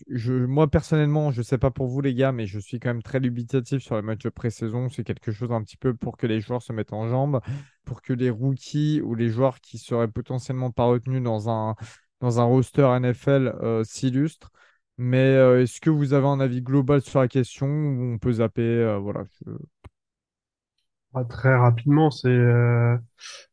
Je, 0.08 0.32
moi, 0.32 0.68
personnellement, 0.68 1.30
je 1.30 1.38
ne 1.38 1.44
sais 1.44 1.58
pas 1.58 1.70
pour 1.70 1.86
vous, 1.86 2.00
les 2.00 2.14
gars, 2.14 2.32
mais 2.32 2.46
je 2.46 2.58
suis 2.58 2.80
quand 2.80 2.88
même 2.88 3.02
très 3.02 3.20
dubitatif 3.20 3.82
sur 3.82 3.94
les 3.96 4.02
matchs 4.02 4.24
de 4.24 4.28
pré-saison. 4.30 4.88
C'est 4.88 5.04
quelque 5.04 5.30
chose 5.32 5.52
un 5.52 5.62
petit 5.62 5.76
peu 5.76 5.94
pour 5.94 6.16
que 6.16 6.26
les 6.26 6.40
joueurs 6.40 6.62
se 6.62 6.72
mettent 6.72 6.92
en 6.92 7.08
jambes, 7.08 7.40
pour 7.84 8.02
que 8.02 8.12
les 8.12 8.30
rookies 8.30 9.00
ou 9.02 9.14
les 9.14 9.28
joueurs 9.28 9.60
qui 9.60 9.78
seraient 9.78 10.08
potentiellement 10.08 10.72
pas 10.72 10.84
retenus 10.84 11.22
dans 11.22 11.48
un, 11.48 11.76
dans 12.20 12.40
un 12.40 12.44
roster 12.44 12.88
NFL 13.00 13.54
euh, 13.62 13.84
s'illustrent. 13.84 14.50
Mais 14.98 15.34
euh, 15.34 15.62
est-ce 15.62 15.80
que 15.80 15.90
vous 15.90 16.12
avez 16.12 16.26
un 16.26 16.40
avis 16.40 16.62
global 16.62 17.02
sur 17.02 17.20
la 17.20 17.28
question 17.28 17.66
on 17.66 18.18
peut 18.18 18.34
zapper 18.34 18.62
euh, 18.62 18.98
voilà, 18.98 19.24
très 21.28 21.54
rapidement, 21.54 22.10
c'est, 22.10 22.28
euh, 22.28 22.96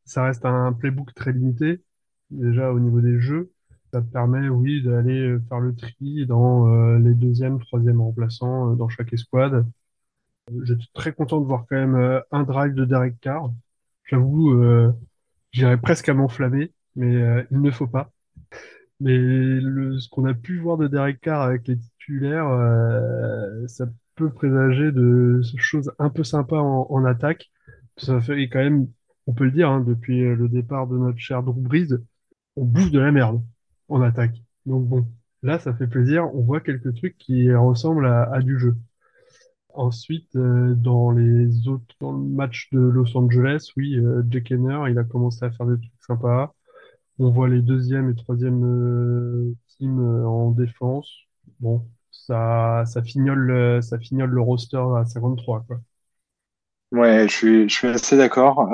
ça 0.06 0.24
reste 0.24 0.46
un 0.46 0.74
playbook 0.74 1.14
très 1.14 1.32
limité, 1.32 1.84
déjà 2.32 2.72
au 2.72 2.80
niveau 2.80 3.02
des 3.02 3.20
jeux. 3.20 3.52
Ça 3.94 4.02
permet, 4.02 4.48
oui, 4.50 4.82
d'aller 4.84 5.38
faire 5.50 5.60
le 5.60 5.76
tri 5.76 6.26
dans 6.26 6.96
les 6.98 7.14
deuxièmes, 7.14 7.60
troisièmes 7.60 8.02
remplaçants 8.02 8.74
dans 8.76 8.88
chaque 8.88 9.12
escouade. 9.14 9.66
J'étais 10.64 10.86
très 10.94 11.14
content 11.14 11.42
de 11.42 11.46
voir 11.46 11.66
quand 11.70 11.76
même 11.76 12.22
un 12.32 12.44
drive 12.44 12.74
de 12.74 12.86
Derek 12.86 13.20
Carr. 13.20 13.52
J'avoue, 14.06 14.56
j'irais 15.52 15.78
presque 15.78 16.08
à 16.08 16.14
m'enflammer, 16.14 16.72
mais 16.96 17.46
il 17.52 17.62
ne 17.62 17.72
faut 17.72 17.88
pas. 17.88 18.12
Mais 19.02 19.18
le, 19.18 20.00
ce 20.00 20.10
qu'on 20.10 20.26
a 20.26 20.34
pu 20.34 20.60
voir 20.60 20.78
de 20.78 20.88
Derek 20.88 21.20
Carr 21.22 21.42
avec 21.42 21.68
les 21.68 21.78
titulaires, 21.78 22.48
euh, 22.48 23.68
ça 23.68 23.88
peut 24.16 24.32
présager 24.32 24.92
de 24.92 25.42
choses 25.58 25.92
un 26.00 26.10
peu 26.10 26.24
sympas 26.24 26.60
en, 26.62 27.06
attaque. 27.06 27.52
Ça 27.98 28.22
fait 28.22 28.48
quand 28.50 28.60
même, 28.60 28.88
on 29.28 29.34
peut 29.34 29.46
le 29.46 29.52
dire, 29.52 29.70
hein, 29.70 29.82
depuis 29.82 30.20
le 30.22 30.48
départ 30.50 30.88
de 30.88 30.98
notre 30.98 31.18
cher 31.20 31.44
Drew 31.44 31.60
Brees, 31.60 31.98
on 32.56 32.66
bouffe 32.66 32.92
de 32.92 33.00
la 33.00 33.12
merde 33.12 33.44
en 33.90 34.02
attaque. 34.02 34.44
Donc 34.66 34.88
bon, 34.88 35.08
Là, 35.44 35.60
ça 35.60 35.74
fait 35.74 35.88
plaisir. 35.88 36.34
On 36.36 36.42
voit 36.42 36.62
quelques 36.62 36.94
trucs 36.96 37.18
qui 37.18 37.54
ressemblent 37.54 38.06
à, 38.06 38.40
du 38.42 38.60
jeu. 38.60 38.78
Ensuite, 39.74 40.36
euh, 40.36 40.76
dans 40.76 41.12
les 41.12 41.68
autres, 41.68 41.96
dans 42.00 42.12
le 42.12 42.20
match 42.20 42.70
de 42.72 42.80
Los 42.80 43.18
Angeles, 43.18 43.72
oui, 43.78 43.96
euh, 43.98 44.22
Jake 44.30 44.52
Henner, 44.52 44.84
il 44.90 44.98
a 45.00 45.04
commencé 45.04 45.44
à 45.46 45.52
faire 45.52 45.66
des 45.66 45.78
trucs 45.78 45.92
sympas. 46.06 46.54
On 47.24 47.30
voit 47.30 47.48
les 47.48 47.62
deuxième 47.62 48.10
et 48.10 48.16
troisième 48.16 48.64
euh, 48.66 49.54
teams 49.78 50.00
euh, 50.00 50.26
en 50.26 50.50
défense. 50.50 51.08
Bon, 51.60 51.86
ça, 52.10 52.84
ça 52.88 53.04
fignole, 53.04 53.52
euh, 53.52 53.80
le 54.12 54.42
roster 54.42 54.82
à 54.98 55.06
53, 55.06 55.64
quoi. 55.68 55.80
Ouais, 56.92 57.28
je 57.28 57.32
suis, 57.34 57.70
je 57.70 57.74
suis 57.74 57.88
assez 57.90 58.18
d'accord. 58.18 58.70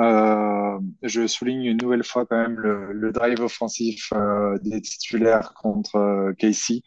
Je 1.02 1.26
souligne 1.26 1.64
une 1.66 1.76
nouvelle 1.76 2.02
fois 2.02 2.24
quand 2.24 2.38
même 2.38 2.58
le, 2.58 3.12
drive 3.12 3.40
offensif 3.40 4.12
des 4.62 4.80
titulaires 4.80 5.52
contre 5.54 6.32
Casey. 6.38 6.80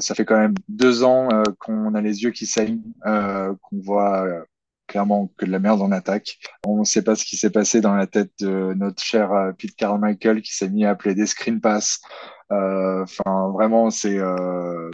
Ça 0.00 0.14
fait 0.14 0.26
quand 0.26 0.36
même 0.36 0.54
deux 0.68 1.02
ans 1.02 1.28
qu'on 1.58 1.94
a 1.94 2.02
les 2.02 2.22
yeux 2.24 2.32
qui 2.32 2.44
saignent, 2.44 2.82
qu'on 3.02 3.80
voit 3.80 4.44
clairement 4.86 5.30
que 5.36 5.46
de 5.46 5.50
la 5.50 5.58
merde 5.58 5.82
en 5.82 5.92
attaque. 5.92 6.38
On 6.66 6.78
ne 6.80 6.84
sait 6.84 7.02
pas 7.02 7.16
ce 7.16 7.24
qui 7.24 7.36
s'est 7.36 7.50
passé 7.50 7.80
dans 7.80 7.94
la 7.94 8.06
tête 8.06 8.32
de 8.40 8.74
notre 8.74 9.02
cher 9.02 9.32
euh, 9.32 9.52
Pete 9.52 9.76
Carmichael 9.76 10.42
qui 10.42 10.54
s'est 10.54 10.68
mis 10.68 10.84
à 10.84 10.90
appeler 10.90 11.14
des 11.14 11.26
screen 11.26 11.60
pass. 11.60 12.00
Euh, 12.52 13.02
Enfin, 13.04 13.50
vraiment, 13.52 13.90
c'est 13.90 14.18
euh, 14.18 14.90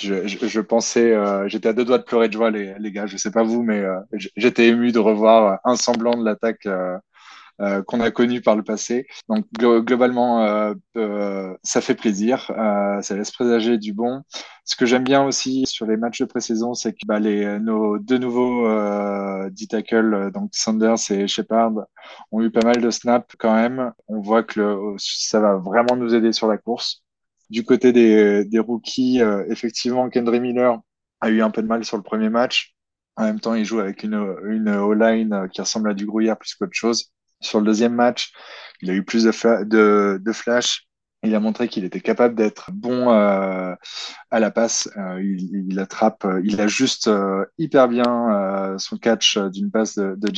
je, 0.00 0.26
je, 0.26 0.46
je 0.46 0.60
pensais, 0.60 1.12
euh, 1.12 1.48
j'étais 1.48 1.68
à 1.68 1.72
deux 1.72 1.84
doigts 1.84 1.98
de 1.98 2.02
pleurer 2.04 2.28
de 2.28 2.32
joie, 2.34 2.50
les, 2.50 2.74
les 2.78 2.92
gars. 2.92 3.06
Je 3.06 3.16
sais 3.16 3.30
pas 3.30 3.42
vous, 3.42 3.62
mais 3.62 3.80
euh, 3.80 3.98
j'étais 4.36 4.68
ému 4.68 4.92
de 4.92 4.98
revoir 4.98 5.60
un 5.64 5.76
semblant 5.76 6.16
de 6.16 6.24
l'attaque 6.24 6.66
euh, 7.60 7.82
qu'on 7.82 8.00
a 8.00 8.10
connu 8.10 8.40
par 8.40 8.56
le 8.56 8.62
passé. 8.62 9.06
Donc 9.28 9.46
glo- 9.58 9.82
globalement, 9.82 10.44
euh, 10.44 10.74
euh, 10.96 11.54
ça 11.62 11.80
fait 11.80 11.94
plaisir, 11.94 12.46
ça 13.02 13.16
laisse 13.16 13.30
présager 13.30 13.78
du 13.78 13.92
bon. 13.92 14.22
Ce 14.64 14.74
que 14.76 14.84
j'aime 14.86 15.04
bien 15.04 15.24
aussi 15.24 15.64
sur 15.66 15.86
les 15.86 15.96
matchs 15.96 16.20
de 16.20 16.24
pré-saison, 16.26 16.74
c'est 16.74 16.92
que 16.92 16.98
bah, 17.06 17.20
les 17.20 17.58
nos 17.60 17.98
deux 17.98 18.18
nouveaux 18.18 18.66
euh, 18.68 19.48
D-tackle, 19.50 20.14
euh, 20.14 20.30
donc 20.30 20.50
Sanders 20.52 20.96
et 21.10 21.28
Shepard, 21.28 21.72
ont 22.32 22.42
eu 22.42 22.50
pas 22.50 22.64
mal 22.64 22.80
de 22.80 22.90
snaps 22.90 23.34
quand 23.38 23.54
même. 23.54 23.92
On 24.08 24.20
voit 24.20 24.42
que 24.42 24.60
le, 24.60 24.94
ça 24.98 25.40
va 25.40 25.56
vraiment 25.56 25.96
nous 25.96 26.14
aider 26.14 26.32
sur 26.32 26.48
la 26.48 26.58
course. 26.58 27.02
Du 27.50 27.64
côté 27.64 27.92
des, 27.92 28.44
des 28.44 28.58
rookies, 28.58 29.22
euh, 29.22 29.44
effectivement, 29.48 30.08
Kendry 30.10 30.40
Miller 30.40 30.80
a 31.20 31.30
eu 31.30 31.42
un 31.42 31.50
peu 31.50 31.62
de 31.62 31.68
mal 31.68 31.84
sur 31.84 31.96
le 31.96 32.02
premier 32.02 32.28
match. 32.28 32.74
En 33.16 33.24
même 33.24 33.40
temps, 33.40 33.54
il 33.54 33.64
joue 33.64 33.78
avec 33.80 34.02
une, 34.02 34.36
une 34.46 34.68
O-line 34.68 35.48
qui 35.52 35.60
ressemble 35.60 35.90
à 35.90 35.94
du 35.94 36.06
Gruyère 36.06 36.36
plus 36.36 36.54
qu'autre 36.54 36.74
chose. 36.74 37.12
Sur 37.40 37.60
le 37.60 37.66
deuxième 37.66 37.94
match, 37.94 38.32
il 38.80 38.90
a 38.90 38.94
eu 38.94 39.04
plus 39.04 39.24
de, 39.24 40.20
de, 40.22 40.32
flash. 40.32 40.86
Il 41.22 41.34
a 41.34 41.40
montré 41.40 41.68
qu'il 41.68 41.84
était 41.84 42.00
capable 42.00 42.34
d'être 42.34 42.70
bon 42.72 43.10
euh, 43.12 43.74
à 44.30 44.40
la 44.40 44.50
passe. 44.50 44.88
Euh, 44.96 45.22
il, 45.22 45.78
attrape, 45.78 46.24
euh, 46.24 46.40
il 46.44 46.60
a 46.60 46.66
juste 46.66 47.08
euh, 47.08 47.44
hyper 47.58 47.88
bien 47.88 48.76
son 48.78 48.96
catch 48.96 49.38
d'une 49.38 49.70
passe 49.70 49.96
de, 49.96 50.14
de 50.16 50.28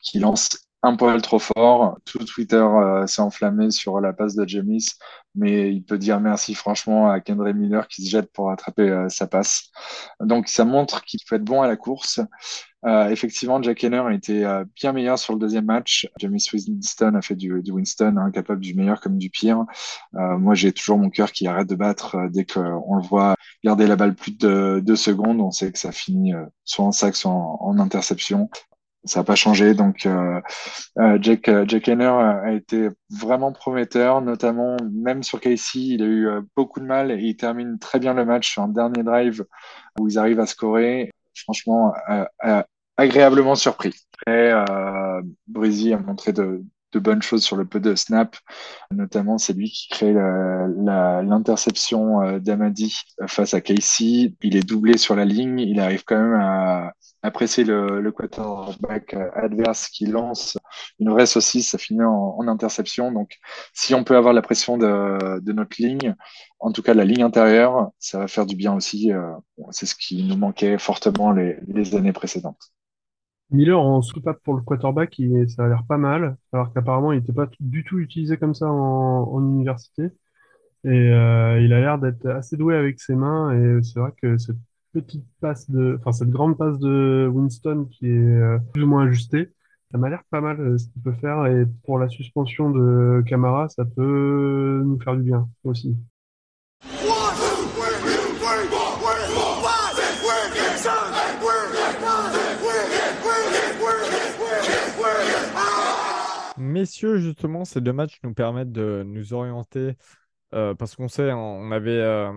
qui 0.00 0.18
lance 0.18 0.69
un 0.82 0.96
poil 0.96 1.20
trop 1.20 1.38
fort. 1.38 1.98
Tout 2.04 2.24
Twitter 2.24 2.56
euh, 2.56 3.06
s'est 3.06 3.22
enflammé 3.22 3.70
sur 3.70 4.00
la 4.00 4.12
passe 4.12 4.34
de 4.34 4.48
James, 4.48 4.78
mais 5.34 5.72
il 5.74 5.84
peut 5.84 5.98
dire 5.98 6.20
merci 6.20 6.54
franchement 6.54 7.10
à 7.10 7.20
Kendra 7.20 7.52
Miller 7.52 7.86
qui 7.88 8.04
se 8.04 8.10
jette 8.10 8.32
pour 8.32 8.50
attraper 8.50 8.88
euh, 8.88 9.08
sa 9.08 9.26
passe. 9.26 9.70
Donc 10.20 10.48
ça 10.48 10.64
montre 10.64 11.04
qu'il 11.04 11.20
peut 11.28 11.36
être 11.36 11.44
bon 11.44 11.60
à 11.62 11.68
la 11.68 11.76
course. 11.76 12.20
Euh, 12.86 13.10
effectivement, 13.10 13.62
Jack 13.62 13.84
Henner 13.84 13.98
a 13.98 14.14
été 14.14 14.62
bien 14.74 14.92
meilleur 14.94 15.18
sur 15.18 15.34
le 15.34 15.38
deuxième 15.38 15.66
match. 15.66 16.08
James 16.18 16.38
Winston 16.50 17.14
a 17.14 17.20
fait 17.20 17.34
du, 17.34 17.52
Winston, 17.70 18.16
hein, 18.16 18.30
capable 18.30 18.60
du 18.60 18.74
meilleur 18.74 19.02
comme 19.02 19.18
du 19.18 19.28
pire. 19.28 19.66
Moi, 20.12 20.54
j'ai 20.54 20.72
toujours 20.72 20.96
mon 20.96 21.10
cœur 21.10 21.30
qui 21.32 21.46
arrête 21.46 21.68
de 21.68 21.74
battre 21.74 22.16
dès 22.30 22.46
qu'on 22.46 22.96
le 22.96 23.02
voit 23.02 23.34
garder 23.62 23.86
la 23.86 23.96
balle 23.96 24.14
plus 24.14 24.32
de 24.32 24.80
deux 24.82 24.96
secondes. 24.96 25.42
On 25.42 25.50
sait 25.50 25.70
que 25.70 25.78
ça 25.78 25.92
finit 25.92 26.32
soit 26.64 26.86
en 26.86 26.92
sac, 26.92 27.16
soit 27.16 27.30
en 27.30 27.78
interception. 27.78 28.48
Ça 29.04 29.20
n'a 29.20 29.24
pas 29.24 29.34
changé. 29.34 29.74
Donc, 29.74 30.06
euh, 30.06 30.40
Jack, 31.20 31.50
Jack 31.66 31.88
Henner 31.88 32.04
a 32.04 32.52
été 32.52 32.88
vraiment 33.10 33.52
prometteur, 33.52 34.20
notamment 34.20 34.76
même 34.92 35.22
sur 35.22 35.40
Casey. 35.40 35.80
Il 35.80 36.02
a 36.02 36.06
eu 36.06 36.28
euh, 36.28 36.42
beaucoup 36.56 36.80
de 36.80 36.84
mal 36.84 37.10
et 37.10 37.18
il 37.18 37.36
termine 37.36 37.78
très 37.78 37.98
bien 37.98 38.12
le 38.12 38.24
match 38.24 38.52
sur 38.52 38.62
un 38.62 38.68
dernier 38.68 39.02
drive 39.02 39.44
où 39.98 40.08
ils 40.08 40.18
arrivent 40.18 40.40
à 40.40 40.46
scorer. 40.46 41.10
Franchement, 41.34 41.94
euh, 42.10 42.24
euh, 42.44 42.62
agréablement 42.96 43.54
surpris. 43.54 43.94
Après, 44.14 44.52
euh, 44.52 45.22
Breezy 45.46 45.92
a 45.92 45.98
montré 45.98 46.32
de, 46.32 46.62
de 46.92 46.98
bonnes 46.98 47.22
choses 47.22 47.42
sur 47.42 47.56
le 47.56 47.64
peu 47.64 47.80
de 47.80 47.94
snap. 47.94 48.36
Notamment, 48.90 49.38
c'est 49.38 49.52
lui 49.52 49.70
qui 49.70 49.88
crée 49.88 50.12
l'interception 50.12 52.22
euh, 52.22 52.38
d'Amadi 52.38 53.00
face 53.26 53.54
à 53.54 53.60
Casey. 53.60 54.34
Il 54.42 54.56
est 54.56 54.66
doublé 54.66 54.98
sur 54.98 55.16
la 55.16 55.24
ligne. 55.24 55.60
Il 55.60 55.80
arrive 55.80 56.04
quand 56.04 56.20
même 56.20 56.40
à, 56.40 56.92
presser 57.32 57.64
le, 57.64 58.10
quarterback 58.10 59.14
adverse 59.34 59.88
qui 59.88 60.06
lance 60.06 60.58
une 60.98 61.10
vraie 61.10 61.26
saucisse. 61.26 61.70
Ça 61.70 61.78
finit 61.78 62.02
en, 62.02 62.46
interception. 62.48 63.12
Donc, 63.12 63.38
si 63.72 63.94
on 63.94 64.04
peut 64.04 64.16
avoir 64.16 64.34
la 64.34 64.42
pression 64.42 64.78
de, 64.78 65.52
notre 65.52 65.80
ligne, 65.80 66.14
en 66.58 66.72
tout 66.72 66.82
cas 66.82 66.94
la 66.94 67.04
ligne 67.04 67.22
intérieure, 67.22 67.90
ça 67.98 68.18
va 68.18 68.28
faire 68.28 68.46
du 68.46 68.56
bien 68.56 68.74
aussi. 68.74 69.12
euh, 69.12 69.32
c'est 69.70 69.86
ce 69.86 69.94
qui 69.94 70.24
nous 70.24 70.36
manquait 70.36 70.78
fortement 70.78 71.32
les 71.32 71.94
années 71.94 72.12
précédentes. 72.12 72.72
Miller 73.50 73.80
en 73.80 74.02
soupape 74.02 74.40
pour 74.44 74.54
le 74.54 74.62
quarterback, 74.62 75.20
ça 75.48 75.64
a 75.64 75.68
l'air 75.68 75.84
pas 75.88 75.98
mal, 75.98 76.36
alors 76.52 76.72
qu'apparemment 76.72 77.12
il 77.12 77.20
n'était 77.20 77.32
pas 77.32 77.48
du 77.60 77.84
tout 77.84 77.98
utilisé 77.98 78.36
comme 78.36 78.54
ça 78.54 78.68
en, 78.70 79.24
en 79.32 79.42
université. 79.44 80.10
Et 80.84 80.88
euh, 80.90 81.60
il 81.62 81.72
a 81.72 81.80
l'air 81.80 81.98
d'être 81.98 82.26
assez 82.26 82.56
doué 82.56 82.76
avec 82.76 83.00
ses 83.00 83.14
mains. 83.14 83.52
Et 83.52 83.82
c'est 83.82 84.00
vrai 84.00 84.12
que 84.20 84.38
cette 84.38 84.56
petite 84.92 85.24
passe 85.40 85.70
de, 85.70 85.96
enfin 86.00 86.12
cette 86.12 86.30
grande 86.30 86.56
passe 86.58 86.78
de 86.78 87.28
Winston 87.32 87.86
qui 87.90 88.06
est 88.06 88.10
euh, 88.10 88.58
plus 88.72 88.82
ou 88.84 88.86
moins 88.88 89.06
ajustée, 89.06 89.50
ça 89.92 89.98
m'a 89.98 90.08
l'air 90.10 90.22
pas 90.30 90.40
mal 90.40 90.60
euh, 90.60 90.78
ce 90.78 90.86
qu'il 90.88 91.02
peut 91.02 91.12
faire. 91.14 91.46
Et 91.46 91.66
pour 91.84 91.98
la 91.98 92.08
suspension 92.08 92.70
de 92.70 93.22
Camara, 93.26 93.68
ça 93.68 93.84
peut 93.84 94.82
nous 94.84 94.98
faire 95.00 95.16
du 95.16 95.22
bien 95.22 95.48
aussi. 95.64 95.96
Messieurs, 106.70 107.18
justement, 107.18 107.64
ces 107.64 107.80
deux 107.80 107.92
matchs 107.92 108.20
nous 108.22 108.32
permettent 108.32 108.70
de 108.70 109.02
nous 109.04 109.32
orienter 109.34 109.96
euh, 110.54 110.72
parce 110.74 110.94
qu'on 110.94 111.08
sait, 111.08 111.32
on 111.32 111.72
avait, 111.72 111.90
euh, 111.90 112.32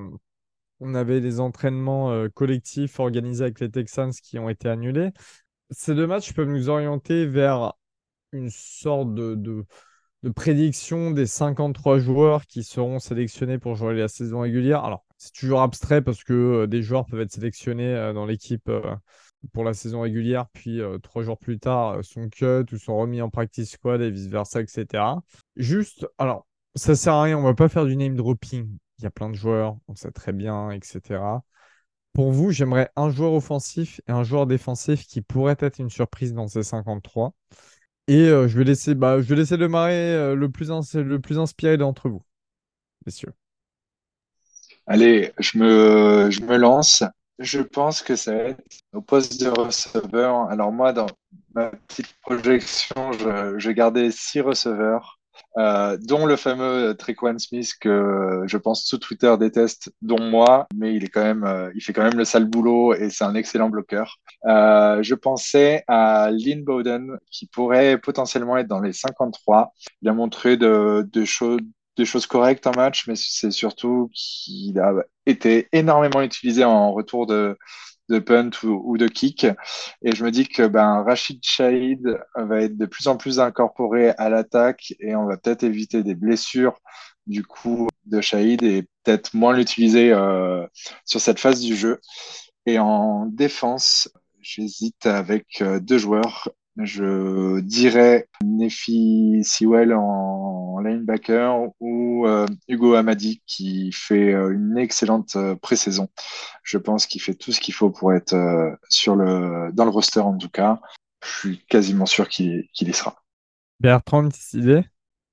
on 0.79 0.95
avait 0.95 1.21
des 1.21 1.39
entraînements 1.39 2.11
euh, 2.11 2.29
collectifs 2.29 2.99
organisés 2.99 3.43
avec 3.43 3.59
les 3.59 3.69
Texans 3.69 4.11
qui 4.11 4.39
ont 4.39 4.49
été 4.49 4.69
annulés. 4.69 5.11
Ces 5.69 5.93
deux 5.93 6.07
matchs 6.07 6.33
peuvent 6.33 6.49
nous 6.49 6.69
orienter 6.69 7.27
vers 7.27 7.73
une 8.31 8.49
sorte 8.49 9.13
de, 9.13 9.35
de, 9.35 9.65
de 10.23 10.29
prédiction 10.29 11.11
des 11.11 11.27
53 11.27 11.99
joueurs 11.99 12.47
qui 12.47 12.63
seront 12.63 12.97
sélectionnés 12.97 13.59
pour 13.59 13.75
jouer 13.75 13.93
la 13.93 14.07
saison 14.07 14.39
régulière. 14.39 14.83
Alors, 14.83 15.05
c'est 15.17 15.33
toujours 15.33 15.61
abstrait 15.61 16.01
parce 16.01 16.23
que 16.23 16.33
euh, 16.33 16.67
des 16.67 16.81
joueurs 16.81 17.05
peuvent 17.05 17.21
être 17.21 17.33
sélectionnés 17.33 18.11
dans 18.15 18.25
l'équipe 18.25 18.67
pour 19.51 19.63
la 19.63 19.73
saison 19.73 20.01
régulière, 20.01 20.47
puis 20.53 20.81
euh, 20.81 20.97
trois 20.99 21.23
jours 21.23 21.37
plus 21.37 21.59
tard 21.59 21.97
euh, 21.97 22.03
sont 22.03 22.29
cut 22.29 22.65
ou 22.71 22.77
sont 22.77 22.97
remis 22.97 23.21
en 23.21 23.29
practice 23.29 23.71
squad 23.71 24.01
et 24.01 24.11
vice-versa, 24.11 24.61
etc. 24.61 25.03
Juste, 25.55 26.07
alors, 26.17 26.47
ça 26.75 26.95
sert 26.95 27.13
à 27.13 27.23
rien, 27.23 27.37
on 27.37 27.43
va 27.43 27.53
pas 27.53 27.69
faire 27.69 27.85
du 27.85 27.95
name 27.95 28.15
dropping. 28.15 28.77
Il 28.99 29.03
y 29.03 29.07
a 29.07 29.11
plein 29.11 29.29
de 29.29 29.35
joueurs, 29.35 29.77
on 29.87 29.95
sait 29.95 30.11
très 30.11 30.33
bien, 30.33 30.71
etc. 30.71 31.43
Pour 32.13 32.31
vous, 32.31 32.51
j'aimerais 32.51 32.89
un 32.95 33.09
joueur 33.09 33.33
offensif 33.33 33.99
et 34.07 34.11
un 34.11 34.23
joueur 34.23 34.45
défensif 34.45 35.07
qui 35.07 35.21
pourrait 35.21 35.57
être 35.59 35.79
une 35.79 35.89
surprise 35.89 36.33
dans 36.33 36.47
ces 36.47 36.63
53. 36.63 37.33
Et 38.07 38.27
euh, 38.27 38.47
je 38.47 38.57
vais 38.57 38.65
laisser, 38.65 38.95
bah, 38.95 39.21
je 39.21 39.27
vais 39.27 39.35
laisser 39.35 39.57
démarrer 39.57 40.13
euh, 40.13 40.35
le 40.35 40.49
plus, 40.49 40.69
le 40.93 41.19
plus 41.19 41.39
inspiré 41.39 41.77
d'entre 41.77 42.09
vous, 42.09 42.21
messieurs. 43.05 43.33
Allez, 44.85 45.31
je 45.39 45.57
me, 45.57 46.29
je 46.29 46.41
me 46.41 46.57
lance. 46.57 47.03
Je 47.39 47.61
pense 47.61 48.01
que 48.01 48.15
ça 48.15 48.33
va 48.33 48.43
être 48.49 48.63
au 48.93 49.01
poste 49.01 49.39
de 49.41 49.49
receveur. 49.49 50.49
Alors 50.49 50.71
moi, 50.71 50.93
dans 50.93 51.07
ma 51.55 51.71
petite 51.87 52.13
projection, 52.21 53.11
je, 53.13 53.55
je 53.57 53.71
gardais 53.71 54.11
six 54.11 54.41
receveurs, 54.41 55.19
euh, 55.57 55.97
dont 56.01 56.25
le 56.25 56.35
fameux 56.35 56.95
Trequan 56.95 57.37
Smith 57.37 57.73
que 57.79 58.43
je 58.45 58.57
pense 58.57 58.85
tout 58.87 58.97
Twitter 58.97 59.35
déteste, 59.39 59.91
dont 60.01 60.21
moi, 60.21 60.67
mais 60.75 60.95
il 60.95 61.03
est 61.03 61.09
quand 61.09 61.23
même, 61.23 61.43
euh, 61.43 61.71
il 61.75 61.81
fait 61.81 61.93
quand 61.93 62.03
même 62.03 62.17
le 62.17 62.25
sale 62.25 62.45
boulot 62.45 62.93
et 62.93 63.09
c'est 63.09 63.23
un 63.23 63.35
excellent 63.35 63.69
bloqueur. 63.69 64.17
Euh, 64.45 65.01
je 65.03 65.15
pensais 65.15 65.83
à 65.87 66.29
Lynn 66.31 66.63
Bowden 66.63 67.17
qui 67.31 67.47
pourrait 67.47 67.97
potentiellement 67.97 68.57
être 68.57 68.67
dans 68.67 68.79
les 68.79 68.93
53. 68.93 69.73
Il 70.01 70.09
a 70.09 70.13
montré 70.13 70.57
de, 70.57 71.07
de 71.11 71.25
choses 71.25 71.61
des 71.97 72.05
choses 72.05 72.25
correctes 72.25 72.67
en 72.67 72.71
match, 72.71 73.07
mais 73.07 73.15
c'est 73.15 73.51
surtout 73.51 74.09
qu'il 74.13 74.79
a 74.79 74.93
été 75.25 75.67
énormément 75.71 76.21
utilisé 76.21 76.63
en 76.63 76.91
retour 76.91 77.27
de, 77.27 77.57
de 78.09 78.19
punt 78.19 78.49
ou, 78.63 78.97
de 78.97 79.07
kick. 79.07 79.45
Et 80.01 80.15
je 80.15 80.23
me 80.23 80.31
dis 80.31 80.47
que 80.47 80.67
ben, 80.67 81.03
Rachid 81.03 81.39
Shahid 81.43 82.19
va 82.35 82.61
être 82.61 82.77
de 82.77 82.85
plus 82.85 83.07
en 83.07 83.17
plus 83.17 83.39
incorporé 83.39 84.09
à 84.17 84.29
l'attaque 84.29 84.93
et 84.99 85.15
on 85.15 85.25
va 85.25 85.37
peut-être 85.37 85.63
éviter 85.63 86.03
des 86.03 86.15
blessures 86.15 86.79
du 87.27 87.43
coup 87.43 87.87
de 88.05 88.21
Shahid 88.21 88.63
et 88.63 88.83
peut-être 89.03 89.33
moins 89.33 89.55
l'utiliser 89.55 90.11
euh, 90.11 90.65
sur 91.05 91.21
cette 91.21 91.39
phase 91.39 91.61
du 91.61 91.75
jeu. 91.75 91.99
Et 92.65 92.79
en 92.79 93.25
défense, 93.27 94.09
j'hésite 94.41 95.05
avec 95.05 95.61
euh, 95.61 95.79
deux 95.79 95.97
joueurs. 95.97 96.49
Je 96.77 97.59
dirais 97.61 98.27
Nefi 98.43 99.41
Sewell 99.43 99.93
en 99.93 100.32
linebacker 100.83 101.71
ou 101.79 102.27
euh, 102.27 102.45
Hugo 102.67 102.93
Amadi 102.95 103.41
qui 103.47 103.91
fait 103.91 104.33
euh, 104.33 104.53
une 104.53 104.77
excellente 104.77 105.35
euh, 105.35 105.55
pré-saison. 105.55 106.09
Je 106.63 106.77
pense 106.77 107.07
qu'il 107.07 107.21
fait 107.21 107.33
tout 107.35 107.51
ce 107.51 107.59
qu'il 107.59 107.73
faut 107.73 107.89
pour 107.89 108.13
être 108.13 108.35
sur 108.89 109.15
le, 109.15 109.71
dans 109.73 109.85
le 109.85 109.91
roster 109.91 110.19
en 110.21 110.37
tout 110.37 110.49
cas. 110.49 110.81
Je 111.23 111.29
suis 111.39 111.65
quasiment 111.65 112.05
sûr 112.05 112.29
qu'il 112.29 112.67
qu'il 112.73 112.89
y 112.89 112.93
sera. 112.93 113.23
Bertrand, 113.79 114.29
petite 114.29 114.53
idée? 114.53 114.83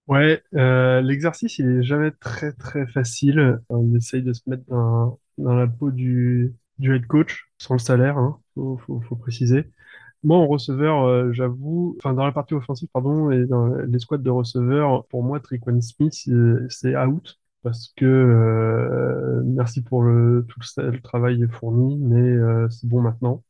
Ouais, 0.06 0.42
euh, 0.54 1.00
l'exercice, 1.02 1.58
il 1.58 1.68
est 1.68 1.82
jamais 1.82 2.10
très 2.10 2.52
très 2.52 2.86
facile. 2.86 3.60
On 3.68 3.94
essaye 3.94 4.22
de 4.22 4.32
se 4.32 4.42
mettre 4.46 4.64
dans, 4.68 5.20
dans 5.38 5.54
la 5.54 5.68
peau 5.68 5.90
du, 5.92 6.54
du 6.78 6.94
head 6.94 7.06
coach, 7.06 7.48
sans 7.58 7.74
le 7.74 7.78
salaire, 7.78 8.18
hein, 8.18 8.40
faut, 8.54 8.76
faut, 8.78 9.00
faut 9.02 9.16
préciser. 9.16 9.70
Moi, 10.22 10.36
en 10.36 10.46
receveur, 10.46 11.04
euh, 11.04 11.32
j'avoue, 11.32 11.96
enfin 11.98 12.12
dans 12.14 12.24
la 12.26 12.32
partie 12.32 12.54
offensive, 12.54 12.88
pardon, 12.92 13.30
et 13.30 13.46
dans 13.46 13.66
les 13.74 13.98
squads 13.98 14.18
de 14.18 14.30
receveurs, 14.30 15.06
pour 15.06 15.22
moi, 15.22 15.40
Triquan 15.40 15.80
Smith, 15.80 16.14
euh, 16.28 16.66
c'est 16.68 16.96
out. 16.96 17.38
Parce 17.62 17.92
que 17.96 18.06
euh, 18.06 19.42
merci 19.44 19.82
pour 19.82 20.02
le, 20.02 20.46
tout 20.48 20.60
le, 20.78 20.98
travail 21.00 21.46
fourni, 21.50 21.98
mais 21.98 22.18
euh, 22.20 22.68
c'est 22.70 22.88
bon 22.88 23.02
maintenant. 23.02 23.42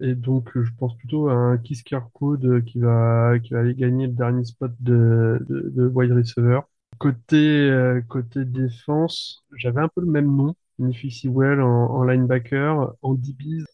Et 0.00 0.14
donc, 0.14 0.56
euh, 0.56 0.64
je 0.64 0.72
pense 0.78 0.96
plutôt 0.96 1.28
à 1.28 1.34
un 1.34 1.58
Kiss 1.58 1.82
Code 2.14 2.64
qui 2.64 2.78
va, 2.80 3.38
qui 3.40 3.52
va 3.54 3.60
aller 3.60 3.74
gagner 3.74 4.06
le 4.06 4.12
dernier 4.12 4.44
spot 4.44 4.72
de, 4.80 5.38
de, 5.48 5.70
de 5.70 5.86
wide 5.88 6.12
receiver. 6.12 6.60
Côté, 6.98 7.36
euh, 7.70 8.00
côté 8.08 8.44
défense, 8.44 9.44
j'avais 9.56 9.80
un 9.80 9.88
peu 9.88 10.00
le 10.00 10.08
même 10.10 10.34
nom, 10.34 10.54
Nifi 10.78 11.10
Sewell 11.10 11.60
en, 11.60 11.90
en 11.90 12.04
linebacker, 12.04 12.94
en 13.02 13.14
DBs, 13.14 13.64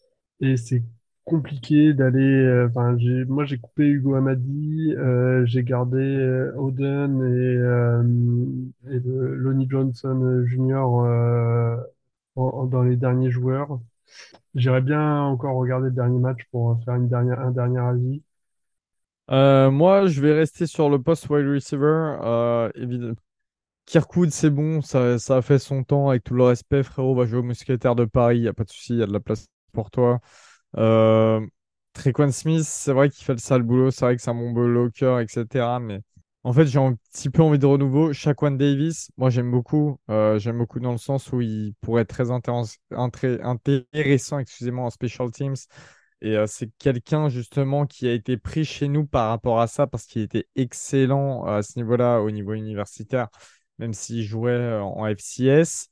et 0.41 0.57
c'est 0.57 0.83
compliqué 1.25 1.93
d'aller. 1.93 2.21
euh, 2.23 2.67
Enfin, 2.69 2.97
j'ai, 2.99 3.25
moi, 3.25 3.45
j'ai 3.45 3.57
coupé 3.59 3.85
Hugo 3.87 4.15
Amadi, 4.15 4.93
euh, 4.97 5.45
j'ai 5.45 5.63
gardé 5.63 5.97
euh, 5.99 6.53
Oden 6.57 7.21
et, 7.23 7.57
euh, 7.57 8.03
et 8.91 8.99
Lonnie 9.05 9.67
Johnson 9.69 10.43
Jr. 10.47 11.05
euh, 11.05 11.77
en- 12.35 12.65
dans 12.65 12.83
les 12.83 12.97
derniers 12.97 13.31
joueurs. 13.31 13.79
J'irais 14.55 14.81
bien 14.81 15.21
encore 15.23 15.55
regarder 15.57 15.87
le 15.89 15.95
dernier 15.95 16.19
match 16.19 16.41
pour 16.51 16.79
faire 16.85 16.95
une 16.95 17.09
dernière, 17.09 17.39
un 17.41 17.51
dernier 17.51 17.79
avis. 17.79 18.23
Euh, 19.31 19.71
moi, 19.71 20.05
je 20.07 20.21
vais 20.21 20.33
rester 20.33 20.67
sur 20.67 20.89
le 20.89 21.01
poste 21.01 21.29
wide 21.29 21.47
receiver. 21.47 22.17
Euh, 22.21 22.69
évidemment. 22.75 23.15
Kirkwood, 23.87 24.31
c'est 24.31 24.49
bon, 24.51 24.81
ça, 24.81 25.19
ça 25.19 25.37
a 25.37 25.41
fait 25.43 25.59
son 25.59 25.83
temps 25.83 26.09
avec 26.09 26.23
tout 26.23 26.35
le 26.35 26.43
respect, 26.45 26.83
frérot. 26.83 27.15
Va 27.15 27.25
jouer 27.25 27.39
au 27.39 27.43
Mousquetaire 27.43 27.95
de 27.95 28.05
Paris, 28.05 28.37
il 28.39 28.41
n'y 28.43 28.47
a 28.49 28.53
pas 28.53 28.63
de 28.65 28.69
souci, 28.71 28.93
il 28.93 28.99
y 28.99 29.03
a 29.03 29.07
de 29.07 29.13
la 29.13 29.19
place 29.21 29.47
pour 29.73 29.91
toi. 29.91 30.19
Euh, 30.77 31.45
Smith, 32.31 32.63
c'est 32.65 32.93
vrai 32.93 33.09
qu'il 33.09 33.23
fait 33.25 33.33
le 33.33 33.39
sale 33.39 33.63
boulot, 33.63 33.91
c'est 33.91 34.05
vrai 34.05 34.15
que 34.15 34.21
c'est 34.21 34.29
un 34.29 34.35
bon 34.35 34.51
bloqueur, 34.51 35.19
etc. 35.19 35.79
Mais 35.79 36.01
en 36.43 36.53
fait, 36.53 36.65
j'ai 36.67 36.79
un 36.79 36.95
petit 37.11 37.29
peu 37.29 37.41
envie 37.41 37.59
de 37.59 37.65
renouveau. 37.65 38.13
Shaquan 38.13 38.51
Davis, 38.51 39.09
moi 39.17 39.29
j'aime 39.29 39.51
beaucoup. 39.51 39.99
Euh, 40.09 40.37
j'aime 40.39 40.57
beaucoup 40.57 40.79
dans 40.79 40.91
le 40.91 40.97
sens 40.97 41.31
où 41.31 41.41
il 41.41 41.73
pourrait 41.81 42.03
être 42.03 42.09
très 42.09 42.31
intéressant, 42.31 42.69
excusez-moi, 44.39 44.85
en 44.85 44.89
special 44.89 45.31
teams. 45.31 45.55
Et 46.21 46.37
euh, 46.37 46.47
c'est 46.47 46.69
quelqu'un 46.79 47.29
justement 47.29 47.85
qui 47.85 48.07
a 48.07 48.13
été 48.13 48.37
pris 48.37 48.65
chez 48.65 48.87
nous 48.87 49.05
par 49.05 49.29
rapport 49.29 49.59
à 49.59 49.67
ça 49.67 49.85
parce 49.87 50.05
qu'il 50.05 50.21
était 50.21 50.47
excellent 50.55 51.47
euh, 51.47 51.57
à 51.59 51.63
ce 51.63 51.77
niveau-là, 51.77 52.19
au 52.21 52.31
niveau 52.31 52.53
universitaire, 52.53 53.27
même 53.79 53.93
s'il 53.93 54.23
jouait 54.23 54.79
en 54.81 55.05
FCS. 55.07 55.89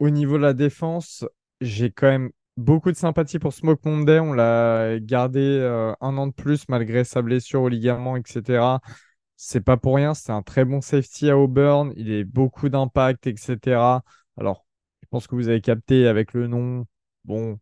Au 0.00 0.10
niveau 0.10 0.36
de 0.36 0.42
la 0.42 0.54
défense, 0.54 1.24
j'ai 1.60 1.90
quand 1.90 2.08
même 2.08 2.30
beaucoup 2.56 2.90
de 2.92 2.96
sympathie 2.96 3.38
pour 3.38 3.52
Smoke 3.52 3.80
Monday. 3.84 4.20
On 4.20 4.32
l'a 4.32 4.98
gardé 5.00 5.40
euh, 5.40 5.92
un 6.00 6.16
an 6.18 6.26
de 6.28 6.32
plus 6.32 6.68
malgré 6.68 7.04
sa 7.04 7.22
blessure 7.22 7.62
au 7.62 7.68
ligament, 7.68 8.16
etc. 8.16 8.80
C'est 9.36 9.60
pas 9.62 9.76
pour 9.76 9.96
rien, 9.96 10.14
c'est 10.14 10.32
un 10.32 10.42
très 10.42 10.64
bon 10.64 10.80
safety 10.80 11.30
à 11.30 11.36
Auburn. 11.38 11.92
Il 11.96 12.12
a 12.20 12.24
beaucoup 12.24 12.68
d'impact, 12.68 13.26
etc. 13.26 14.04
Alors, 14.38 14.66
je 15.02 15.08
pense 15.10 15.26
que 15.26 15.34
vous 15.34 15.48
avez 15.48 15.60
capté 15.60 16.06
avec 16.06 16.32
le 16.34 16.46
nom. 16.46 16.86
Bon, 17.24 17.58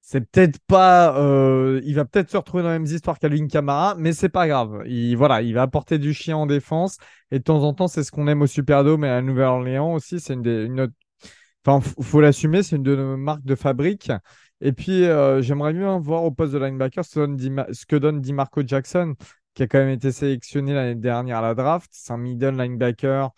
c'est 0.00 0.20
peut-être 0.22 0.58
pas. 0.66 1.16
euh, 1.18 1.80
il 1.84 1.94
va 1.94 2.04
peut-être 2.04 2.30
se 2.30 2.36
retrouver 2.36 2.62
dans 2.64 2.70
les 2.70 2.78
mêmes 2.80 2.92
histoires 2.92 3.18
qu'Alvin 3.18 3.46
Kamara, 3.48 3.94
mais 3.98 4.12
c'est 4.12 4.28
pas 4.28 4.48
grave. 4.48 4.82
Il, 4.86 5.16
voilà, 5.16 5.42
il 5.42 5.54
va 5.54 5.62
apporter 5.62 5.98
du 5.98 6.12
chien 6.14 6.36
en 6.36 6.46
défense. 6.46 6.98
Et 7.30 7.38
de 7.38 7.44
temps 7.44 7.62
en 7.64 7.72
temps, 7.74 7.88
c'est 7.88 8.02
ce 8.04 8.10
qu'on 8.12 8.26
aime 8.28 8.42
au 8.42 8.46
Superdome 8.48 9.04
et 9.04 9.08
à 9.08 9.22
Nouvelle-Orléans 9.22 9.94
aussi. 9.94 10.20
C'est 10.20 10.34
une, 10.34 10.46
une 10.46 10.88
Enfin, 11.64 11.80
faut 12.00 12.20
l'assumer, 12.20 12.62
c'est 12.62 12.76
une 12.76 12.82
de 12.82 12.96
nos 12.96 13.16
marques 13.16 13.44
de 13.44 13.54
fabrique. 13.54 14.10
Et 14.60 14.72
puis, 14.72 15.04
euh, 15.04 15.42
j'aimerais 15.42 15.72
bien 15.72 15.98
voir 15.98 16.24
au 16.24 16.30
poste 16.30 16.52
de 16.52 16.58
linebacker 16.58 17.04
ce, 17.04 17.86
que 17.86 17.96
donne 17.96 18.22
Jackson, 18.66 19.14
qui 19.54 19.62
a 19.62 19.66
quand 19.66 19.78
même 19.78 19.90
été 19.90 20.12
sélectionné 20.12 20.74
l'année 20.74 20.94
dernière 20.94 21.38
à 21.38 21.42
la 21.42 21.54
draft. 21.54 21.90
C'est 21.92 22.12
un 22.12 22.18
middle 22.18 22.56
linebacker. 22.56 23.32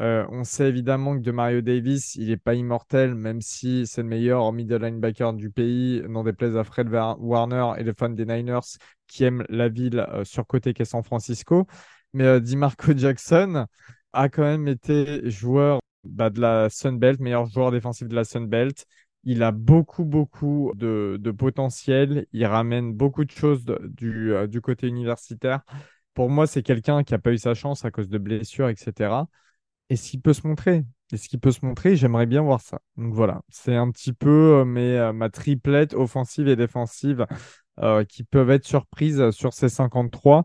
Euh, 0.00 0.26
on 0.30 0.44
sait 0.44 0.68
évidemment 0.68 1.14
que 1.14 1.22
de 1.22 1.30
Mario 1.30 1.60
Davis, 1.60 2.14
il 2.14 2.28
n'est 2.28 2.38
pas 2.38 2.54
immortel, 2.54 3.14
même 3.14 3.42
si 3.42 3.86
c'est 3.86 4.02
le 4.02 4.08
meilleur 4.08 4.50
middle 4.52 4.80
linebacker 4.82 5.34
du 5.34 5.50
pays, 5.50 6.02
n'en 6.08 6.24
déplaise 6.24 6.56
à 6.56 6.64
Fred 6.64 6.88
Warner 6.90 7.72
et 7.78 7.84
les 7.84 7.92
fans 7.92 8.08
des 8.08 8.24
Niners 8.24 8.78
qui 9.06 9.24
aiment 9.24 9.44
la 9.50 9.68
ville 9.68 10.06
euh, 10.08 10.24
surcotée 10.24 10.72
qu'est 10.72 10.86
San 10.86 11.02
Francisco. 11.02 11.66
Mais 12.14 12.24
euh, 12.24 12.40
DiMarco 12.40 12.92
Jackson 12.96 13.66
a 14.12 14.28
quand 14.30 14.42
même 14.42 14.68
été 14.68 15.28
joueur 15.30 15.79
bah, 16.04 16.30
de 16.30 16.40
la 16.40 16.68
Sun 16.70 16.98
Belt, 16.98 17.20
meilleur 17.20 17.46
joueur 17.46 17.70
défensif 17.70 18.08
de 18.08 18.14
la 18.14 18.24
Sun 18.24 18.46
Belt. 18.46 18.86
Il 19.24 19.42
a 19.42 19.52
beaucoup, 19.52 20.04
beaucoup 20.04 20.72
de, 20.74 21.18
de 21.20 21.30
potentiel. 21.30 22.26
Il 22.32 22.44
ramène 22.46 22.92
beaucoup 22.94 23.24
de 23.24 23.30
choses 23.30 23.64
du, 23.64 24.32
euh, 24.32 24.46
du 24.46 24.60
côté 24.60 24.86
universitaire. 24.86 25.60
Pour 26.14 26.30
moi, 26.30 26.46
c'est 26.46 26.62
quelqu'un 26.62 27.04
qui 27.04 27.12
n'a 27.12 27.18
pas 27.18 27.32
eu 27.32 27.38
sa 27.38 27.54
chance 27.54 27.84
à 27.84 27.90
cause 27.90 28.08
de 28.08 28.18
blessures, 28.18 28.68
etc. 28.68 29.28
Est-ce 29.90 30.10
qu'il 30.10 30.20
peut 30.22 30.32
se 30.32 30.46
montrer? 30.46 30.84
Est-ce 31.12 31.28
qu'il 31.28 31.40
peut 31.40 31.52
se 31.52 31.64
montrer? 31.64 31.96
J'aimerais 31.96 32.26
bien 32.26 32.42
voir 32.42 32.60
ça. 32.60 32.80
Donc 32.96 33.12
voilà, 33.14 33.42
c'est 33.48 33.74
un 33.76 33.90
petit 33.90 34.12
peu 34.12 34.60
euh, 34.60 34.64
mes, 34.64 34.96
euh, 34.96 35.12
ma 35.12 35.28
triplette 35.28 35.94
offensive 35.94 36.48
et 36.48 36.56
défensive 36.56 37.26
qui 38.10 38.24
peuvent 38.24 38.50
être 38.50 38.66
surprises 38.66 39.30
sur 39.30 39.54
ces 39.54 39.70
53. 39.70 40.44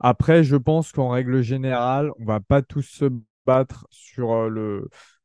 Après, 0.00 0.44
je 0.44 0.56
pense 0.56 0.92
qu'en 0.92 1.08
règle 1.08 1.40
générale, 1.40 2.10
on 2.18 2.26
va 2.26 2.40
pas 2.40 2.60
tous 2.60 2.82
se 2.82 3.06
battre 3.46 3.86
sur 3.90 4.32
euh, 4.32 4.48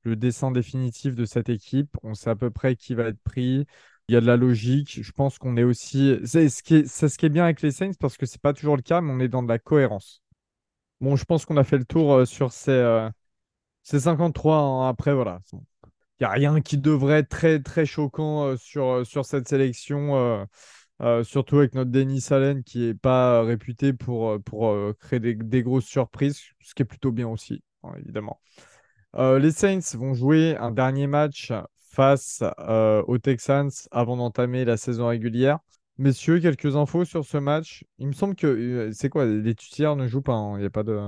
le, 0.03 0.15
dessin 0.15 0.51
définitif 0.51 1.15
de 1.15 1.25
cette 1.25 1.49
équipe. 1.49 1.95
On 2.03 2.13
sait 2.13 2.29
à 2.29 2.35
peu 2.35 2.49
près 2.49 2.75
qui 2.75 2.95
va 2.95 3.03
être 3.05 3.21
pris. 3.23 3.65
Il 4.07 4.13
y 4.13 4.15
a 4.15 4.21
de 4.21 4.25
la 4.25 4.37
logique. 4.37 4.99
Je 5.03 5.11
pense 5.11 5.37
qu'on 5.37 5.55
est 5.57 5.63
aussi. 5.63 6.17
C'est 6.25 6.49
ce 6.49 6.63
qui 6.63 6.75
est, 6.75 7.29
bien 7.29 7.43
avec 7.43 7.61
les 7.61 7.71
Saints 7.71 7.91
parce 7.99 8.17
que 8.17 8.25
c'est 8.25 8.41
pas 8.41 8.53
toujours 8.53 8.75
le 8.75 8.81
cas, 8.81 9.01
mais 9.01 9.11
on 9.13 9.19
est 9.19 9.27
dans 9.27 9.43
de 9.43 9.49
la 9.49 9.59
cohérence. 9.59 10.23
Bon, 11.01 11.15
je 11.15 11.23
pense 11.25 11.45
qu'on 11.45 11.57
a 11.57 11.63
fait 11.63 11.77
le 11.77 11.85
tour 11.85 12.13
euh, 12.13 12.25
sur 12.25 12.51
ces, 12.51 12.71
euh, 12.71 13.09
ces 13.83 14.01
53. 14.01 14.57
hein. 14.57 14.89
Après, 14.89 15.13
voilà. 15.13 15.39
Il 15.53 15.59
n'y 16.21 16.25
a 16.25 16.31
rien 16.31 16.61
qui 16.61 16.77
devrait 16.77 17.19
être 17.19 17.29
très, 17.29 17.61
très 17.61 17.85
choquant 17.85 18.45
euh, 18.47 18.57
sur, 18.57 19.25
cette 19.25 19.47
sélection. 19.47 20.47
surtout 21.23 21.59
avec 21.59 21.75
notre 21.75 21.91
Denis 21.91 22.25
Allen 22.31 22.63
qui 22.63 22.79
n'est 22.79 22.93
pas 22.93 23.43
réputé 23.43 23.93
pour, 23.93 24.37
créer 24.99 25.19
des, 25.19 25.63
grosses 25.63 25.85
surprises, 25.85 26.41
ce 26.61 26.73
qui 26.73 26.81
est 26.83 26.85
plutôt 26.85 27.11
bien 27.11 27.27
aussi, 27.27 27.63
évidemment. 27.97 28.39
Euh, 29.15 29.39
les 29.39 29.51
Saints 29.51 29.97
vont 29.97 30.13
jouer 30.13 30.55
un 30.57 30.71
dernier 30.71 31.07
match 31.07 31.51
face 31.91 32.43
euh, 32.59 33.03
aux 33.07 33.17
Texans 33.17 33.71
avant 33.91 34.17
d'entamer 34.17 34.65
la 34.65 34.77
saison 34.77 35.07
régulière. 35.07 35.59
Messieurs, 35.97 36.39
quelques 36.39 36.75
infos 36.75 37.05
sur 37.05 37.25
ce 37.25 37.37
match? 37.37 37.83
Il 37.97 38.07
me 38.07 38.13
semble 38.13 38.35
que 38.35 38.47
euh, 38.47 38.91
c'est 38.93 39.09
quoi, 39.09 39.25
les 39.25 39.55
titulaires 39.55 39.95
ne 39.95 40.07
jouent 40.07 40.21
pas, 40.21 40.33
hein, 40.33 40.57
il 40.57 40.61
n'y 40.61 40.67
a 40.67 40.69
pas 40.69 40.83
de. 40.83 40.99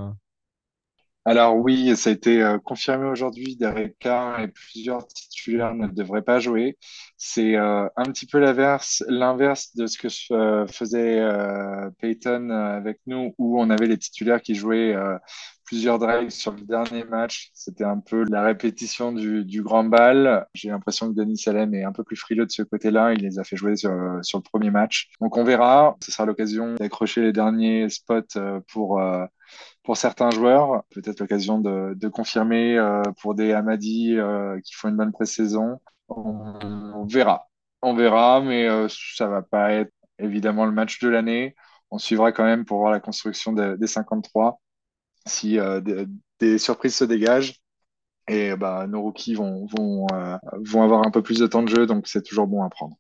Alors 1.24 1.56
oui, 1.56 1.96
ça 1.96 2.10
a 2.10 2.14
été 2.14 2.44
confirmé 2.66 3.06
aujourd'hui. 3.06 3.56
Derek 3.56 3.96
et 4.06 4.48
plusieurs 4.48 5.06
titulaires 5.42 5.76
ne 5.76 5.88
devraient 5.88 6.22
pas 6.22 6.40
jouer. 6.40 6.78
C'est 7.18 7.56
euh, 7.56 7.88
un 7.96 8.04
petit 8.04 8.26
peu 8.26 8.40
l'inverse, 8.40 9.04
de 9.76 9.88
ce 9.88 9.98
que 9.98 10.08
euh, 10.34 10.68
faisait 10.68 11.20
euh, 11.20 11.90
Peyton 12.00 12.50
avec 12.50 13.00
nous, 13.08 13.34
où 13.38 13.60
on 13.60 13.70
avait 13.70 13.88
les 13.88 13.98
titulaires 13.98 14.42
qui 14.42 14.56
jouaient 14.56 14.96
plusieurs 15.66 16.00
drives 16.00 16.30
sur 16.30 16.52
le 16.52 16.62
dernier 16.62 17.04
match. 17.06 17.50
C'était 17.54 17.84
un 17.84 18.00
peu 18.00 18.26
la 18.30 18.44
répétition 18.44 19.12
du, 19.12 19.62
grand 19.64 19.86
bal. 19.86 20.46
J'ai 20.54 20.70
l'impression 20.70 21.10
que 21.10 21.16
Denis 21.16 21.38
Salem 21.38 21.74
est 21.74 21.84
un 21.84 21.94
peu 21.94 22.04
plus 22.04 22.18
frileux 22.18 22.46
de 22.46 22.52
ce 22.52 22.64
côté-là. 22.64 23.14
Il 23.14 23.22
les 23.22 23.40
a 23.40 23.44
fait 23.44 23.56
jouer 23.56 23.76
sur, 23.76 23.92
sur 24.22 24.40
le 24.40 24.44
premier 24.44 24.70
match. 24.70 25.10
Donc 25.22 25.38
on 25.38 25.44
verra. 25.44 25.98
Ce 26.04 26.12
sera 26.12 26.26
l'occasion 26.26 26.76
d'accrocher 26.76 27.22
les 27.22 27.34
derniers 27.34 27.90
spots 27.90 28.40
pour 28.68 29.02
pour 29.84 29.98
certains 29.98 30.30
joueurs, 30.32 30.84
peut-être 30.92 31.20
l'occasion 31.20 31.60
de, 31.60 31.94
de 31.96 32.08
confirmer 32.08 32.78
euh, 32.78 33.02
pour 33.22 33.36
des 33.36 33.52
Amadi 33.54 34.18
euh, 34.18 34.60
qui 34.62 34.74
font 34.76 34.90
une 34.90 34.98
bonne 34.98 35.12
pré-saison. 35.12 35.80
On, 36.08 37.06
verra. 37.06 37.48
On 37.82 37.96
verra, 37.96 38.42
mais 38.42 38.68
euh, 38.68 38.88
ça 38.90 39.28
va 39.28 39.42
pas 39.42 39.72
être 39.74 39.92
évidemment 40.20 40.66
le 40.66 40.72
match 40.72 41.00
de 41.00 41.10
l'année. 41.10 41.56
On 41.90 41.98
suivra 41.98 42.32
quand 42.32 42.44
même 42.44 42.66
pour 42.66 42.80
voir 42.80 42.92
la 42.92 43.00
construction 43.00 43.54
de- 43.54 43.76
des 43.76 43.88
53 43.88 44.62
si 45.28 45.60
euh, 45.60 45.82
des, 45.82 46.06
des 46.40 46.58
surprises 46.60 46.96
se 46.96 47.06
dégagent. 47.06 47.62
Et 48.28 48.56
bah, 48.56 48.88
nos 48.88 49.02
rookies 49.04 49.36
vont, 49.36 49.68
vont, 49.68 50.08
euh, 50.14 50.38
vont 50.66 50.84
avoir 50.84 51.06
un 51.08 51.12
peu 51.12 51.24
plus 51.24 51.40
de 51.40 51.48
temps 51.48 51.64
de 51.64 51.70
jeu, 51.70 51.88
donc 51.88 52.08
c'est 52.08 52.24
toujours 52.24 52.48
bon 52.48 52.64
à 52.64 52.70
prendre. 52.70 52.98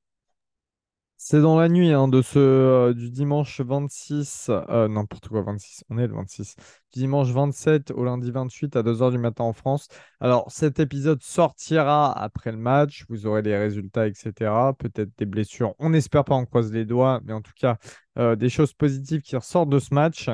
C'est 1.23 1.39
dans 1.39 1.55
la 1.59 1.69
nuit 1.69 1.91
hein, 1.91 2.07
de 2.07 2.23
ce, 2.23 2.39
euh, 2.39 2.93
du 2.95 3.11
dimanche 3.11 3.61
26, 3.61 4.49
euh, 4.49 4.87
n'importe 4.87 5.27
quoi, 5.27 5.43
26, 5.43 5.83
on 5.91 5.99
est 5.99 6.07
le 6.07 6.15
26, 6.15 6.55
du 6.93 6.99
dimanche 7.01 7.29
27 7.29 7.91
au 7.91 8.03
lundi 8.03 8.31
28 8.31 8.75
à 8.75 8.81
2h 8.81 9.11
du 9.11 9.19
matin 9.19 9.43
en 9.43 9.53
France. 9.53 9.87
Alors, 10.19 10.51
cet 10.51 10.79
épisode 10.79 11.21
sortira 11.21 12.11
après 12.11 12.51
le 12.51 12.57
match, 12.57 13.05
vous 13.07 13.27
aurez 13.27 13.43
les 13.43 13.55
résultats, 13.55 14.07
etc. 14.07 14.73
Peut-être 14.73 15.11
des 15.19 15.27
blessures, 15.27 15.75
on 15.77 15.91
n'espère 15.91 16.25
pas, 16.25 16.33
on 16.33 16.45
croise 16.45 16.71
les 16.73 16.85
doigts, 16.85 17.21
mais 17.23 17.33
en 17.33 17.41
tout 17.41 17.53
cas, 17.55 17.77
euh, 18.17 18.35
des 18.35 18.49
choses 18.49 18.73
positives 18.73 19.21
qui 19.21 19.35
ressortent 19.35 19.69
de 19.69 19.79
ce 19.79 19.93
match. 19.93 20.27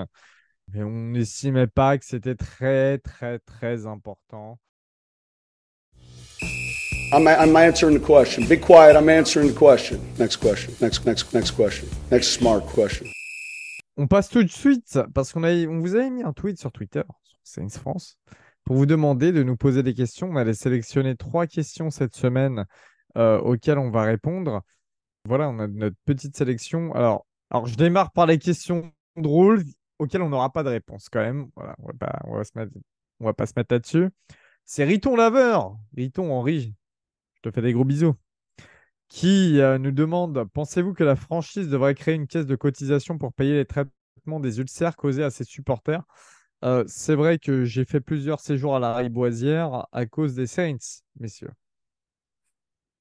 Mais 0.69 0.83
on 0.83 0.91
n'estimait 1.11 1.67
pas 1.67 1.97
que 1.97 2.05
c'était 2.05 2.35
très, 2.35 2.97
très, 2.99 3.39
très 3.39 3.85
important. 3.87 4.57
I'm, 7.13 7.25
I'm 7.25 7.55
answering 7.55 7.97
the 7.97 8.05
question. 8.05 8.45
Be 8.47 8.57
quiet. 8.57 8.97
I'm 8.97 9.07
answering 9.07 9.47
the 9.47 9.53
question. 9.53 10.01
Next 10.19 10.37
question. 10.37 10.73
Next, 10.81 11.05
next, 11.05 11.33
next 11.33 11.51
question. 11.51 11.87
Next 12.11 12.33
smart 12.33 12.65
question. 12.75 13.07
On 13.95 14.07
passe 14.07 14.27
tout 14.27 14.43
de 14.43 14.49
suite 14.49 14.99
parce 15.13 15.31
qu'on 15.31 15.43
on 15.45 15.79
vous 15.79 15.95
avait 15.95 16.09
mis 16.09 16.23
un 16.23 16.33
tweet 16.33 16.59
sur 16.59 16.71
Twitter, 16.73 17.03
sur 17.23 17.39
Saints 17.43 17.79
France, 17.79 18.19
pour 18.65 18.75
vous 18.75 18.85
demander 18.85 19.31
de 19.31 19.41
nous 19.41 19.55
poser 19.55 19.83
des 19.83 19.93
questions. 19.93 20.29
On 20.31 20.35
allait 20.35 20.53
sélectionner 20.53 21.15
trois 21.15 21.47
questions 21.47 21.89
cette 21.91 22.13
semaine 22.13 22.65
euh, 23.17 23.39
auxquelles 23.39 23.79
on 23.79 23.89
va 23.89 24.03
répondre. 24.03 24.61
Voilà, 25.23 25.47
on 25.47 25.59
a 25.59 25.67
notre 25.67 25.95
petite 26.03 26.35
sélection. 26.35 26.93
Alors, 26.93 27.25
alors 27.51 27.67
je 27.67 27.75
démarre 27.75 28.11
par 28.11 28.25
les 28.25 28.37
questions 28.37 28.91
drôles 29.15 29.63
auxquelles 29.97 30.21
on 30.23 30.29
n'aura 30.29 30.51
pas 30.51 30.63
de 30.63 30.69
réponse 30.69 31.07
quand 31.09 31.21
même. 31.21 31.47
Voilà, 31.55 31.73
on 32.25 32.35
va 32.35 32.65
va 33.21 33.33
pas 33.33 33.45
se 33.45 33.53
mettre 33.55 33.73
là-dessus. 33.73 34.09
C'est 34.65 34.83
Riton 34.83 35.15
Laveur, 35.15 35.77
Riton 35.95 36.33
Henri, 36.33 36.75
je 37.37 37.49
te 37.49 37.53
fais 37.53 37.61
des 37.61 37.73
gros 37.73 37.85
bisous, 37.85 38.15
qui 39.09 39.59
euh, 39.61 39.77
nous 39.77 39.91
demande 39.91 40.43
Pensez-vous 40.53 40.93
que 40.93 41.03
la 41.03 41.15
franchise 41.15 41.69
devrait 41.69 41.95
créer 41.95 42.15
une 42.15 42.27
caisse 42.27 42.45
de 42.45 42.55
cotisation 42.55 43.17
pour 43.17 43.33
payer 43.33 43.53
les 43.55 43.65
traitements 43.65 44.39
des 44.39 44.59
ulcères 44.59 44.95
causés 44.95 45.23
à 45.23 45.29
ses 45.29 45.43
supporters? 45.43 46.03
Euh, 46.63 46.83
C'est 46.87 47.15
vrai 47.15 47.37
que 47.37 47.65
j'ai 47.65 47.85
fait 47.85 48.01
plusieurs 48.01 48.39
séjours 48.39 48.75
à 48.75 48.79
la 48.79 48.95
Riboisière 48.95 49.87
à 49.91 50.05
cause 50.05 50.33
des 50.33 50.47
Saints, 50.47 51.01
messieurs. 51.19 51.51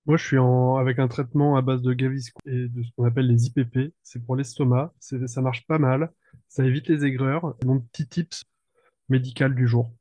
Moi, 0.05 0.17
je 0.17 0.25
suis 0.25 0.39
avec 0.79 1.01
un 1.01 1.09
traitement 1.09 1.57
à 1.57 1.63
base 1.63 1.83
de 1.83 1.93
Gaviscon 1.93 2.41
et 2.47 2.69
de 2.69 2.83
ce 2.83 2.91
qu'on 2.97 3.05
appelle 3.05 3.27
les 3.27 3.47
IPP. 3.47 3.93
C'est 4.05 4.25
pour 4.25 4.37
l'estomac. 4.37 4.95
Ça 5.01 5.43
marche 5.43 5.67
pas 5.67 5.79
mal. 5.79 6.13
Ça 6.49 6.65
évite 6.65 6.89
les 6.89 7.05
aigreurs. 7.05 7.57
Mon 7.65 7.81
petit 7.81 8.07
tips 8.07 8.45
médical 9.09 9.55
du 9.55 9.67
jour. 9.67 9.93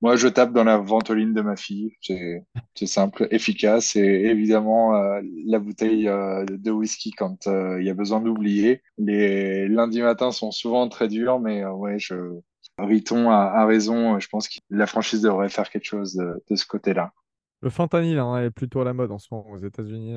Moi, 0.00 0.14
je 0.14 0.28
tape 0.28 0.52
dans 0.52 0.62
la 0.62 0.78
ventoline 0.78 1.34
de 1.34 1.40
ma 1.40 1.56
fille. 1.56 1.96
C'est 2.00 2.86
simple, 2.86 3.26
efficace 3.32 3.96
et 3.96 4.00
évidemment 4.00 4.94
euh, 4.94 5.20
la 5.44 5.58
bouteille 5.58 6.08
euh, 6.08 6.44
de 6.44 6.70
whisky 6.70 7.10
quand 7.10 7.48
euh, 7.48 7.80
il 7.80 7.86
y 7.86 7.90
a 7.90 7.94
besoin 7.94 8.20
d'oublier. 8.20 8.82
Les 8.96 9.66
lundis 9.66 10.02
matins 10.02 10.30
sont 10.30 10.52
souvent 10.52 10.88
très 10.88 11.08
durs, 11.08 11.40
mais 11.40 11.64
ouais, 11.66 11.98
je 11.98 12.14
Riton 12.78 13.28
a, 13.30 13.66
raison. 13.66 14.20
Je 14.20 14.28
pense 14.28 14.48
que 14.48 14.60
la 14.70 14.86
franchise 14.86 15.20
devrait 15.20 15.48
faire 15.48 15.68
quelque 15.68 15.86
chose 15.86 16.14
de, 16.14 16.56
ce 16.56 16.64
côté-là. 16.64 17.12
Le 17.60 17.70
fentanyl 17.70 18.20
hein, 18.20 18.40
est 18.40 18.50
plutôt 18.52 18.80
à 18.80 18.84
la 18.84 18.92
mode 18.92 19.10
en 19.10 19.18
ce 19.18 19.26
moment 19.32 19.50
aux 19.50 19.58
États-Unis. 19.58 20.16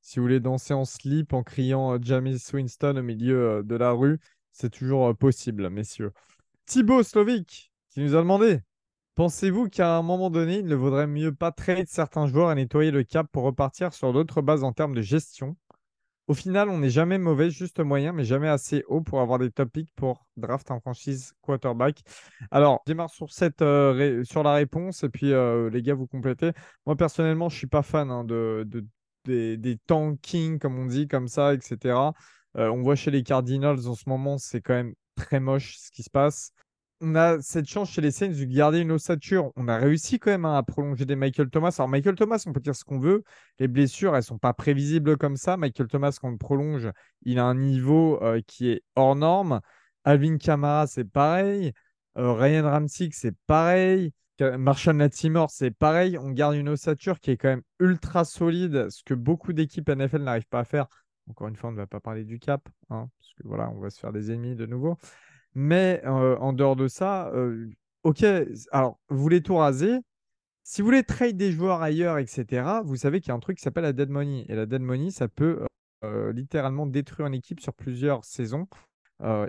Si 0.00 0.18
vous 0.18 0.24
voulez 0.24 0.40
danser 0.40 0.74
en 0.74 0.84
slip 0.84 1.32
en 1.32 1.44
criant 1.44 2.02
James 2.02 2.36
Winston 2.52 2.96
au 2.96 3.02
milieu 3.02 3.62
de 3.62 3.76
la 3.76 3.92
rue, 3.92 4.18
c'est 4.50 4.70
toujours 4.70 5.16
possible, 5.16 5.70
messieurs. 5.70 6.10
Thibaut 6.66 7.04
Slovic 7.04 7.70
qui 7.90 8.00
nous 8.00 8.16
a 8.16 8.18
demandé 8.18 8.58
Pensez-vous 9.14 9.68
qu'à 9.68 9.96
un 9.96 10.02
moment 10.02 10.28
donné, 10.28 10.58
il 10.58 10.66
ne 10.66 10.74
vaudrait 10.74 11.06
mieux 11.06 11.32
pas 11.32 11.52
trade 11.52 11.86
certains 11.88 12.26
joueurs 12.26 12.50
et 12.50 12.56
nettoyer 12.56 12.90
le 12.90 13.04
cap 13.04 13.28
pour 13.30 13.44
repartir 13.44 13.92
sur 13.94 14.12
d'autres 14.12 14.42
bases 14.42 14.64
en 14.64 14.72
termes 14.72 14.94
de 14.94 15.02
gestion? 15.02 15.56
Au 16.26 16.34
final, 16.34 16.68
on 16.68 16.78
n'est 16.78 16.90
jamais 16.90 17.18
mauvais, 17.18 17.48
juste 17.50 17.78
moyen, 17.78 18.12
mais 18.12 18.24
jamais 18.24 18.48
assez 18.48 18.82
haut 18.88 19.02
pour 19.02 19.20
avoir 19.20 19.38
des 19.38 19.52
topics 19.52 19.90
pour 19.94 20.26
draft 20.36 20.68
en 20.72 20.80
franchise 20.80 21.32
quarterback. 21.42 22.00
Alors, 22.50 22.82
je 22.86 22.92
démarre 22.92 23.10
sur, 23.10 23.30
cette, 23.30 23.62
euh, 23.62 24.24
la 24.34 24.52
réponse 24.54 25.04
et 25.04 25.10
puis 25.10 25.32
euh, 25.32 25.70
les 25.70 25.82
gars, 25.82 25.94
vous 25.94 26.08
complétez. 26.08 26.50
Moi, 26.84 26.96
personnellement, 26.96 27.48
je 27.50 27.54
ne 27.54 27.58
suis 27.58 27.66
pas 27.68 27.82
fan 27.82 28.10
hein, 28.10 28.24
de, 28.24 28.66
des, 29.26 29.56
des 29.58 29.76
tankings, 29.86 30.58
comme 30.58 30.76
on 30.76 30.86
dit, 30.86 31.06
comme 31.06 31.28
ça, 31.28 31.54
etc. 31.54 32.14
Euh, 32.56 32.68
on 32.68 32.82
voit 32.82 32.96
chez 32.96 33.12
les 33.12 33.22
Cardinals 33.22 33.86
en 33.86 33.94
ce 33.94 34.08
moment, 34.08 34.38
c'est 34.38 34.60
quand 34.60 34.74
même 34.74 34.94
très 35.14 35.38
moche 35.38 35.76
ce 35.78 35.90
qui 35.92 36.02
se 36.02 36.10
passe 36.10 36.52
on 37.00 37.14
a 37.14 37.40
cette 37.40 37.68
chance 37.68 37.90
chez 37.90 38.00
les 38.00 38.10
Saints 38.10 38.28
de 38.28 38.44
garder 38.44 38.80
une 38.80 38.92
ossature. 38.92 39.52
On 39.56 39.68
a 39.68 39.76
réussi 39.76 40.18
quand 40.18 40.30
même 40.30 40.44
hein, 40.44 40.56
à 40.56 40.62
prolonger 40.62 41.04
des 41.04 41.16
Michael 41.16 41.50
Thomas. 41.50 41.74
Alors, 41.78 41.88
Michael 41.88 42.14
Thomas, 42.14 42.42
on 42.46 42.52
peut 42.52 42.60
dire 42.60 42.74
ce 42.74 42.84
qu'on 42.84 42.98
veut. 42.98 43.24
Les 43.58 43.68
blessures, 43.68 44.16
elles 44.16 44.22
sont 44.22 44.38
pas 44.38 44.52
prévisibles 44.52 45.16
comme 45.16 45.36
ça. 45.36 45.56
Michael 45.56 45.88
Thomas, 45.88 46.16
quand 46.20 46.28
on 46.28 46.32
le 46.32 46.38
prolonge, 46.38 46.88
il 47.22 47.38
a 47.38 47.44
un 47.44 47.54
niveau 47.54 48.22
euh, 48.22 48.40
qui 48.46 48.70
est 48.70 48.82
hors 48.96 49.16
norme. 49.16 49.60
Alvin 50.04 50.38
Kamara, 50.38 50.86
c'est 50.86 51.04
pareil. 51.04 51.72
Euh, 52.16 52.32
Ryan 52.32 52.64
Ramsey, 52.64 53.08
c'est 53.12 53.36
pareil. 53.46 54.12
Marshall 54.40 54.96
Latimore, 54.96 55.50
c'est 55.50 55.70
pareil. 55.70 56.18
On 56.18 56.30
garde 56.30 56.56
une 56.56 56.68
ossature 56.68 57.20
qui 57.20 57.30
est 57.30 57.36
quand 57.36 57.48
même 57.48 57.62
ultra 57.78 58.24
solide, 58.24 58.90
ce 58.90 59.02
que 59.04 59.14
beaucoup 59.14 59.52
d'équipes 59.52 59.88
NFL 59.88 60.22
n'arrivent 60.22 60.48
pas 60.48 60.60
à 60.60 60.64
faire. 60.64 60.86
Encore 61.30 61.48
une 61.48 61.56
fois, 61.56 61.70
on 61.70 61.72
ne 61.72 61.78
va 61.78 61.86
pas 61.86 62.00
parler 62.00 62.24
du 62.24 62.38
cap, 62.38 62.68
hein, 62.90 63.08
parce 63.18 63.32
que 63.34 63.46
on 63.46 63.80
va 63.80 63.90
se 63.90 63.98
faire 63.98 64.12
des 64.12 64.30
ennemis 64.30 64.56
de 64.56 64.66
nouveau. 64.66 64.98
Mais 65.54 66.02
en 66.06 66.52
dehors 66.52 66.76
de 66.76 66.88
ça, 66.88 67.32
ok, 68.02 68.24
alors 68.72 68.98
vous 69.08 69.18
voulez 69.18 69.42
tout 69.42 69.56
raser. 69.56 69.98
Si 70.64 70.80
vous 70.80 70.86
voulez 70.86 71.04
trade 71.04 71.36
des 71.36 71.52
joueurs 71.52 71.82
ailleurs, 71.82 72.18
etc., 72.18 72.80
vous 72.84 72.96
savez 72.96 73.20
qu'il 73.20 73.28
y 73.28 73.32
a 73.32 73.34
un 73.34 73.40
truc 73.40 73.58
qui 73.58 73.62
s'appelle 73.62 73.84
la 73.84 73.92
dead 73.92 74.08
money. 74.08 74.46
Et 74.48 74.54
la 74.54 74.66
dead 74.66 74.82
money, 74.82 75.10
ça 75.10 75.28
peut 75.28 75.64
littéralement 76.32 76.86
détruire 76.86 77.26
une 77.28 77.34
équipe 77.34 77.60
sur 77.60 77.72
plusieurs 77.72 78.24
saisons. 78.24 78.66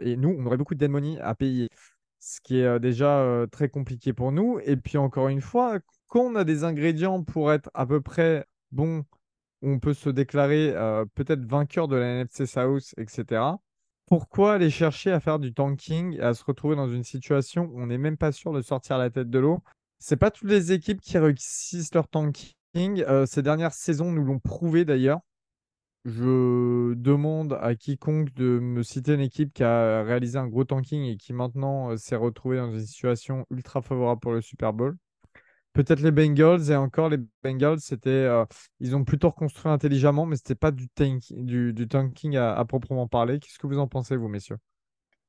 et 0.02 0.16
nous, 0.18 0.36
on 0.38 0.46
aurait 0.46 0.58
beaucoup 0.58 0.76
de 0.76 0.80
dead 0.80 0.92
money 0.92 1.20
à 1.22 1.34
payer, 1.36 1.70
ce 2.20 2.40
qui 2.42 2.60
est 2.60 2.80
déjà 2.80 3.46
très 3.52 3.70
compliqué 3.70 4.14
pour 4.14 4.32
nous. 4.32 4.60
Et 4.64 4.78
puis 4.78 4.98
encore 4.98 5.30
une 5.30 5.42
fois, 5.42 5.80
quand 6.08 6.22
on 6.22 6.36
a 6.36 6.44
des 6.44 6.64
ingrédients 6.64 7.24
pour 7.24 7.52
être 7.52 7.70
à 7.74 7.86
peu 7.88 8.02
près 8.02 8.46
bon, 8.72 9.06
on 9.64 9.80
peut 9.80 9.96
se 9.96 10.10
déclarer 10.10 10.74
peut-être 11.16 11.46
vainqueur 11.46 11.88
de 11.88 11.96
la 11.96 12.06
NFC 12.06 12.46
South, 12.46 12.94
etc 12.98 13.42
pourquoi 14.08 14.54
aller 14.54 14.70
chercher 14.70 15.12
à 15.12 15.20
faire 15.20 15.40
du 15.40 15.54
tanking 15.54 16.14
et 16.18 16.22
à 16.22 16.34
se 16.34 16.44
retrouver 16.44 16.76
dans 16.76 16.90
une 16.90 17.04
situation 17.04 17.70
où 17.72 17.82
on 17.82 17.88
n'est 17.88 17.98
même 17.98 18.18
pas 18.18 18.32
sûr 18.32 18.54
de 18.54 18.62
sortir 18.62 18.98
la 18.98 19.10
tête 19.10 19.30
de 19.30 19.40
l'eau? 19.40 19.64
C'est 20.00 20.18
pas 20.18 20.32
toutes 20.32 20.50
les 20.50 20.72
équipes 20.72 21.02
qui 21.02 21.18
réussissent 21.18 21.94
leur 21.94 22.08
tanking. 22.08 22.54
Euh, 22.78 23.26
ces 23.26 23.42
dernières 23.42 23.74
saisons 23.74 24.12
nous 24.12 24.24
l'ont 24.24 24.40
prouvé 24.40 24.86
d'ailleurs. 24.86 25.22
Je 26.06 26.94
demande 26.94 27.58
à 27.62 27.74
quiconque 27.74 28.32
de 28.36 28.60
me 28.60 28.84
citer 28.84 29.16
une 29.16 29.22
équipe 29.22 29.52
qui 29.54 29.64
a 29.64 30.04
réalisé 30.04 30.38
un 30.38 30.48
gros 30.48 30.64
tanking 30.64 31.04
et 31.04 31.18
qui 31.18 31.34
maintenant 31.34 31.92
euh, 31.92 31.98
s'est 31.98 32.16
retrouvée 32.16 32.58
dans 32.58 32.72
une 32.72 32.86
situation 32.86 33.48
ultra 33.50 33.82
favorable 33.82 34.22
pour 34.22 34.34
le 34.34 34.42
Super 34.42 34.72
Bowl. 34.72 34.98
Peut-être 35.76 36.00
les 36.00 36.12
Bengals, 36.12 36.72
et 36.72 36.76
encore 36.78 37.10
les 37.10 37.18
Bengals, 37.44 37.82
c'était, 37.82 38.10
euh, 38.10 38.46
ils 38.80 38.96
ont 38.96 39.04
plutôt 39.04 39.28
reconstruit 39.28 39.70
intelligemment, 39.70 40.26
mais 40.26 40.38
ce 40.38 40.42
n'était 40.44 40.56
pas 40.56 40.72
du, 40.72 40.88
tanking 40.88 42.38
à, 42.38 42.64
proprement 42.64 43.10
parler. 43.10 43.40
Qu'est-ce 43.40 43.60
que 43.60 43.68
vous 43.68 43.78
en 43.78 43.86
pensez, 43.86 44.16
vous, 44.16 44.30
messieurs? 44.30 44.58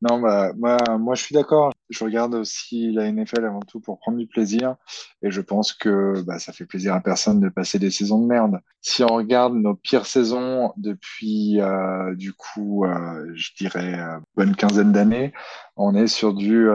Non, 0.09 0.21
bah, 0.21 0.53
moi, 0.57 0.79
moi, 1.01 1.17
je 1.17 1.25
suis 1.25 1.35
d'accord. 1.35 1.73
Je 1.91 2.05
regarde 2.05 2.33
aussi 2.35 2.93
la 2.93 3.11
NFL 3.11 3.45
avant 3.45 3.61
tout 3.61 3.81
pour 3.81 3.99
prendre 3.99 4.19
du 4.19 4.29
plaisir, 4.29 4.77
et 5.21 5.33
je 5.33 5.41
pense 5.41 5.73
que 5.73 6.23
bah, 6.23 6.39
ça 6.39 6.53
fait 6.53 6.67
plaisir 6.67 6.95
à 6.95 7.01
personne 7.01 7.41
de 7.41 7.49
passer 7.49 7.81
des 7.81 7.91
saisons 7.91 8.21
de 8.21 8.27
merde. 8.29 8.61
Si 8.81 9.03
on 9.03 9.09
regarde 9.09 9.55
nos 9.55 9.75
pires 9.75 10.07
saisons 10.07 10.73
depuis, 10.77 11.61
euh, 11.61 12.15
du 12.15 12.35
coup, 12.35 12.85
euh, 12.85 13.33
je 13.35 13.51
dirais, 13.59 13.99
bonne 14.37 14.55
quinzaine 14.55 14.93
d'années, 14.93 15.33
on 15.75 15.97
est 15.97 16.07
sur 16.07 16.35
du 16.35 16.69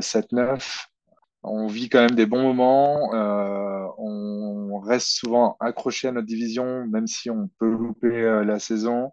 7-9 0.00 0.91
on 1.42 1.66
vit 1.66 1.88
quand 1.88 2.00
même 2.00 2.12
des 2.14 2.26
bons 2.26 2.42
moments. 2.42 3.14
Euh, 3.14 3.86
on 3.98 4.78
reste 4.80 5.08
souvent 5.08 5.56
accroché 5.60 6.08
à 6.08 6.12
notre 6.12 6.26
division, 6.26 6.86
même 6.86 7.06
si 7.06 7.30
on 7.30 7.48
peut 7.58 7.70
louper 7.70 8.22
euh, 8.22 8.44
la 8.44 8.58
saison. 8.58 9.12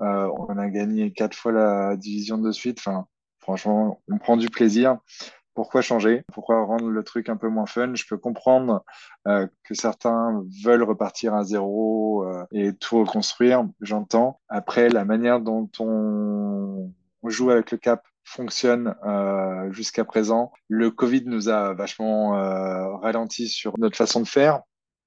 Euh, 0.00 0.30
on 0.38 0.58
a 0.58 0.68
gagné 0.68 1.12
quatre 1.12 1.36
fois 1.36 1.52
la 1.52 1.96
division 1.96 2.38
de 2.38 2.50
suite. 2.52 2.78
Enfin, 2.78 3.06
franchement, 3.40 4.00
on 4.10 4.18
prend 4.18 4.36
du 4.36 4.48
plaisir. 4.48 4.98
Pourquoi 5.54 5.80
changer? 5.80 6.22
Pourquoi 6.32 6.64
rendre 6.64 6.90
le 6.90 7.02
truc 7.02 7.30
un 7.30 7.36
peu 7.36 7.48
moins 7.48 7.64
fun? 7.64 7.94
Je 7.94 8.04
peux 8.06 8.18
comprendre 8.18 8.84
que 9.24 9.72
certains 9.74 10.42
veulent 10.62 10.82
repartir 10.82 11.34
à 11.34 11.44
zéro 11.44 12.26
et 12.52 12.74
tout 12.74 12.98
reconstruire. 12.98 13.66
J'entends. 13.80 14.38
Après, 14.50 14.90
la 14.90 15.06
manière 15.06 15.40
dont 15.40 15.70
on 15.80 16.92
joue 17.24 17.48
avec 17.48 17.70
le 17.70 17.78
cap 17.78 18.02
fonctionne 18.26 18.94
euh, 19.06 19.72
jusqu'à 19.72 20.04
présent. 20.04 20.52
Le 20.68 20.90
Covid 20.90 21.22
nous 21.26 21.48
a 21.48 21.72
vachement 21.72 22.36
euh, 22.36 22.96
ralenti 22.96 23.48
sur 23.48 23.78
notre 23.78 23.96
façon 23.96 24.20
de 24.20 24.26
faire, 24.26 24.62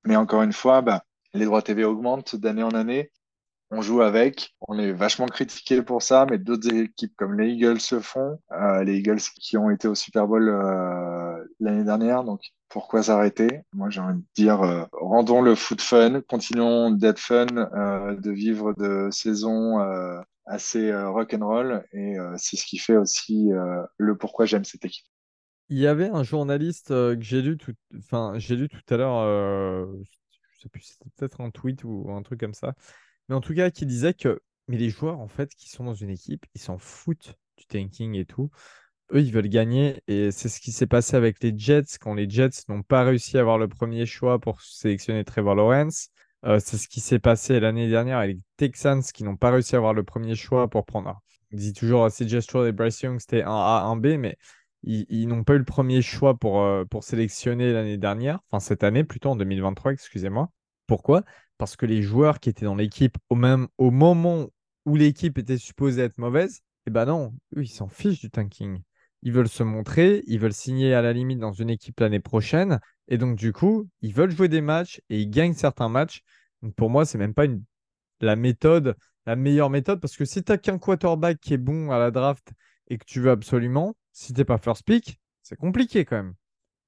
mais 0.06 0.16
encore 0.16 0.42
une 0.42 0.54
fois, 0.54 0.82
bah, 0.82 1.04
les 1.34 1.46
droits 1.46 1.62
TV 1.62 1.84
augmentent 1.84 2.36
d'année 2.36 2.64
en 2.64 2.72
année. 2.72 3.12
On 3.72 3.82
joue 3.82 4.02
avec, 4.02 4.56
on 4.68 4.80
est 4.80 4.94
vachement 4.94 5.28
critiqué 5.28 5.84
pour 5.84 6.02
ça, 6.02 6.26
mais 6.28 6.40
d'autres 6.40 6.74
équipes 6.74 7.14
comme 7.16 7.40
les 7.40 7.50
Eagles 7.50 7.82
se 7.82 8.00
font. 8.00 8.40
Euh, 8.52 8.84
les 8.84 8.98
Eagles 8.98 9.20
qui 9.20 9.58
ont 9.58 9.70
été 9.70 9.88
au 9.88 9.94
Super 9.94 10.26
Bowl 10.26 10.50
l'année 11.60 11.84
dernière. 11.84 12.24
Donc, 12.24 12.42
pourquoi 12.68 13.04
s'arrêter? 13.04 13.62
Moi, 13.74 13.92
j'ai 13.92 14.02
envie 14.02 14.18
de 14.18 14.26
dire, 14.36 14.88
rendons 14.92 15.44
le 15.44 15.54
foot 15.54 15.82
fun, 15.82 16.22
continuons 16.22 16.90
d'être 16.90 17.20
fun, 17.20 17.46
de 17.46 18.32
vivre 18.32 18.74
de 18.74 19.10
saisons 19.12 19.80
euh, 19.82 20.20
assez 20.50 20.94
rock 20.94 21.34
and 21.34 21.46
roll, 21.46 21.86
et 21.94 22.16
c'est 22.38 22.58
ce 22.58 22.66
qui 22.66 22.78
fait 22.78 22.98
aussi 22.98 23.50
le 23.98 24.18
pourquoi 24.18 24.46
j'aime 24.46 24.66
cette 24.66 24.84
équipe. 24.84 25.06
Il 25.70 25.78
y 25.78 25.88
avait 25.88 26.10
un 26.10 26.24
journaliste 26.24 26.90
que 26.90 27.22
j'ai 27.22 27.42
lu 27.42 27.58
tout, 27.58 27.74
enfin, 27.98 28.34
j'ai 28.38 28.56
lu 28.56 28.68
tout 28.68 28.94
à 28.94 28.98
l'heure, 28.98 29.96
je 30.52 30.62
sais 30.62 30.70
plus, 30.70 30.82
c'était 30.82 31.10
peut-être 31.16 31.42
un 31.42 31.52
tweet 31.52 31.84
ou 31.84 32.12
un 32.12 32.22
truc 32.24 32.40
comme 32.40 32.54
ça, 32.54 32.74
mais 33.30 33.36
en 33.36 33.42
tout 33.42 33.54
cas, 33.54 33.70
qui 33.70 33.86
disait 33.86 34.14
que 34.14 34.42
mais 34.68 34.78
les 34.78 34.90
joueurs 34.90 35.20
en 35.20 35.28
fait 35.28 35.54
qui 35.56 35.70
sont 35.70 35.84
dans 35.84 35.96
une 35.96 36.10
équipe, 36.10 36.46
ils 36.54 36.62
s'en 36.62 36.78
foutent 36.78 37.36
du 37.58 37.66
tanking 37.66 38.16
et 38.16 38.26
tout 38.26 38.52
eux, 39.14 39.22
ils 39.22 39.32
veulent 39.32 39.50
gagner. 39.50 40.02
Et 40.08 40.32
c'est 40.32 40.50
ce 40.50 40.60
qui 40.60 40.72
s'est 40.72 40.88
passé 40.88 41.16
avec 41.16 41.42
les 41.44 41.54
Jets 41.58 41.98
quand 42.00 42.14
les 42.14 42.30
Jets 42.30 42.64
n'ont 42.68 42.84
pas 42.84 43.04
réussi 43.04 43.38
à 43.38 43.42
avoir 43.42 43.58
le 43.58 43.68
premier 43.68 44.06
choix 44.06 44.40
pour 44.40 44.62
sélectionner 44.62 45.24
Trevor 45.24 45.56
Lawrence. 45.56 46.10
Euh, 46.46 46.60
c'est 46.64 46.78
ce 46.78 46.88
qui 46.88 47.02
s'est 47.02 47.20
passé 47.20 47.60
l'année 47.60 47.90
dernière 47.90 48.20
avec 48.20 48.38
les 48.38 48.42
Texans 48.58 49.04
qui 49.04 49.24
n'ont 49.24 49.36
pas 49.36 49.52
réussi 49.52 49.76
à 49.76 49.80
avoir 49.80 49.94
le 49.94 50.04
premier 50.04 50.36
choix 50.36 50.70
pour 50.70 50.86
prendre. 50.86 51.22
On 51.52 51.58
dit 51.58 51.74
toujours 51.74 52.08
CJ 52.10 52.40
Stroud 52.40 52.68
et 52.68 52.72
Bryce 52.72 53.02
Young, 53.02 53.20
c'était 53.20 53.44
un 53.44 53.52
A, 53.52 53.84
un 53.86 53.98
B, 53.98 54.18
mais 54.18 54.38
ils, 54.84 55.28
n'ont 55.28 55.44
pas 55.44 55.56
eu 55.56 55.58
le 55.58 55.66
premier 55.66 56.02
choix 56.02 56.38
pour, 56.38 56.62
euh, 56.62 56.86
pour 56.86 57.04
sélectionner 57.04 57.74
l'année 57.74 57.98
dernière, 57.98 58.40
enfin 58.50 58.62
cette 58.62 58.84
année 58.84 59.04
plutôt 59.04 59.32
en 59.32 59.36
2023, 59.36 59.92
excusez-moi. 59.92 60.50
Pourquoi? 60.88 61.24
Parce 61.58 61.76
que 61.76 61.86
les 61.86 62.02
joueurs 62.02 62.40
qui 62.40 62.50
étaient 62.50 62.66
dans 62.66 62.76
l'équipe 62.76 63.18
au, 63.30 63.36
même, 63.36 63.68
au 63.78 63.92
moment 63.92 64.48
où 64.86 64.96
l'équipe 64.96 65.38
était 65.38 65.58
supposée 65.58 66.04
être 66.04 66.18
mauvaise, 66.18 66.62
eh 66.88 66.92
ben 66.92 67.06
non, 67.06 67.34
eux, 67.58 67.64
ils 67.64 67.68
s'en 67.68 67.90
fichent 67.90 68.22
du 68.22 68.30
tanking 68.30 68.82
ils 69.22 69.32
veulent 69.32 69.50
se 69.50 69.64
montrer, 69.64 70.24
ils 70.28 70.40
veulent 70.40 70.54
signer 70.54 70.94
à 70.94 71.02
la 71.02 71.14
limite 71.14 71.40
dans 71.40 71.52
une 71.52 71.70
équipe 71.70 72.00
l'année 72.00 72.20
prochaine. 72.20 72.80
Et 73.10 73.18
donc, 73.18 73.36
du 73.36 73.52
coup, 73.52 73.90
ils 74.02 74.14
veulent 74.14 74.32
jouer 74.32 74.48
des 74.48 74.62
matchs 74.62 75.02
et 75.10 75.20
ils 75.20 75.30
gagnent 75.30 75.54
certains 75.54 75.90
matchs. 75.90 76.22
Pour 76.78 76.90
moi, 76.90 77.06
c'est 77.06 77.18
même 77.18 77.34
pas 77.34 77.46
la 78.22 78.36
méthode, 78.36 78.96
la 79.26 79.36
meilleure 79.36 79.72
méthode. 79.72 80.00
Parce 80.00 80.16
que 80.16 80.26
si 80.26 80.44
tu 80.44 80.52
n'as 80.52 80.58
qu'un 80.58 80.78
quarterback 80.78 81.40
qui 81.40 81.56
est 81.56 81.58
bon 81.58 81.92
à 81.92 81.98
la 81.98 82.12
draft 82.12 82.54
et 82.88 82.98
que 82.98 83.06
tu 83.06 83.20
veux 83.20 83.32
absolument, 83.32 83.96
si 84.12 84.34
tu 84.34 84.40
n'es 84.40 84.46
pas 84.46 84.60
first 84.60 84.86
pick, 84.86 85.20
c'est 85.42 85.58
compliqué 85.58 86.06
quand 86.06 86.18
même. 86.18 86.36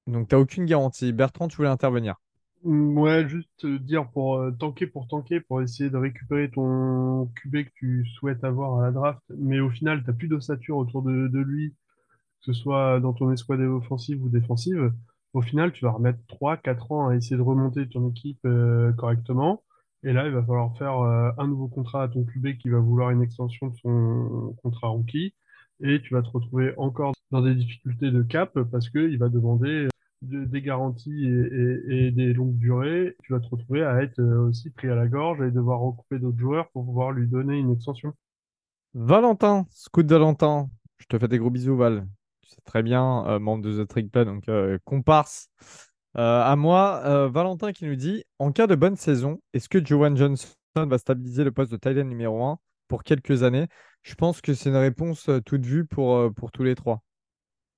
Donc, 0.05 0.29
tu 0.29 0.35
n'as 0.35 0.41
aucune 0.41 0.65
garantie. 0.65 1.11
Bertrand, 1.11 1.47
tu 1.47 1.57
voulais 1.57 1.69
intervenir 1.69 2.15
mm, 2.63 2.97
Ouais, 2.99 3.27
juste 3.27 3.65
dire 3.65 4.07
pour 4.11 4.35
euh, 4.37 4.51
tanker 4.51 4.85
pour 4.87 5.07
tanker, 5.07 5.39
pour 5.41 5.63
essayer 5.63 5.89
de 5.89 5.97
récupérer 5.97 6.51
ton 6.51 7.31
QB 7.35 7.65
que 7.65 7.71
tu 7.73 8.05
souhaites 8.05 8.43
avoir 8.43 8.79
à 8.79 8.83
la 8.83 8.91
draft, 8.91 9.21
mais 9.35 9.59
au 9.59 9.71
final, 9.71 10.03
tu 10.03 10.11
n'as 10.11 10.15
plus 10.15 10.27
d'ossature 10.27 10.77
autour 10.77 11.01
de, 11.01 11.27
de 11.27 11.39
lui 11.39 11.73
que 12.41 12.53
ce 12.53 12.59
soit 12.59 12.99
dans 12.99 13.13
ton 13.13 13.31
escouade 13.31 13.61
offensive 13.61 14.23
ou 14.23 14.29
défensive, 14.29 14.91
au 15.33 15.41
final, 15.41 15.71
tu 15.71 15.85
vas 15.85 15.91
remettre 15.91 16.19
3-4 16.27 16.93
ans 16.93 17.07
à 17.07 17.15
essayer 17.15 17.37
de 17.37 17.41
remonter 17.41 17.87
ton 17.87 18.09
équipe 18.09 18.45
euh, 18.45 18.91
correctement. 18.93 19.63
Et 20.03 20.13
là, 20.13 20.25
il 20.25 20.33
va 20.33 20.41
falloir 20.41 20.75
faire 20.77 20.99
euh, 20.99 21.31
un 21.37 21.47
nouveau 21.47 21.67
contrat 21.67 22.03
à 22.03 22.07
ton 22.07 22.23
QB 22.23 22.57
qui 22.57 22.69
va 22.69 22.79
vouloir 22.79 23.11
une 23.11 23.21
extension 23.21 23.67
de 23.67 23.75
son 23.77 24.55
contrat 24.63 24.87
rookie. 24.87 25.33
Et 25.81 26.01
tu 26.01 26.13
vas 26.13 26.21
te 26.21 26.29
retrouver 26.29 26.73
encore 26.77 27.13
dans 27.31 27.41
des 27.41 27.55
difficultés 27.55 28.11
de 28.11 28.21
cap 28.23 28.59
parce 28.71 28.89
qu'il 28.89 29.17
va 29.17 29.29
demander 29.29 29.87
des 30.21 30.61
garanties 30.61 31.25
et, 31.25 32.11
des 32.11 32.33
longues 32.33 32.57
durées. 32.57 33.15
Tu 33.23 33.33
vas 33.33 33.39
te 33.39 33.47
retrouver 33.47 33.83
à 33.83 34.01
être 34.03 34.19
euh, 34.19 34.47
aussi 34.47 34.69
pris 34.69 34.89
à 34.89 34.95
la 34.95 35.07
gorge 35.07 35.41
et 35.41 35.51
devoir 35.51 35.79
recouper 35.79 36.19
d'autres 36.19 36.37
joueurs 36.37 36.69
pour 36.71 36.85
pouvoir 36.85 37.11
lui 37.11 37.27
donner 37.27 37.57
une 37.57 37.71
extension. 37.71 38.13
Valentin, 38.93 39.65
Scout 39.69 40.05
Valentin, 40.05 40.69
je 40.97 41.05
te 41.05 41.17
fais 41.17 41.27
des 41.27 41.39
gros 41.39 41.49
bisous, 41.49 41.77
Val 41.77 42.05
c'est 42.53 42.63
très 42.63 42.83
bien, 42.83 43.25
euh, 43.27 43.39
membre 43.39 43.63
de 43.63 43.83
The 43.83 43.87
Trick 43.87 44.11
Play, 44.11 44.25
donc 44.25 44.47
euh, 44.49 44.77
comparse. 44.85 45.49
Euh, 46.17 46.41
à 46.43 46.55
moi, 46.57 47.27
Valentin 47.29 47.71
qui 47.71 47.85
nous 47.85 47.95
dit 47.95 48.25
En 48.37 48.51
cas 48.51 48.67
de 48.67 48.75
bonne 48.75 48.97
saison, 48.97 49.39
est-ce 49.53 49.69
que 49.69 49.83
Joan 49.83 50.17
Johnson 50.17 50.49
va 50.75 50.97
stabiliser 50.97 51.45
le 51.45 51.51
poste 51.51 51.71
de 51.71 51.77
Thailand 51.77 52.07
numéro 52.07 52.43
1 52.43 52.57
pour 52.89 53.03
quelques 53.03 53.43
années? 53.43 53.67
Je 54.03 54.15
pense 54.15 54.41
que 54.41 54.53
c'est 54.53 54.69
une 54.69 54.75
réponse 54.75 55.29
toute 55.45 55.65
vue 55.65 55.85
pour, 55.85 56.33
pour 56.33 56.51
tous 56.51 56.63
les 56.63 56.75
trois. 56.75 57.01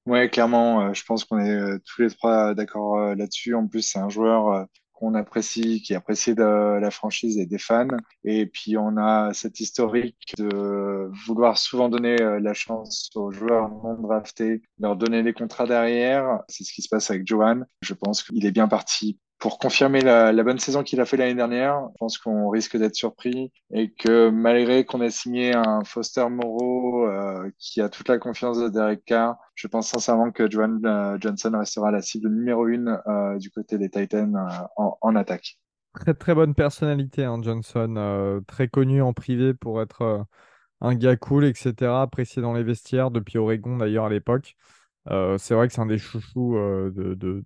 Ouais, 0.07 0.29
clairement, 0.29 0.93
je 0.93 1.03
pense 1.05 1.25
qu'on 1.25 1.37
est 1.37 1.79
tous 1.85 2.01
les 2.01 2.09
trois 2.09 2.55
d'accord 2.55 3.15
là-dessus. 3.15 3.53
En 3.53 3.67
plus, 3.67 3.83
c'est 3.83 3.99
un 3.99 4.09
joueur 4.09 4.65
qu'on 5.03 5.15
apprécie, 5.15 5.81
qui 5.81 5.95
apprécie 5.95 6.33
de 6.33 6.79
la 6.79 6.89
franchise 6.89 7.37
et 7.37 7.45
des 7.45 7.57
fans. 7.57 7.87
Et 8.23 8.45
puis 8.45 8.77
on 8.77 8.95
a 8.95 9.33
cette 9.33 9.59
historique 9.59 10.33
de 10.37 11.11
vouloir 11.27 11.57
souvent 11.57 11.89
donner 11.89 12.21
euh, 12.21 12.39
la 12.39 12.53
chance 12.53 13.09
aux 13.15 13.31
joueurs 13.31 13.69
non 13.69 13.95
draftés, 13.95 14.61
leur 14.79 14.95
donner 14.95 15.21
des 15.21 15.33
contrats 15.33 15.67
derrière. 15.67 16.39
C'est 16.47 16.63
ce 16.63 16.71
qui 16.71 16.81
se 16.81 16.87
passe 16.87 17.11
avec 17.11 17.27
Johan. 17.27 17.63
Je 17.81 17.93
pense 17.93 18.23
qu'il 18.23 18.45
est 18.45 18.51
bien 18.51 18.69
parti 18.69 19.19
pour 19.43 19.59
confirmer 19.59 19.99
la, 19.99 20.31
bonne 20.41 20.57
saison 20.57 20.83
qu'il 20.83 21.01
a 21.01 21.05
fait 21.05 21.17
l'année 21.17 21.35
dernière, 21.35 21.89
je 21.91 21.97
pense 21.99 22.17
qu'on 22.17 22.47
risque 22.47 22.77
d'être 22.77 22.95
surpris 22.95 23.51
et 23.73 23.91
que 23.91 24.29
malgré 24.29 24.85
qu'on 24.85 25.01
ait 25.01 25.09
signé 25.09 25.53
un 25.53 25.83
Foster 25.83 26.29
Moreau 26.29 27.05
euh, 27.07 27.51
qui 27.59 27.81
a 27.81 27.89
toute 27.89 28.07
la 28.07 28.19
confiance 28.19 28.57
de 28.57 28.69
Derek 28.69 29.03
Carr, 29.03 29.35
je 29.55 29.67
pense 29.67 29.89
sincèrement 29.89 30.31
que 30.31 30.49
Joan 30.49 30.79
euh, 30.85 31.17
Johnson 31.19 31.51
restera 31.59 31.91
la 31.91 32.01
cible 32.01 32.29
numéro 32.29 32.67
une 32.67 32.97
euh, 33.05 33.37
du 33.37 33.51
côté 33.51 33.77
des 33.77 33.89
Titans 33.89 34.33
en, 34.77 35.15
attaque. 35.17 35.59
Très 35.93 36.13
très 36.13 36.33
bonne 36.33 36.55
personnalité, 36.55 37.25
hein, 37.25 37.41
Johnson, 37.41 38.41
très 38.47 38.69
connu 38.69 39.01
en 39.01 39.11
privé 39.11 39.53
pour 39.53 39.81
être 39.81 40.25
un 40.79 40.95
gars 40.95 41.17
cool, 41.17 41.43
etc., 41.43 41.91
apprécié 41.95 42.41
dans 42.41 42.53
les 42.53 42.63
vestiaires 42.63 43.11
depuis 43.11 43.39
Oregon 43.39 43.75
d'ailleurs 43.75 44.05
à 44.05 44.09
l'époque. 44.09 44.55
Euh, 45.11 45.37
c'est 45.37 45.53
vrai 45.53 45.67
que 45.67 45.73
c'est 45.73 45.81
un 45.81 45.85
des 45.85 45.97
chouchous 45.97 46.55
euh, 46.55 46.91
de, 46.91 47.13
de, 47.15 47.43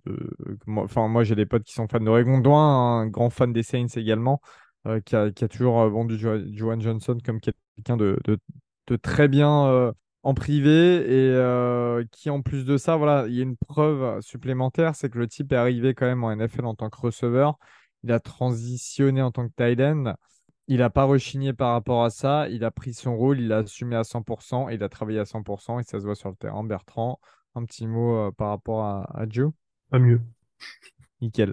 Enfin, 0.76 1.08
moi, 1.08 1.24
j'ai 1.24 1.34
des 1.34 1.46
potes 1.46 1.64
qui 1.64 1.72
sont 1.72 1.88
fans 1.88 2.00
d'Oregon, 2.00 2.38
dont 2.38 2.56
un, 2.56 3.06
grand 3.06 3.30
fan 3.30 3.52
des 3.52 3.62
Saints 3.62 3.86
également, 3.96 4.40
euh, 4.86 5.00
qui, 5.00 5.16
a, 5.16 5.30
qui, 5.30 5.44
a, 5.44 5.48
toujours 5.48 5.88
vendu 5.88 6.18
Joan 6.18 6.80
Johnson 6.80 7.18
comme 7.24 7.40
quelqu'un 7.40 7.96
de, 7.96 8.18
de, 8.24 8.96
très 8.96 9.28
bien 9.28 9.92
en 10.22 10.34
privé 10.34 11.04
et 11.06 12.04
qui, 12.12 12.30
en 12.30 12.42
plus 12.42 12.64
de 12.64 12.76
ça, 12.76 12.96
voilà, 12.96 13.26
il 13.28 13.34
y 13.34 13.40
a 13.40 13.42
une 13.42 13.56
preuve 13.56 14.20
supplémentaire, 14.20 14.94
c'est 14.94 15.10
que 15.10 15.18
le 15.18 15.26
type 15.26 15.52
est 15.52 15.56
arrivé 15.56 15.94
quand 15.94 16.06
même 16.06 16.24
en 16.24 16.34
NFL 16.34 16.64
en 16.64 16.74
tant 16.74 16.88
que 16.90 17.00
receveur. 17.00 17.58
Il 18.04 18.12
a 18.12 18.20
transitionné 18.20 19.20
en 19.22 19.32
tant 19.32 19.48
que 19.48 19.52
tight 19.56 19.80
end. 19.80 20.14
Il 20.68 20.78
n'a 20.78 20.90
pas 20.90 21.04
rechigné 21.04 21.52
par 21.52 21.72
rapport 21.72 22.04
à 22.04 22.10
ça. 22.10 22.48
Il 22.48 22.64
a 22.64 22.70
pris 22.70 22.94
son 22.94 23.16
rôle, 23.16 23.40
il 23.40 23.52
a 23.52 23.58
assumé 23.58 23.96
à 23.96 24.04
100%, 24.04 24.68
il 24.70 24.82
a 24.82 24.88
travaillé 24.88 25.18
à 25.18 25.24
100% 25.24 25.80
et 25.80 25.82
ça 25.82 25.98
se 25.98 26.04
voit 26.04 26.14
sur 26.14 26.28
le 26.28 26.36
terrain. 26.36 26.62
Bertrand, 26.62 27.18
un 27.58 27.64
petit 27.64 27.86
mot 27.86 28.16
euh, 28.16 28.30
par 28.32 28.48
rapport 28.48 28.84
à, 28.84 29.26
Joe? 29.28 29.52
Pas 29.90 29.98
mieux. 29.98 30.20
Nickel. 31.20 31.52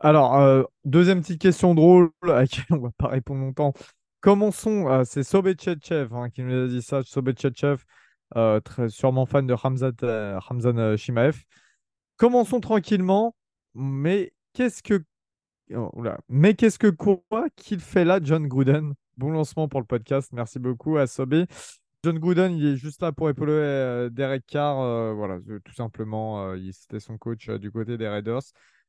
Alors, 0.00 0.36
euh, 0.36 0.62
deuxième 0.84 1.20
petite 1.20 1.40
question 1.40 1.74
drôle 1.74 2.10
à 2.22 2.40
laquelle 2.40 2.64
on 2.70 2.78
va 2.78 2.90
pas 2.96 3.08
répondre 3.08 3.40
longtemps. 3.40 3.72
Commençons, 4.20 4.88
euh, 4.88 5.04
c'est 5.04 5.22
Sobetchechev 5.22 6.14
hein, 6.14 6.30
qui 6.30 6.42
nous 6.42 6.64
a 6.64 6.68
dit 6.68 6.82
ça. 6.82 7.02
Sobetchechev, 7.02 7.82
très, 8.64 8.88
sûrement 8.88 9.26
fan 9.26 9.46
de 9.46 9.54
Ramzan 9.54 10.96
Shimaev. 10.96 11.42
Commençons 12.16 12.60
tranquillement, 12.60 13.34
mais 13.74 14.32
qu'est-ce 14.52 14.82
que. 14.82 15.02
Oh, 15.74 15.90
mais 16.28 16.54
qu'est-ce 16.54 16.78
que 16.78 16.88
quoi 16.88 17.22
qu'il 17.56 17.80
fait 17.80 18.04
là, 18.04 18.20
John 18.22 18.46
Gruden? 18.46 18.94
Bon 19.16 19.30
lancement 19.30 19.68
pour 19.68 19.80
le 19.80 19.86
podcast. 19.86 20.30
Merci 20.32 20.58
beaucoup 20.58 20.96
à 20.96 21.06
Sobé. 21.06 21.46
John 22.04 22.20
Gruden, 22.20 22.52
il 22.56 22.64
est 22.64 22.76
juste 22.76 23.02
là 23.02 23.10
pour 23.10 23.28
épauler 23.28 23.52
euh, 23.54 24.08
Derek 24.08 24.46
Carr. 24.46 24.80
Euh, 24.80 25.12
voilà, 25.14 25.40
tout 25.64 25.74
simplement, 25.74 26.44
euh, 26.52 26.70
c'était 26.72 27.00
son 27.00 27.18
coach 27.18 27.50
du 27.50 27.72
côté 27.72 27.98
des 27.98 28.08
Raiders. 28.08 28.42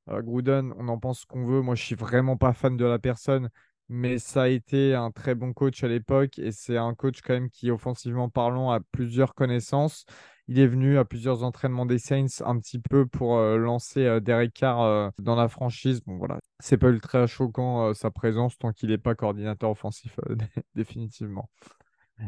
Gruden, 0.07 0.73
on 0.77 0.87
en 0.87 0.99
pense 0.99 1.21
ce 1.21 1.25
qu'on 1.25 1.45
veut. 1.45 1.61
Moi, 1.61 1.75
je 1.75 1.83
suis 1.83 1.95
vraiment 1.95 2.37
pas 2.37 2.53
fan 2.53 2.77
de 2.77 2.85
la 2.85 2.99
personne, 2.99 3.49
mais 3.89 4.19
ça 4.19 4.43
a 4.43 4.47
été 4.47 4.93
un 4.93 5.11
très 5.11 5.33
bon 5.35 5.53
coach 5.53 5.83
à 5.83 5.87
l'époque 5.87 6.37
et 6.39 6.51
c'est 6.51 6.77
un 6.77 6.93
coach 6.95 7.21
quand 7.23 7.33
même 7.33 7.49
qui, 7.49 7.71
offensivement 7.71 8.29
parlant, 8.29 8.71
a 8.71 8.79
plusieurs 8.91 9.33
connaissances. 9.33 10.05
Il 10.47 10.59
est 10.59 10.67
venu 10.67 10.97
à 10.97 11.05
plusieurs 11.05 11.43
entraînements 11.43 11.85
des 11.85 11.99
Saints 11.99 12.43
un 12.43 12.59
petit 12.59 12.79
peu 12.79 13.05
pour 13.07 13.39
lancer 13.39 14.19
Derek 14.21 14.53
Carr 14.53 15.11
dans 15.19 15.35
la 15.35 15.47
franchise. 15.47 16.01
Bon, 16.01 16.17
voilà, 16.17 16.39
c'est 16.59 16.77
pas 16.77 16.89
ultra 16.89 17.27
choquant 17.27 17.93
sa 17.93 18.09
présence 18.09 18.57
tant 18.57 18.71
qu'il 18.71 18.89
n'est 18.89 18.97
pas 18.97 19.13
coordinateur 19.13 19.69
offensif 19.69 20.19
définitivement. 20.75 21.49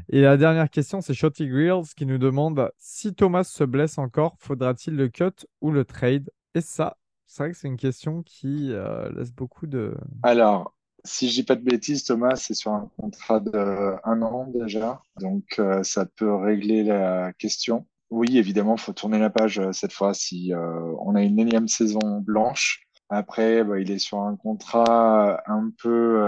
Et 0.09 0.21
la 0.21 0.37
dernière 0.37 0.69
question, 0.69 1.01
c'est 1.01 1.13
Shotty 1.13 1.47
Grills 1.47 1.93
qui 1.95 2.05
nous 2.05 2.17
demande 2.17 2.71
si 2.77 3.13
Thomas 3.13 3.43
se 3.43 3.63
blesse 3.63 3.97
encore, 3.97 4.35
faudra-t-il 4.39 4.95
le 4.95 5.09
cut 5.09 5.45
ou 5.61 5.71
le 5.71 5.85
trade? 5.85 6.29
Et 6.55 6.61
ça, 6.61 6.97
c'est 7.31 7.43
vrai 7.43 7.51
que 7.51 7.57
c'est 7.57 7.69
une 7.69 7.77
question 7.77 8.23
qui 8.23 8.73
euh, 8.73 9.09
laisse 9.13 9.31
beaucoup 9.31 9.65
de. 9.65 9.95
Alors, 10.23 10.75
si 11.05 11.29
je 11.29 11.35
dis 11.35 11.43
pas 11.43 11.55
de 11.55 11.63
bêtises, 11.63 12.03
Thomas, 12.03 12.35
c'est 12.35 12.53
sur 12.53 12.73
un 12.73 12.89
contrat 12.97 13.39
de 13.39 13.95
un 14.03 14.21
an 14.21 14.47
déjà, 14.53 15.01
donc 15.19 15.45
euh, 15.57 15.81
ça 15.83 16.05
peut 16.05 16.35
régler 16.35 16.83
la 16.83 17.31
question. 17.33 17.87
Oui, 18.09 18.37
évidemment, 18.37 18.75
faut 18.75 18.91
tourner 18.91 19.17
la 19.17 19.29
page 19.29 19.59
euh, 19.59 19.71
cette 19.71 19.93
fois 19.93 20.13
si 20.13 20.51
on 20.53 21.15
a 21.15 21.21
une 21.21 21.39
énième 21.39 21.69
saison 21.69 22.19
blanche. 22.19 22.85
Après, 23.07 23.63
bah, 23.63 23.79
il 23.79 23.89
est 23.91 23.99
sur 23.99 24.19
un 24.19 24.35
contrat 24.35 25.41
un 25.47 25.71
peu 25.81 26.19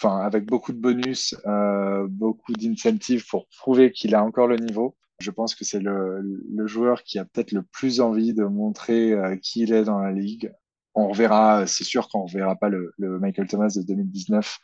enfin 0.00 0.20
avec 0.20 0.46
beaucoup 0.46 0.72
de 0.72 0.78
bonus, 0.78 1.34
beaucoup 2.08 2.52
d'incentives 2.52 3.26
pour 3.28 3.46
prouver 3.58 3.92
qu'il 3.92 4.14
a 4.14 4.24
encore 4.24 4.46
le 4.46 4.56
niveau. 4.56 4.96
Je 5.20 5.30
pense 5.30 5.54
que 5.54 5.64
c'est 5.64 5.80
le, 5.80 6.66
joueur 6.66 7.02
qui 7.02 7.18
a 7.18 7.24
peut-être 7.24 7.52
le 7.52 7.62
plus 7.62 8.00
envie 8.00 8.32
de 8.32 8.44
montrer 8.44 9.12
euh, 9.12 9.36
qui 9.36 9.60
il 9.62 9.72
est 9.72 9.84
dans 9.84 9.98
la 9.98 10.12
ligue. 10.12 10.52
On 10.94 11.08
reverra, 11.08 11.66
c'est 11.66 11.84
sûr 11.84 12.08
qu'on 12.08 12.24
reverra 12.24 12.56
pas 12.56 12.68
le, 12.68 12.92
le, 12.98 13.18
Michael 13.18 13.46
Thomas 13.46 13.72
de 13.76 13.82
2019. 13.82 14.58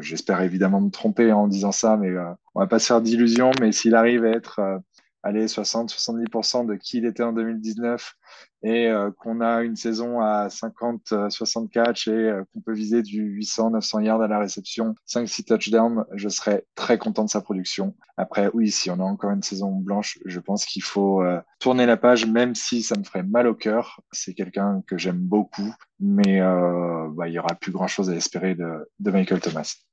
J'espère 0.00 0.40
évidemment 0.40 0.80
me 0.80 0.90
tromper 0.90 1.30
en 1.32 1.46
disant 1.46 1.72
ça, 1.72 1.96
mais 1.96 2.08
euh, 2.08 2.32
on 2.54 2.60
va 2.60 2.66
pas 2.66 2.78
se 2.78 2.86
faire 2.86 3.00
d'illusions. 3.00 3.52
Mais 3.60 3.70
s'il 3.70 3.94
arrive 3.94 4.24
à 4.24 4.30
être 4.30 4.58
euh, 4.58 4.78
allez, 5.22 5.46
60-70% 5.46 6.66
de 6.66 6.74
qui 6.74 6.98
il 6.98 7.06
était 7.06 7.22
en 7.22 7.32
2019 7.32 8.14
et 8.62 8.88
euh, 8.88 9.10
qu'on 9.12 9.40
a 9.40 9.62
une 9.62 9.76
saison 9.76 10.20
à 10.20 10.48
50-60 10.48 11.68
catch 11.68 12.08
et 12.08 12.10
euh, 12.10 12.44
qu'on 12.52 12.60
peut 12.60 12.72
viser 12.72 13.02
du 13.02 13.38
800-900 13.40 14.04
yards 14.04 14.22
à 14.22 14.28
la 14.28 14.38
réception, 14.38 14.94
5-6 15.08 15.44
touchdowns, 15.44 16.04
je 16.14 16.28
serais 16.28 16.64
très 16.74 16.98
content 16.98 17.24
de 17.24 17.30
sa 17.30 17.40
production. 17.40 17.94
Après, 18.16 18.50
oui, 18.54 18.70
si 18.70 18.90
on 18.90 19.00
a 19.00 19.04
encore 19.04 19.30
une 19.30 19.42
saison 19.42 19.70
blanche, 19.72 20.18
je 20.24 20.40
pense 20.40 20.64
qu'il 20.66 20.82
faut 20.82 21.22
euh, 21.22 21.40
tourner 21.60 21.86
la 21.86 21.96
page, 21.96 22.26
même 22.26 22.54
si 22.54 22.82
ça 22.82 22.96
me 22.98 23.04
ferait 23.04 23.22
mal 23.22 23.46
au 23.46 23.54
cœur. 23.54 24.00
C'est 24.10 24.34
quelqu'un 24.34 24.82
que 24.86 24.98
j'aime 24.98 25.20
beaucoup, 25.20 25.74
mais 26.00 26.40
bah, 26.40 27.28
il 27.28 27.32
y 27.32 27.38
aura 27.38 27.54
plus 27.54 27.72
grand-chose 27.72 28.10
à 28.10 28.14
espérer 28.14 28.54
de, 28.54 28.88
de 28.98 29.10
Michael 29.10 29.40
Thomas. 29.40 29.87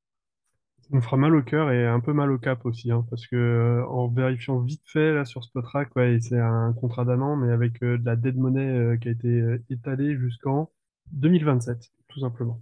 Ça 0.88 0.96
me 0.96 1.02
fera 1.02 1.18
mal 1.18 1.34
au 1.34 1.42
cœur 1.42 1.72
et 1.72 1.88
un 1.88 2.00
peu 2.00 2.14
mal 2.14 2.32
au 2.32 2.38
cap 2.38 2.64
aussi, 2.64 2.92
hein, 2.92 3.04
parce 3.10 3.26
que 3.26 3.36
euh, 3.36 3.88
en 3.88 4.08
vérifiant 4.08 4.60
vite 4.60 4.84
fait 4.86 5.16
là 5.16 5.26
sur 5.26 5.44
Spotrac, 5.44 5.90
c'est 6.22 6.40
un 6.40 6.74
contrat 6.74 7.06
d'un 7.06 7.22
an, 7.22 7.36
mais 7.36 7.52
avec 7.52 7.82
euh, 7.82 7.98
de 7.98 8.06
la 8.06 8.16
dead 8.16 8.38
money 8.38 8.62
euh, 8.62 8.96
qui 8.96 9.08
a 9.08 9.12
été 9.12 9.44
étalée 9.72 10.16
jusqu'en 10.16 10.70
2027, 11.14 11.92
tout 12.08 12.20
simplement. 12.20 12.62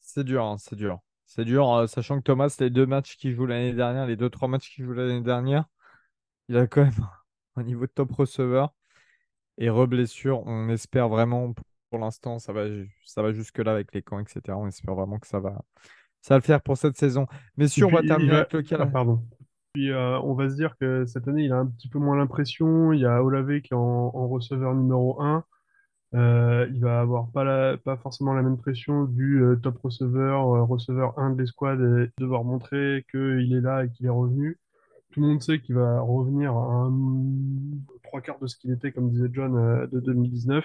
C'est 0.00 0.22
dur, 0.22 0.44
hein, 0.44 0.56
c'est 0.58 0.76
dur. 0.76 1.00
C'est 1.26 1.44
dur, 1.44 1.88
sachant 1.88 2.18
que 2.18 2.22
Thomas, 2.22 2.56
les 2.60 2.70
deux 2.70 2.86
matchs 2.86 3.16
qu'il 3.16 3.34
joue 3.34 3.46
l'année 3.46 3.72
dernière, 3.72 4.06
les 4.06 4.16
deux, 4.16 4.30
trois 4.30 4.46
matchs 4.46 4.72
qu'il 4.72 4.84
joue 4.84 4.92
l'année 4.92 5.20
dernière, 5.22 5.64
il 6.48 6.56
a 6.56 6.68
quand 6.68 6.84
même 6.84 7.06
un 7.56 7.64
niveau 7.64 7.86
de 7.86 7.92
top 7.92 8.12
receveur. 8.12 8.72
Et 9.58 9.70
re-blessure, 9.70 10.46
on 10.46 10.68
espère 10.68 11.08
vraiment, 11.08 11.52
pour 11.90 11.98
l'instant, 11.98 12.38
ça 12.38 12.52
va, 12.52 12.66
ça 13.04 13.22
va 13.22 13.32
jusque-là 13.32 13.72
avec 13.72 13.92
les 13.92 14.02
camps, 14.02 14.20
etc. 14.20 14.40
On 14.56 14.68
espère 14.68 14.94
vraiment 14.94 15.18
que 15.18 15.26
ça 15.26 15.40
va, 15.40 15.64
ça 16.20 16.34
va 16.34 16.38
le 16.38 16.42
faire 16.42 16.60
pour 16.60 16.76
cette 16.76 16.96
saison. 16.96 17.26
Messieurs, 17.56 17.86
on 17.86 17.90
va 17.90 18.02
terminer 18.02 18.32
avec 18.32 18.52
le 18.52 18.62
cas. 18.62 18.78
Ah, 18.80 18.86
pardon. 18.86 19.22
Puis 19.72 19.90
euh, 19.90 20.18
on 20.20 20.34
va 20.34 20.48
se 20.48 20.56
dire 20.56 20.76
que 20.78 21.04
cette 21.06 21.28
année, 21.28 21.44
il 21.44 21.52
a 21.52 21.58
un 21.58 21.66
petit 21.66 21.88
peu 21.88 21.98
moins 21.98 22.16
l'impression. 22.16 22.92
Il 22.92 23.00
y 23.00 23.06
a 23.06 23.22
Olave 23.22 23.60
qui 23.60 23.72
est 23.72 23.76
en, 23.76 24.10
receveur 24.28 24.74
numéro 24.74 25.20
1. 25.22 25.44
Euh, 26.14 26.66
il 26.72 26.80
va 26.80 27.00
avoir 27.00 27.30
pas, 27.30 27.44
la, 27.44 27.76
pas 27.76 27.98
forcément 27.98 28.32
la 28.32 28.42
même 28.42 28.56
pression 28.56 29.04
du 29.04 29.42
euh, 29.42 29.56
top 29.56 29.78
receveur, 29.82 30.66
receveur 30.66 31.18
1 31.18 31.32
de 31.34 31.42
l'escouade 31.42 31.80
et 31.80 32.20
devoir 32.20 32.44
montrer 32.44 33.04
qu'il 33.10 33.52
est 33.52 33.60
là 33.60 33.84
et 33.84 33.90
qu'il 33.90 34.06
est 34.06 34.10
revenu. 34.10 34.58
Tout 35.12 35.20
le 35.20 35.26
monde 35.26 35.42
sait 35.42 35.60
qu'il 35.60 35.74
va 35.74 36.00
revenir 36.00 36.52
à 36.52 36.86
un 36.86 36.92
trois 38.02 38.20
quarts 38.20 38.38
de 38.38 38.46
ce 38.46 38.56
qu'il 38.56 38.72
était, 38.72 38.90
comme 38.90 39.10
disait 39.10 39.28
John, 39.32 39.86
de 39.90 40.00
2019. 40.00 40.64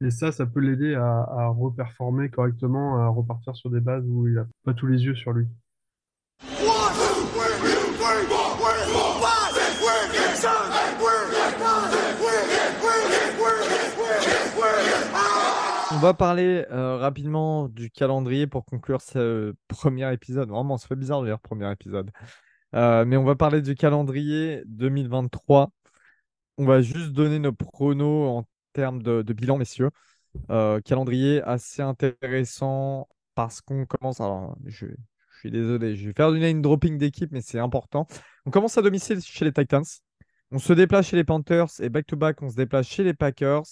Et 0.00 0.10
ça, 0.10 0.32
ça 0.32 0.46
peut 0.46 0.60
l'aider 0.60 0.94
à, 0.94 1.48
reperformer 1.48 2.28
correctement, 2.28 2.98
à 2.98 3.08
repartir 3.08 3.54
sur 3.56 3.70
des 3.70 3.80
bases 3.80 4.04
où 4.06 4.26
il 4.26 4.34
n'a 4.34 4.46
pas 4.64 4.74
tous 4.74 4.86
les 4.86 5.04
yeux 5.04 5.14
sur 5.14 5.32
lui. 5.32 5.46
On 15.92 15.98
va 15.98 16.12
parler 16.12 16.66
euh, 16.70 16.96
rapidement 16.96 17.68
du 17.68 17.90
calendrier 17.90 18.46
pour 18.46 18.64
conclure 18.64 19.00
ce 19.00 19.54
premier 19.68 20.12
épisode. 20.12 20.48
Vraiment, 20.48 20.76
ça 20.76 20.88
fait 20.88 20.96
bizarre 20.96 21.22
dire 21.22 21.38
premier 21.38 21.70
épisode. 21.70 22.10
Euh, 22.74 23.04
mais 23.04 23.16
on 23.16 23.24
va 23.24 23.36
parler 23.36 23.62
du 23.62 23.74
calendrier 23.74 24.62
2023. 24.66 25.70
On 26.58 26.66
va 26.66 26.82
juste 26.82 27.12
donner 27.12 27.38
nos 27.38 27.52
pronos 27.52 28.38
en 28.38 28.44
termes 28.74 29.02
de, 29.02 29.32
bilan, 29.32 29.56
messieurs. 29.56 29.90
Euh, 30.50 30.80
calendrier 30.80 31.42
assez 31.42 31.80
intéressant 31.80 33.08
parce 33.34 33.60
qu'on 33.60 33.86
commence. 33.86 34.20
Alors, 34.20 34.56
je, 34.66 34.86
suis 35.38 35.50
désolé, 35.50 35.96
je 35.96 36.08
vais 36.08 36.12
faire 36.12 36.32
du 36.32 36.40
name 36.40 36.60
dropping 36.60 36.98
d'équipe, 36.98 37.30
mais 37.32 37.40
c'est 37.40 37.58
important. 37.58 38.06
On 38.44 38.50
commence 38.50 38.76
à 38.76 38.82
domicile 38.82 39.20
chez 39.22 39.44
les 39.44 39.52
Titans. 39.52 39.84
On 40.50 40.58
se 40.58 40.72
déplace 40.72 41.08
chez 41.08 41.16
les 41.16 41.24
Panthers 41.24 41.80
et 41.80 41.88
back-to-back, 41.88 42.42
on 42.42 42.50
se 42.50 42.56
déplace 42.56 42.86
chez 42.86 43.04
les 43.04 43.14
Packers. 43.14 43.64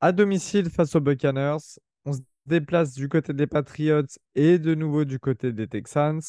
À 0.00 0.12
domicile 0.12 0.68
face 0.70 0.94
aux 0.96 1.00
Buccaneers. 1.00 1.78
On 2.04 2.12
se 2.12 2.20
déplace 2.46 2.94
du 2.94 3.08
côté 3.08 3.32
des 3.32 3.46
Patriots 3.46 4.02
et 4.34 4.58
de 4.58 4.74
nouveau 4.74 5.04
du 5.04 5.18
côté 5.18 5.52
des 5.52 5.66
Texans. 5.66 6.20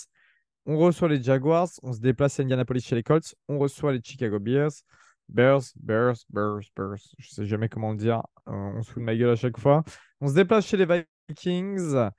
On 0.66 0.78
reçoit 0.78 1.10
les 1.10 1.22
Jaguars. 1.22 1.70
On 1.84 1.93
se 1.93 2.00
déplace 2.00 2.39
à 2.39 2.43
Indianapolis 2.43 2.86
chez 2.86 2.96
les 2.96 3.04
Colts. 3.04 3.36
On 3.48 3.60
reçoit 3.60 3.91
les 3.91 4.02
Chicago 4.04 4.39
Bears. 4.39 4.72
Bears, 5.30 5.64
Bears, 5.76 6.26
Bears, 6.30 6.64
Bears. 6.76 7.14
Je 7.18 7.30
sais 7.30 7.46
jamais 7.46 7.70
comment 7.70 7.92
le 7.92 7.98
dire. 7.98 8.24
Euh, 8.48 8.52
on 8.54 8.82
se 8.82 8.92
fout 8.92 9.02
de 9.02 9.06
ma 9.06 9.16
gueule 9.16 9.32
à 9.32 9.36
chaque 9.36 9.58
fois. 9.58 9.84
On 10.22 10.28
se 10.28 10.34
déplace 10.34 10.66
chez 10.66 10.78
les 10.78 11.06
Vikings. 11.30 12.10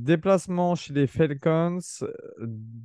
Déplacement 0.00 0.74
chez 0.74 0.92
les 0.92 1.06
Falcons. 1.06 1.78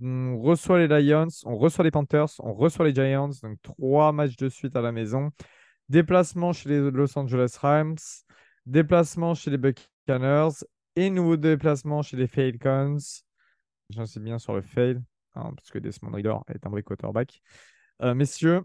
On 0.01 0.39
reçoit 0.39 0.85
les 0.85 0.87
Lions. 0.87 1.27
On 1.45 1.57
reçoit 1.57 1.83
les 1.83 1.91
Panthers. 1.91 2.39
On 2.39 2.53
reçoit 2.53 2.85
les 2.85 2.93
Giants. 2.93 3.31
Donc 3.41 3.57
trois 3.63 4.11
matchs 4.11 4.35
de 4.37 4.49
suite 4.49 4.75
à 4.75 4.81
la 4.81 4.91
maison. 4.91 5.31
Déplacement 5.87 6.53
chez 6.53 6.69
les 6.69 6.91
Los 6.91 7.17
Angeles 7.17 7.57
Rams. 7.59 7.97
Déplacement 8.65 9.33
chez 9.33 9.49
les 9.49 9.57
Buccaneers. 9.57 10.63
Et 10.95 11.09
nouveau 11.09 11.37
déplacement 11.37 12.01
chez 12.01 12.17
les 12.17 12.27
Falcons. 12.27 12.97
J'en 13.89 14.05
sais 14.05 14.19
bien 14.19 14.37
sur 14.37 14.53
le 14.53 14.61
fail. 14.61 14.99
Hein, 15.35 15.51
parce 15.55 15.71
que 15.71 15.79
Desmond 15.79 16.11
Reader 16.11 16.35
est 16.53 16.65
un 16.65 16.69
vrai 16.69 16.83
quarterback. 16.83 17.41
Euh, 18.01 18.13
messieurs, 18.13 18.61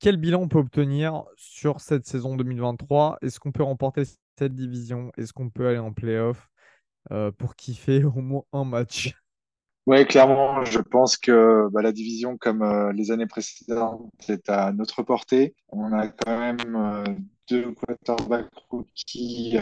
quel 0.00 0.16
bilan 0.16 0.42
on 0.42 0.48
peut 0.48 0.58
obtenir 0.58 1.24
sur 1.36 1.80
cette 1.80 2.06
saison 2.06 2.36
2023 2.36 3.18
Est-ce 3.22 3.40
qu'on 3.40 3.52
peut 3.52 3.62
remporter 3.62 4.02
cette 4.38 4.54
division? 4.54 5.12
Est-ce 5.16 5.32
qu'on 5.32 5.50
peut 5.50 5.68
aller 5.68 5.78
en 5.78 5.92
playoff 5.92 6.48
euh, 7.10 7.30
pour 7.30 7.56
kiffer 7.56 8.04
au 8.04 8.20
moins 8.20 8.44
un 8.52 8.64
match? 8.64 9.14
Oui, 9.86 10.06
clairement, 10.06 10.64
je 10.64 10.78
pense 10.78 11.18
que 11.18 11.68
bah, 11.70 11.82
la 11.82 11.92
division, 11.92 12.38
comme 12.38 12.62
euh, 12.62 12.92
les 12.92 13.10
années 13.10 13.26
précédentes, 13.26 14.10
est 14.28 14.48
à 14.48 14.72
notre 14.72 15.02
portée. 15.02 15.54
On 15.68 15.92
a 15.92 16.08
quand 16.08 16.38
même 16.38 16.76
euh, 16.76 17.04
deux 17.48 17.72
quarterbacks 17.72 18.50
rookies 18.70 19.58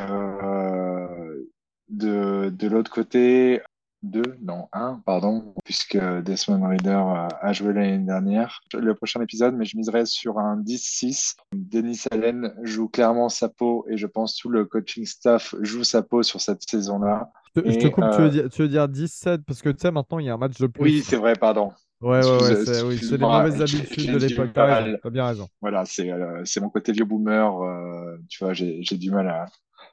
de, 1.89 2.51
de 2.51 2.69
l'autre 2.69 2.91
côté 2.91 3.61
deux, 4.03 4.37
non, 4.43 4.69
un, 4.73 5.01
pardon, 5.07 5.55
puisque 5.65 5.97
Desmond 5.97 6.67
Reader 6.67 7.29
a 7.41 7.53
joué 7.53 7.73
l'année 7.73 7.99
dernière. 7.99 8.61
Le 8.75 8.95
prochain 8.95 9.21
épisode, 9.23 9.55
mais 9.55 9.65
je 9.65 9.77
miserais 9.77 10.07
sur 10.07 10.39
un 10.39 10.57
10-6. 10.61 11.37
Denis 11.53 12.03
Allen 12.11 12.55
joue 12.63 12.89
clairement 12.89 13.29
sa 13.29 13.49
peau 13.49 13.87
et 13.89 13.97
je 13.97 14.07
pense 14.07 14.37
tout 14.37 14.49
le 14.49 14.65
coaching 14.65 15.07
staff 15.07 15.55
joue 15.61 15.85
sa 15.85 16.03
peau 16.03 16.23
sur 16.23 16.41
cette 16.41 16.63
saison-là. 16.69 17.31
Je, 17.55 17.61
te 17.61 17.89
coupe, 17.89 18.05
tu, 18.15 18.23
veux 18.23 18.31
dire, 18.31 18.49
tu 18.49 18.63
veux 18.63 18.69
dire 18.69 18.89
17 18.89 19.43
parce 19.47 19.61
que 19.61 19.69
tu 19.69 19.81
sais, 19.81 19.91
maintenant 19.91 20.19
il 20.19 20.27
y 20.27 20.31
a 20.31 20.35
un 20.35 20.39
match 20.39 20.59
de 20.59 20.67
plus. 20.67 20.83
Oui, 20.83 21.03
c'est 21.05 21.17
vrai, 21.17 21.35
pardon. 21.35 21.71
Ouais, 22.01 22.25
ouais, 22.25 22.43
ouais, 22.43 22.65
c'est 22.65 22.83
oui, 22.83 22.99
les 22.99 23.19
mauvaises 23.19 23.61
habitudes 23.61 24.13
de 24.13 24.19
l'époque. 24.19 24.51
T'as 24.55 25.11
bien 25.11 25.27
raison. 25.27 25.47
Voilà, 25.61 25.85
c'est 25.85 26.11
euh, 26.11 26.43
mon 26.61 26.71
côté 26.71 26.91
vieux 26.93 27.05
boomer. 27.05 27.63
Euh, 27.63 28.17
tu 28.29 28.43
vois, 28.43 28.55
j'ai 28.55 28.83
du 28.97 29.11
mal 29.11 29.29
à, 29.29 29.47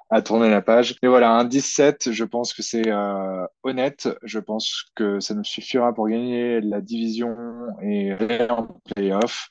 à 0.09 0.21
tourner 0.21 0.49
la 0.49 0.61
page. 0.61 0.95
Mais 1.01 1.09
voilà, 1.09 1.31
un 1.31 1.45
17, 1.45 2.11
je 2.11 2.23
pense 2.23 2.53
que 2.53 2.61
c'est 2.61 2.87
euh, 2.87 3.45
honnête. 3.63 4.09
Je 4.23 4.39
pense 4.39 4.85
que 4.95 5.19
ça 5.19 5.33
nous 5.33 5.43
suffira 5.43 5.93
pour 5.93 6.07
gagner 6.07 6.61
la 6.61 6.81
division 6.81 7.35
et 7.81 8.13
en 8.49 8.67
playoff. 8.95 9.49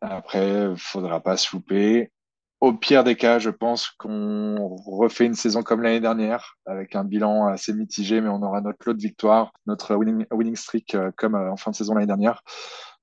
Après, 0.00 0.70
faudra 0.76 1.20
pas 1.20 1.36
se 1.36 1.54
louper. 1.54 2.12
Au 2.60 2.72
pire 2.72 3.04
des 3.04 3.16
cas, 3.16 3.38
je 3.38 3.50
pense 3.50 3.90
qu'on 3.90 4.76
refait 4.86 5.26
une 5.26 5.34
saison 5.34 5.62
comme 5.62 5.82
l'année 5.82 6.00
dernière, 6.00 6.56
avec 6.64 6.96
un 6.96 7.04
bilan 7.04 7.48
assez 7.48 7.74
mitigé, 7.74 8.22
mais 8.22 8.30
on 8.30 8.42
aura 8.42 8.62
notre 8.62 8.78
lot 8.86 8.94
de 8.94 9.02
victoires, 9.02 9.52
notre 9.66 9.94
winning, 9.94 10.24
winning 10.30 10.56
streak 10.56 10.94
euh, 10.94 11.10
comme 11.16 11.34
euh, 11.34 11.52
en 11.52 11.56
fin 11.56 11.70
de 11.70 11.76
saison 11.76 11.94
l'année 11.94 12.06
dernière. 12.06 12.42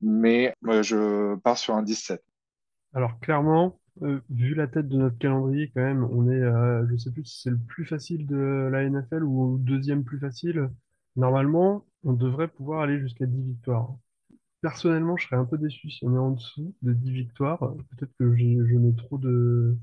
Mais 0.01 0.55
je 0.81 1.35
pars 1.41 1.57
sur 1.57 1.75
un 1.75 1.83
17. 1.83 2.23
Alors 2.95 3.19
clairement, 3.19 3.79
euh, 4.01 4.19
vu 4.29 4.55
la 4.55 4.67
tête 4.67 4.87
de 4.87 4.97
notre 4.97 5.17
calendrier, 5.17 5.71
quand 5.73 5.81
même, 5.81 6.03
on 6.05 6.27
est, 6.29 6.41
euh, 6.41 6.85
je 6.89 6.97
sais 6.97 7.11
plus 7.11 7.25
si 7.25 7.41
c'est 7.41 7.49
le 7.51 7.59
plus 7.59 7.85
facile 7.85 8.25
de 8.25 8.69
la 8.71 8.83
NFL 8.89 9.23
ou 9.23 9.57
le 9.57 9.63
deuxième 9.63 10.03
plus 10.03 10.19
facile. 10.19 10.69
Normalement, 11.15 11.85
on 12.03 12.13
devrait 12.13 12.47
pouvoir 12.47 12.81
aller 12.81 12.99
jusqu'à 12.99 13.25
10 13.25 13.41
victoires. 13.43 13.95
Personnellement, 14.61 15.17
je 15.17 15.25
serais 15.27 15.35
un 15.37 15.45
peu 15.45 15.57
déçu 15.57 15.89
si 15.91 16.05
on 16.05 16.15
est 16.15 16.19
en 16.19 16.31
dessous 16.31 16.73
de 16.81 16.93
10 16.93 17.11
victoires. 17.11 17.59
Peut-être 17.91 18.11
que 18.19 18.35
je 18.35 18.77
mets 18.77 18.93
trop 18.95 19.17
de, 19.17 19.77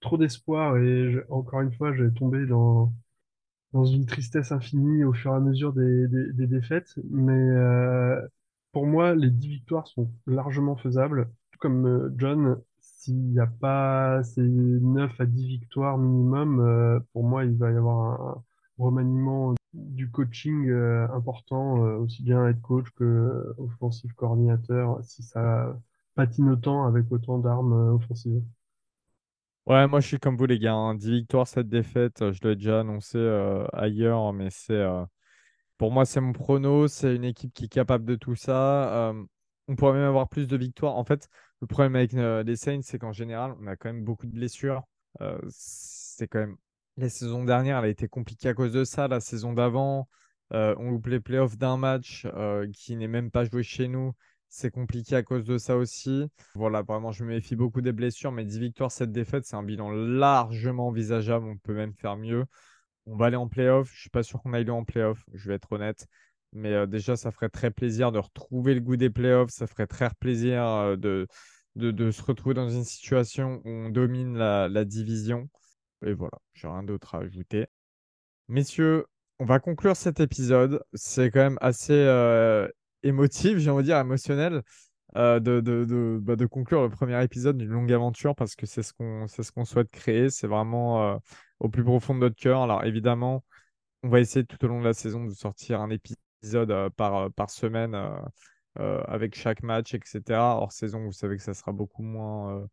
trop 0.00 0.18
d'espoir 0.18 0.76
et 0.78 1.24
encore 1.30 1.60
une 1.62 1.72
fois, 1.72 1.92
je 1.94 2.04
vais 2.04 2.10
tomber 2.12 2.46
dans, 2.46 2.92
dans 3.72 3.84
une 3.84 4.06
tristesse 4.06 4.52
infinie 4.52 5.04
au 5.04 5.12
fur 5.12 5.32
et 5.32 5.36
à 5.36 5.40
mesure 5.40 5.72
des, 5.72 6.08
des, 6.08 6.46
défaites. 6.46 6.94
Mais 7.10 7.32
euh, 7.32 8.20
pour 8.72 8.86
moi, 8.86 9.14
les 9.14 9.30
10 9.30 9.48
victoires 9.48 9.86
sont 9.88 10.10
largement 10.26 10.76
faisables. 10.76 11.30
Comme 11.60 12.12
John, 12.18 12.60
s'il 13.02 13.16
n'y 13.32 13.40
a 13.40 13.46
pas 13.46 14.22
ces 14.22 14.42
9 14.42 15.20
à 15.20 15.26
10 15.26 15.46
victoires 15.46 15.98
minimum, 15.98 16.60
euh, 16.60 17.00
pour 17.12 17.24
moi, 17.24 17.44
il 17.44 17.56
va 17.56 17.72
y 17.72 17.76
avoir 17.76 18.20
un 18.20 18.44
remaniement 18.78 19.54
du 19.74 20.08
coaching 20.10 20.68
euh, 20.68 21.08
important, 21.12 21.84
euh, 21.84 21.96
aussi 21.96 22.22
bien 22.22 22.46
head 22.46 22.60
coach 22.60 22.86
que 22.96 23.54
offensive 23.58 24.14
coordinateur, 24.14 25.02
si 25.02 25.22
ça 25.24 25.76
patine 26.14 26.50
autant 26.50 26.86
avec 26.86 27.10
autant 27.10 27.38
d'armes 27.38 27.72
offensives. 27.94 28.42
Ouais, 29.66 29.86
moi 29.88 30.00
je 30.00 30.06
suis 30.08 30.18
comme 30.18 30.36
vous 30.36 30.46
les 30.46 30.58
gars. 30.58 30.74
hein. 30.74 30.94
10 30.94 31.10
victoires, 31.10 31.46
7 31.46 31.68
défaites. 31.68 32.32
Je 32.32 32.40
l'ai 32.48 32.56
déjà 32.56 32.80
annoncé 32.80 33.18
ailleurs, 33.72 34.32
mais 34.32 34.48
c'est 34.50 34.84
pour 35.78 35.92
moi 35.92 36.04
c'est 36.04 36.20
mon 36.20 36.32
prono. 36.32 36.88
C'est 36.88 37.14
une 37.16 37.24
équipe 37.24 37.52
qui 37.52 37.64
est 37.66 37.68
capable 37.68 38.04
de 38.04 38.14
tout 38.16 38.34
ça. 38.36 39.12
On 39.68 39.76
pourrait 39.76 39.94
même 39.94 40.04
avoir 40.08 40.28
plus 40.28 40.46
de 40.48 40.56
victoires. 40.56 40.96
En 40.96 41.04
fait, 41.04 41.28
le 41.62 41.68
problème 41.68 41.94
avec 41.94 42.12
euh, 42.14 42.42
les 42.42 42.56
Saints, 42.56 42.80
c'est 42.82 42.98
qu'en 42.98 43.12
général, 43.12 43.54
on 43.60 43.68
a 43.68 43.76
quand 43.76 43.88
même 43.88 44.02
beaucoup 44.02 44.26
de 44.26 44.32
blessures. 44.32 44.82
Euh, 45.20 45.38
c'est 45.48 46.26
quand 46.26 46.40
même 46.40 46.56
la 46.96 47.08
saison 47.08 47.44
dernière, 47.44 47.78
elle 47.78 47.84
a 47.84 47.88
été 47.88 48.08
compliquée 48.08 48.48
à 48.48 48.54
cause 48.54 48.72
de 48.72 48.82
ça. 48.82 49.06
La 49.06 49.20
saison 49.20 49.52
d'avant, 49.52 50.08
euh, 50.52 50.74
on 50.78 50.90
loupe 50.90 51.06
les 51.06 51.20
playoffs 51.20 51.56
d'un 51.56 51.76
match 51.76 52.26
qui 52.74 52.96
n'est 52.96 53.06
même 53.06 53.30
pas 53.30 53.44
joué 53.44 53.62
chez 53.62 53.86
nous. 53.86 54.12
C'est 54.48 54.72
compliqué 54.72 55.14
à 55.14 55.22
cause 55.22 55.44
de 55.44 55.56
ça 55.56 55.76
aussi. 55.76 56.26
Voilà, 56.56 56.82
vraiment, 56.82 57.12
je 57.12 57.24
me 57.24 57.30
méfie 57.30 57.56
beaucoup 57.56 57.80
des 57.80 57.92
blessures, 57.92 58.32
mais 58.32 58.44
10 58.44 58.58
victoires, 58.58 58.90
7 58.90 59.12
défaites, 59.12 59.46
c'est 59.46 59.56
un 59.56 59.62
bilan 59.62 59.90
largement 59.90 60.88
envisageable. 60.88 61.46
On 61.46 61.56
peut 61.56 61.74
même 61.74 61.94
faire 61.94 62.16
mieux. 62.16 62.44
On 63.06 63.16
va 63.16 63.26
aller 63.26 63.36
en 63.36 63.48
playoff. 63.48 63.90
Je 63.94 64.00
suis 64.00 64.10
pas 64.10 64.24
sûr 64.24 64.42
qu'on 64.42 64.52
aille 64.52 64.68
en 64.68 64.84
playoff, 64.84 65.24
je 65.32 65.48
vais 65.48 65.54
être 65.54 65.70
honnête. 65.70 66.08
Mais 66.52 66.86
déjà, 66.86 67.16
ça 67.16 67.30
ferait 67.30 67.48
très 67.48 67.70
plaisir 67.70 68.12
de 68.12 68.18
retrouver 68.18 68.74
le 68.74 68.80
goût 68.80 68.96
des 68.96 69.10
playoffs. 69.10 69.50
Ça 69.50 69.66
ferait 69.66 69.86
très 69.86 70.10
plaisir 70.20 70.96
de, 70.98 71.26
de, 71.76 72.10
se 72.10 72.22
retrouver 72.22 72.54
dans 72.54 72.68
une 72.68 72.84
situation 72.84 73.62
où 73.64 73.70
on 73.70 73.88
domine 73.88 74.36
la, 74.36 74.84
division. 74.84 75.48
Et 76.04 76.12
voilà, 76.12 76.38
j'ai 76.54 76.68
rien 76.68 76.82
d'autre 76.82 77.14
à 77.14 77.18
ajouter. 77.18 77.66
Messieurs, 78.48 79.06
on 79.38 79.44
va 79.44 79.60
conclure 79.60 79.96
cet 79.96 80.20
épisode. 80.20 80.82
C'est 80.94 81.30
quand 81.30 81.40
même 81.40 81.58
assez 81.60 81.94
émotif, 83.02 83.58
j'ai 83.58 83.70
envie 83.70 83.82
de 83.82 83.88
dire, 83.88 83.98
émotionnel, 83.98 84.62
de, 85.14 85.38
de, 85.38 86.18
bah, 86.20 86.36
de 86.36 86.46
conclure 86.46 86.82
le 86.82 86.90
premier 86.90 87.22
épisode 87.22 87.58
d'une 87.58 87.70
longue 87.70 87.92
aventure 87.92 88.34
parce 88.34 88.56
que 88.56 88.66
c'est 88.66 88.82
ce 88.82 88.92
qu'on 88.92 89.26
ce 89.26 89.50
qu'on 89.52 89.64
souhaite 89.64 89.90
créer. 89.90 90.30
C'est 90.30 90.46
vraiment 90.46 91.18
au 91.60 91.68
plus 91.68 91.84
profond 91.84 92.14
de 92.14 92.20
notre 92.20 92.36
cœur. 92.36 92.62
Alors 92.62 92.84
évidemment, 92.84 93.44
on 94.02 94.08
va 94.08 94.20
essayer 94.20 94.44
tout 94.44 94.62
au 94.64 94.68
long 94.68 94.80
de 94.80 94.84
la 94.84 94.94
saison 94.94 95.24
de 95.24 95.30
sortir 95.32 95.80
un 95.80 95.90
épisode 95.90 96.18
euh, 96.54 96.90
par, 96.90 97.16
euh, 97.16 97.28
par 97.30 97.50
semaine 97.50 97.94
euh, 98.78 99.02
avec 99.06 99.34
chaque 99.34 99.62
match, 99.62 99.94
etc. 99.94 100.22
Hors 100.38 100.72
saison, 100.72 101.04
vous 101.04 101.12
savez 101.12 101.36
que 101.36 101.42
ça 101.42 101.54
sera 101.54 101.72
beaucoup 101.72 102.02
moins 102.02 102.66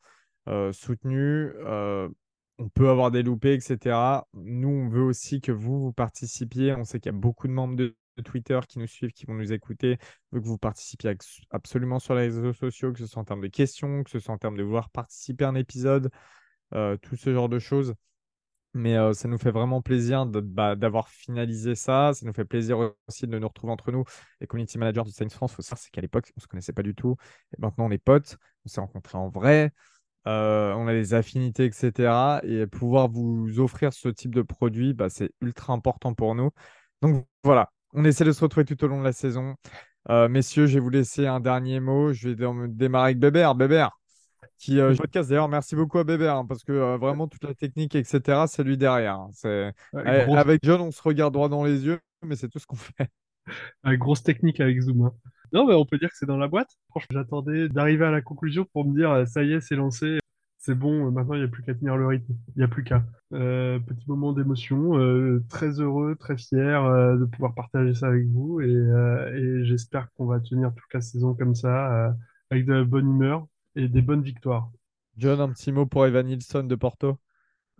soutenu. 0.71 1.51
On 2.61 2.67
peut 2.67 2.89
avoir 2.89 3.11
des 3.11 3.23
loupés, 3.23 3.53
etc. 3.53 4.25
Nous, 4.33 4.69
on 4.69 4.89
veut 4.89 5.03
aussi 5.03 5.39
que 5.39 5.51
vous, 5.51 5.79
vous 5.79 5.93
participiez. 5.93 6.75
On 6.75 6.83
sait 6.83 6.99
qu'il 6.99 7.11
y 7.11 7.15
a 7.15 7.17
beaucoup 7.17 7.47
de 7.47 7.53
membres 7.53 7.75
de, 7.75 7.95
Twitter 8.25 8.59
qui 8.67 8.79
nous 8.79 8.87
suivent, 8.87 9.13
qui 9.13 9.25
vont 9.25 9.33
nous 9.33 9.53
écouter. 9.53 9.97
Veut 10.33 10.41
que 10.41 10.45
vous 10.45 10.57
participiez 10.57 11.15
absolument 11.51 11.99
sur 11.99 12.15
les 12.15 12.23
réseaux 12.23 12.51
sociaux, 12.51 12.91
que 12.91 12.99
ce 12.99 13.07
soit 13.07 13.21
en 13.21 13.23
termes 13.23 13.39
de 13.39 13.47
questions, 13.47 14.03
que 14.03 14.09
ce 14.09 14.19
soit 14.19 14.33
en 14.33 14.37
termes 14.37 14.57
de 14.57 14.63
vouloir 14.63 14.89
participer 14.89 15.45
à 15.45 15.49
un 15.49 15.55
épisode, 15.55 16.09
tout 16.73 17.15
ce 17.15 17.33
genre 17.33 17.47
de 17.47 17.59
choses. 17.59 17.95
Mais 18.73 18.95
ça 19.13 19.27
nous 19.27 19.37
fait 19.37 19.51
vraiment 19.51 19.81
plaisir 19.81 20.25
bah, 20.27 20.75
d'avoir 20.75 21.09
finalisé 21.09 21.75
ça. 21.75 22.11
Ça 22.13 22.25
nous 22.25 22.33
fait 22.33 22.45
plaisir 22.45 22.91
aussi 23.07 23.25
de 23.27 23.39
nous 23.39 23.47
retrouver 23.47 23.73
entre 23.73 23.91
nous. 23.91 24.03
Les 24.41 24.47
community 24.47 24.77
managers 24.77 25.03
du 25.03 25.11
Saints 25.11 25.29
France, 25.29 25.53
faut 25.53 25.61
savoir, 25.61 25.79
c'est 25.79 25.89
qu'à 25.89 26.01
l'époque, 26.01 26.31
on 26.35 26.37
ne 26.37 26.41
se 26.41 26.47
connaissait 26.47 26.73
pas 26.73 26.83
du 26.83 26.93
tout. 26.93 27.15
Et 27.53 27.61
maintenant, 27.61 27.87
on 27.87 27.91
est 27.91 27.97
potes. 27.97 28.37
On 28.65 28.69
s'est 28.69 28.79
rencontrés 28.81 29.17
en 29.17 29.29
vrai. 29.29 29.71
On 30.25 30.87
a 30.87 30.93
des 30.93 31.13
affinités, 31.15 31.65
etc. 31.65 32.41
Et 32.43 32.67
pouvoir 32.67 33.09
vous 33.09 33.59
offrir 33.59 33.91
ce 33.93 34.09
type 34.09 34.35
de 34.35 34.43
produit, 34.43 34.93
bah, 34.93 35.09
c'est 35.09 35.31
ultra 35.41 35.73
important 35.73 36.13
pour 36.13 36.35
nous. 36.35 36.51
Donc 37.01 37.25
voilà, 37.43 37.71
on 37.93 38.05
essaie 38.05 38.25
de 38.25 38.31
se 38.31 38.41
retrouver 38.41 38.65
tout 38.65 38.83
au 38.83 38.87
long 38.87 38.99
de 38.99 39.05
la 39.05 39.13
saison. 39.13 39.55
Messieurs, 40.09 40.67
je 40.67 40.75
vais 40.75 40.79
vous 40.79 40.89
laisser 40.89 41.27
un 41.27 41.39
dernier 41.39 41.79
mot. 41.79 42.13
Je 42.13 42.29
vais 42.29 42.35
dé- 42.35 42.47
démarrer 42.67 43.05
avec 43.05 43.19
Bébert. 43.19 43.55
Bébert, 43.55 43.91
qui 44.59 44.79
euh, 44.79 44.93
podcast 44.95 45.29
d'ailleurs, 45.29 45.49
merci 45.49 45.75
beaucoup 45.75 45.97
à 45.99 46.03
Bébert, 46.03 46.35
hein, 46.35 46.45
parce 46.45 46.63
que 46.63 46.71
euh, 46.71 46.97
vraiment 46.97 47.27
toute 47.27 47.43
la 47.43 47.53
technique, 47.55 47.95
etc., 47.95 48.47
c'est 48.47 48.63
lui 48.63 48.77
derrière. 48.77 49.15
hein. 49.15 49.29
C'est... 49.33 49.73
Ouais, 49.93 50.03
Eh, 50.05 50.25
grosse, 50.25 50.37
Avec 50.37 50.59
John, 50.63 50.81
on 50.81 50.91
se 50.91 51.01
regarde 51.01 51.33
droit 51.33 51.49
dans 51.49 51.63
les 51.63 51.85
yeux, 51.85 51.99
mais 52.23 52.35
c'est 52.35 52.49
tout 52.49 52.59
ce 52.59 52.67
qu'on 52.67 52.75
fait. 52.77 53.09
ouais, 53.85 53.97
grosse 53.97 54.23
technique 54.23 54.59
avec 54.59 54.79
Zoom. 54.81 55.03
hein. 55.05 55.13
Non, 55.51 55.65
mais 55.67 55.73
on 55.73 55.85
peut 55.85 55.97
dire 55.97 56.09
que 56.09 56.15
c'est 56.17 56.27
dans 56.27 56.37
la 56.37 56.47
boîte. 56.47 56.69
Franchement, 56.89 57.07
j'attendais 57.19 57.69
d'arriver 57.69 58.05
à 58.05 58.11
la 58.11 58.21
conclusion 58.21 58.65
pour 58.73 58.85
me 58.85 58.95
dire, 58.95 59.27
ça 59.27 59.43
y 59.43 59.53
est, 59.53 59.61
c'est 59.61 59.75
lancé. 59.75 60.19
C'est 60.61 60.75
bon, 60.75 61.07
euh, 61.07 61.11
maintenant 61.11 61.35
il 61.35 61.39
n'y 61.39 61.45
a 61.45 61.47
plus 61.47 61.63
qu'à 61.63 61.73
tenir 61.73 61.95
le 61.95 62.05
rythme. 62.05 62.33
Il 62.55 62.59
n'y 62.59 62.63
a 62.63 62.67
plus 62.67 62.83
qu'à. 62.83 63.03
Euh, 63.33 63.79
petit 63.79 64.03
moment 64.07 64.33
d'émotion, 64.33 64.97
euh, 64.99 65.41
très 65.49 65.79
heureux, 65.79 66.15
très 66.19 66.37
fier 66.37 66.83
euh, 66.83 67.15
de 67.17 67.25
pouvoir 67.25 67.53
partager 67.55 67.93
ça 67.93 68.07
avec 68.07 68.25
vous 68.27 68.59
et, 68.59 68.67
et 68.67 69.63
j'espère 69.65 70.11
qu'on 70.13 70.25
va 70.25 70.39
tenir 70.41 70.73
toute 70.75 70.93
la 70.93 71.01
saison 71.01 71.33
comme 71.33 71.55
ça, 71.55 72.13
avec 72.51 72.65
de 72.65 72.73
la 72.73 72.83
bonne 72.83 73.07
humeur 73.09 73.47
et 73.79 73.87
des 73.87 74.01
bonnes 74.01 74.21
victoires. 74.23 74.69
John, 75.17 75.39
un 75.41 75.49
petit 75.49 75.71
mot 75.71 75.85
pour 75.85 76.05
Evan 76.05 76.25
Nilsson 76.25 76.63
de 76.63 76.75
Porto. 76.75 77.17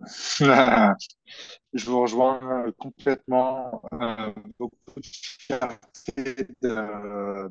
Je 0.00 1.86
vous 1.86 2.00
rejoins 2.00 2.40
euh, 2.42 2.72
complètement. 2.78 3.82
Euh, 3.92 4.32
beaucoup 4.58 5.00
de 5.00 5.06
fierté 5.06 6.48
de 6.62 7.50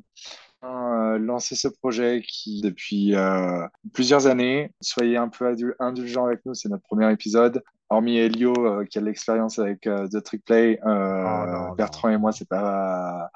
euh, 0.64 1.18
lancer 1.18 1.55
ce 1.55 1.68
projet 1.68 2.22
qui, 2.28 2.62
depuis 2.62 3.16
euh, 3.16 3.66
plusieurs 3.93 4.28
années, 4.28 4.72
soyez 4.82 5.18
un 5.18 5.30
peu 5.30 5.55
indulgents 5.80 6.26
avec 6.26 6.45
nous. 6.45 6.53
C'est 6.53 6.70
notre 6.70 6.84
premier 6.84 7.12
épisode. 7.12 7.64
Hormis 7.91 8.18
Elio, 8.18 8.53
euh, 8.60 8.86
qui 8.86 8.99
a 8.99 9.01
l'expérience 9.01 9.57
avec 9.57 9.88
euh, 9.88 10.07
The 10.07 10.24
Trick 10.24 10.45
Play, 10.45 10.80
euh, 10.86 11.24
Oh 11.26 11.45
non, 11.47 11.74
Bertrand 11.74 12.10
non. 12.10 12.16
et 12.16 12.18
moi, 12.18 12.32
c'est 12.32 12.47
pas, 12.47 13.32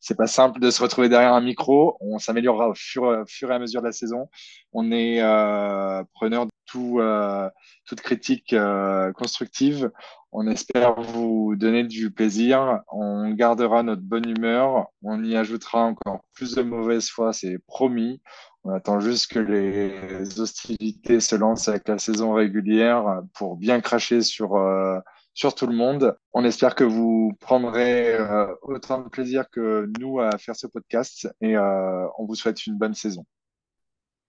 c'est 0.00 0.16
pas 0.16 0.26
simple 0.26 0.60
de 0.60 0.70
se 0.70 0.82
retrouver 0.82 1.10
derrière 1.10 1.34
un 1.34 1.42
micro. 1.42 1.98
On 2.00 2.18
s'améliorera 2.18 2.70
au 2.70 2.74
fur, 2.74 3.24
fur 3.26 3.50
et 3.52 3.54
à 3.54 3.58
mesure 3.58 3.82
de 3.82 3.86
la 3.86 3.92
saison. 3.92 4.30
On 4.72 4.90
est 4.92 5.20
euh, 5.20 6.02
preneur 6.14 6.46
tout, 6.68 7.00
euh, 7.00 7.50
toute 7.86 8.00
critique 8.00 8.52
euh, 8.52 9.12
constructive. 9.12 9.90
On 10.30 10.46
espère 10.46 11.00
vous 11.00 11.56
donner 11.56 11.84
du 11.84 12.10
plaisir. 12.10 12.82
On 12.92 13.30
gardera 13.30 13.82
notre 13.82 14.02
bonne 14.02 14.28
humeur. 14.28 14.88
On 15.02 15.24
y 15.24 15.36
ajoutera 15.36 15.84
encore 15.84 16.20
plus 16.34 16.54
de 16.54 16.62
mauvaise 16.62 17.08
foi, 17.08 17.32
c'est 17.32 17.58
promis. 17.66 18.20
On 18.64 18.70
attend 18.70 19.00
juste 19.00 19.32
que 19.32 19.38
les 19.38 20.38
hostilités 20.40 21.20
se 21.20 21.34
lancent 21.34 21.68
avec 21.68 21.88
la 21.88 21.98
saison 21.98 22.34
régulière 22.34 23.22
pour 23.34 23.56
bien 23.56 23.80
cracher 23.80 24.20
sur, 24.20 24.56
euh, 24.56 24.98
sur 25.32 25.54
tout 25.54 25.66
le 25.66 25.74
monde. 25.74 26.16
On 26.34 26.44
espère 26.44 26.74
que 26.74 26.84
vous 26.84 27.32
prendrez 27.40 28.18
autant 28.62 29.00
de 29.00 29.08
plaisir 29.08 29.48
que 29.50 29.90
nous 29.98 30.20
à 30.20 30.36
faire 30.36 30.56
ce 30.56 30.66
podcast 30.66 31.28
et 31.40 31.56
on 31.56 32.26
vous 32.26 32.34
souhaite 32.34 32.66
une 32.66 32.76
bonne 32.76 32.94
saison. 32.94 33.24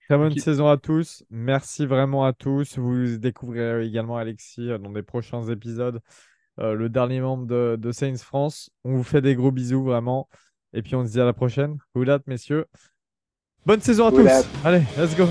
Très 0.10 0.18
bonne 0.18 0.36
saison 0.40 0.68
à 0.68 0.78
tous. 0.78 1.24
Merci 1.30 1.86
vraiment 1.86 2.26
à 2.26 2.34
tous. 2.34 2.80
Vous 2.80 3.18
découvrirez 3.18 3.86
également 3.86 4.18
Alexis 4.18 4.72
euh, 4.72 4.80
dans 4.80 4.90
des 4.90 5.04
prochains 5.04 5.44
épisodes, 5.50 6.02
euh, 6.60 6.74
le 6.74 6.90
dernier 6.90 7.22
membre 7.22 7.46
de, 7.46 7.78
de 7.80 7.92
Saints 7.92 8.18
France. 8.18 8.72
On 8.84 8.96
vous 8.96 9.04
fait 9.04 9.22
des 9.22 9.36
gros 9.36 9.52
bisous 9.52 9.84
vraiment. 9.84 10.28
Et 10.74 10.82
puis 10.82 10.96
on 10.96 11.06
se 11.06 11.12
dit 11.12 11.22
à 11.22 11.26
la 11.26 11.34
prochaine. 11.34 11.78
Good 11.96 12.08
luck, 12.08 12.24
messieurs. 12.26 12.66
Bonne 13.68 13.82
saison 13.82 14.08
à 14.08 14.10
Good 14.10 14.26
tous. 14.26 14.48
Allez, 14.66 14.82
let's 14.98 15.16
go. 15.16 15.28